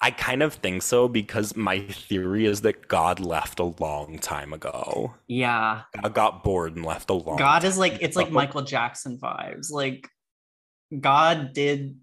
[0.00, 4.52] I kind of think so because my theory is that God left a long time
[4.52, 5.14] ago.
[5.26, 5.82] Yeah.
[6.00, 9.72] God got bored and left a long God is like it's like Michael Jackson vibes.
[9.72, 10.08] Like
[10.98, 11.96] God did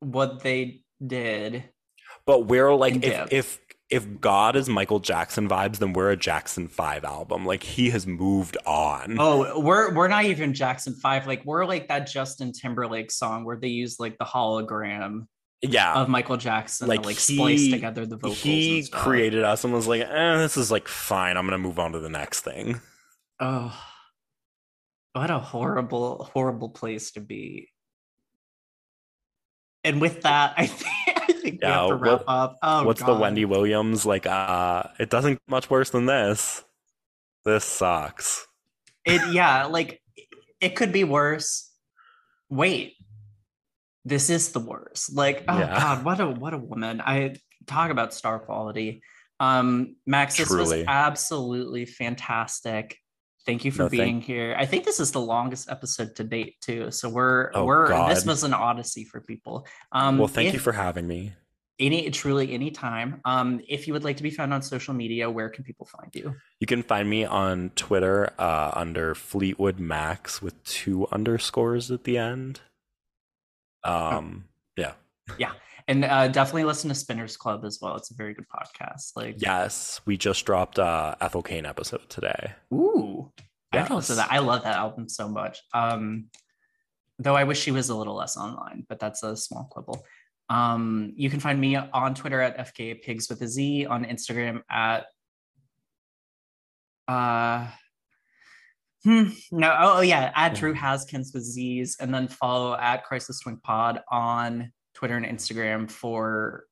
[0.00, 1.64] what they did.
[2.26, 3.58] But we're like if, if
[3.90, 7.44] if God is Michael Jackson vibes, then we're a Jackson 5 album.
[7.44, 9.16] Like he has moved on.
[9.18, 11.26] Oh, we're we're not even Jackson 5.
[11.26, 15.26] Like we're like that Justin Timberlake song where they use like the hologram
[15.62, 18.38] yeah of Michael Jackson like, to, like he, splice together the vocals.
[18.40, 21.36] He created us and was like, eh, this is like fine.
[21.36, 22.80] I'm gonna move on to the next thing.
[23.40, 23.76] Oh
[25.12, 27.68] what a horrible, horrible place to be.
[29.84, 32.58] And with that, I think I think yeah, we have to wrap what, up.
[32.62, 33.14] Oh, what's God.
[33.14, 34.26] the Wendy Williams like?
[34.26, 36.64] Uh, it doesn't get much worse than this.
[37.44, 38.46] This sucks.
[39.04, 40.02] It yeah, like
[40.60, 41.70] it could be worse.
[42.50, 42.94] Wait,
[44.04, 45.14] this is the worst.
[45.14, 45.78] Like oh yeah.
[45.78, 47.00] God, what a what a woman.
[47.00, 47.36] I
[47.66, 49.02] talk about star quality.
[49.38, 50.80] Um, Max, this Truly.
[50.80, 52.98] was absolutely fantastic.
[53.50, 54.54] Thank you for no, being thank- here.
[54.56, 56.92] I think this is the longest episode to date too.
[56.92, 58.08] So we're oh, we're God.
[58.12, 59.66] this was an odyssey for people.
[59.90, 61.32] Um, well, thank if, you for having me.
[61.80, 63.20] Any truly any time.
[63.24, 66.14] Um, if you would like to be found on social media, where can people find
[66.14, 66.36] you?
[66.60, 72.18] You can find me on Twitter uh, under Fleetwood Max with two underscores at the
[72.18, 72.60] end.
[73.82, 74.12] Oh.
[74.12, 74.52] Um, oh.
[74.76, 74.92] yeah,
[75.38, 75.52] yeah
[75.90, 77.96] and uh, definitely listen to Spinners Club as well.
[77.96, 79.16] It's a very good podcast.
[79.16, 82.52] Like yes, we just dropped uh Ethel Cain episode today.
[82.72, 83.32] Ooh,
[83.74, 83.90] yes.
[83.90, 84.30] I listen that.
[84.30, 85.58] I love that album so much.
[85.74, 86.26] Um,
[87.18, 90.04] though I wish she was a little less online, but that's a small quibble.
[90.48, 94.62] Um, you can find me on Twitter at FK Pigs with a Z, on Instagram
[94.70, 95.06] at
[97.08, 97.66] uh
[99.02, 103.40] hmm, no oh, oh yeah at Drew Haskins with Z's and then follow at Crisis
[103.40, 106.66] Twink Pod on Twitter and Instagram for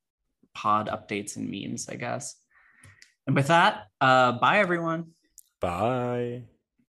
[0.54, 2.36] pod updates and memes, I guess.
[3.26, 5.12] And with that, uh, bye everyone.
[5.62, 6.42] Bye.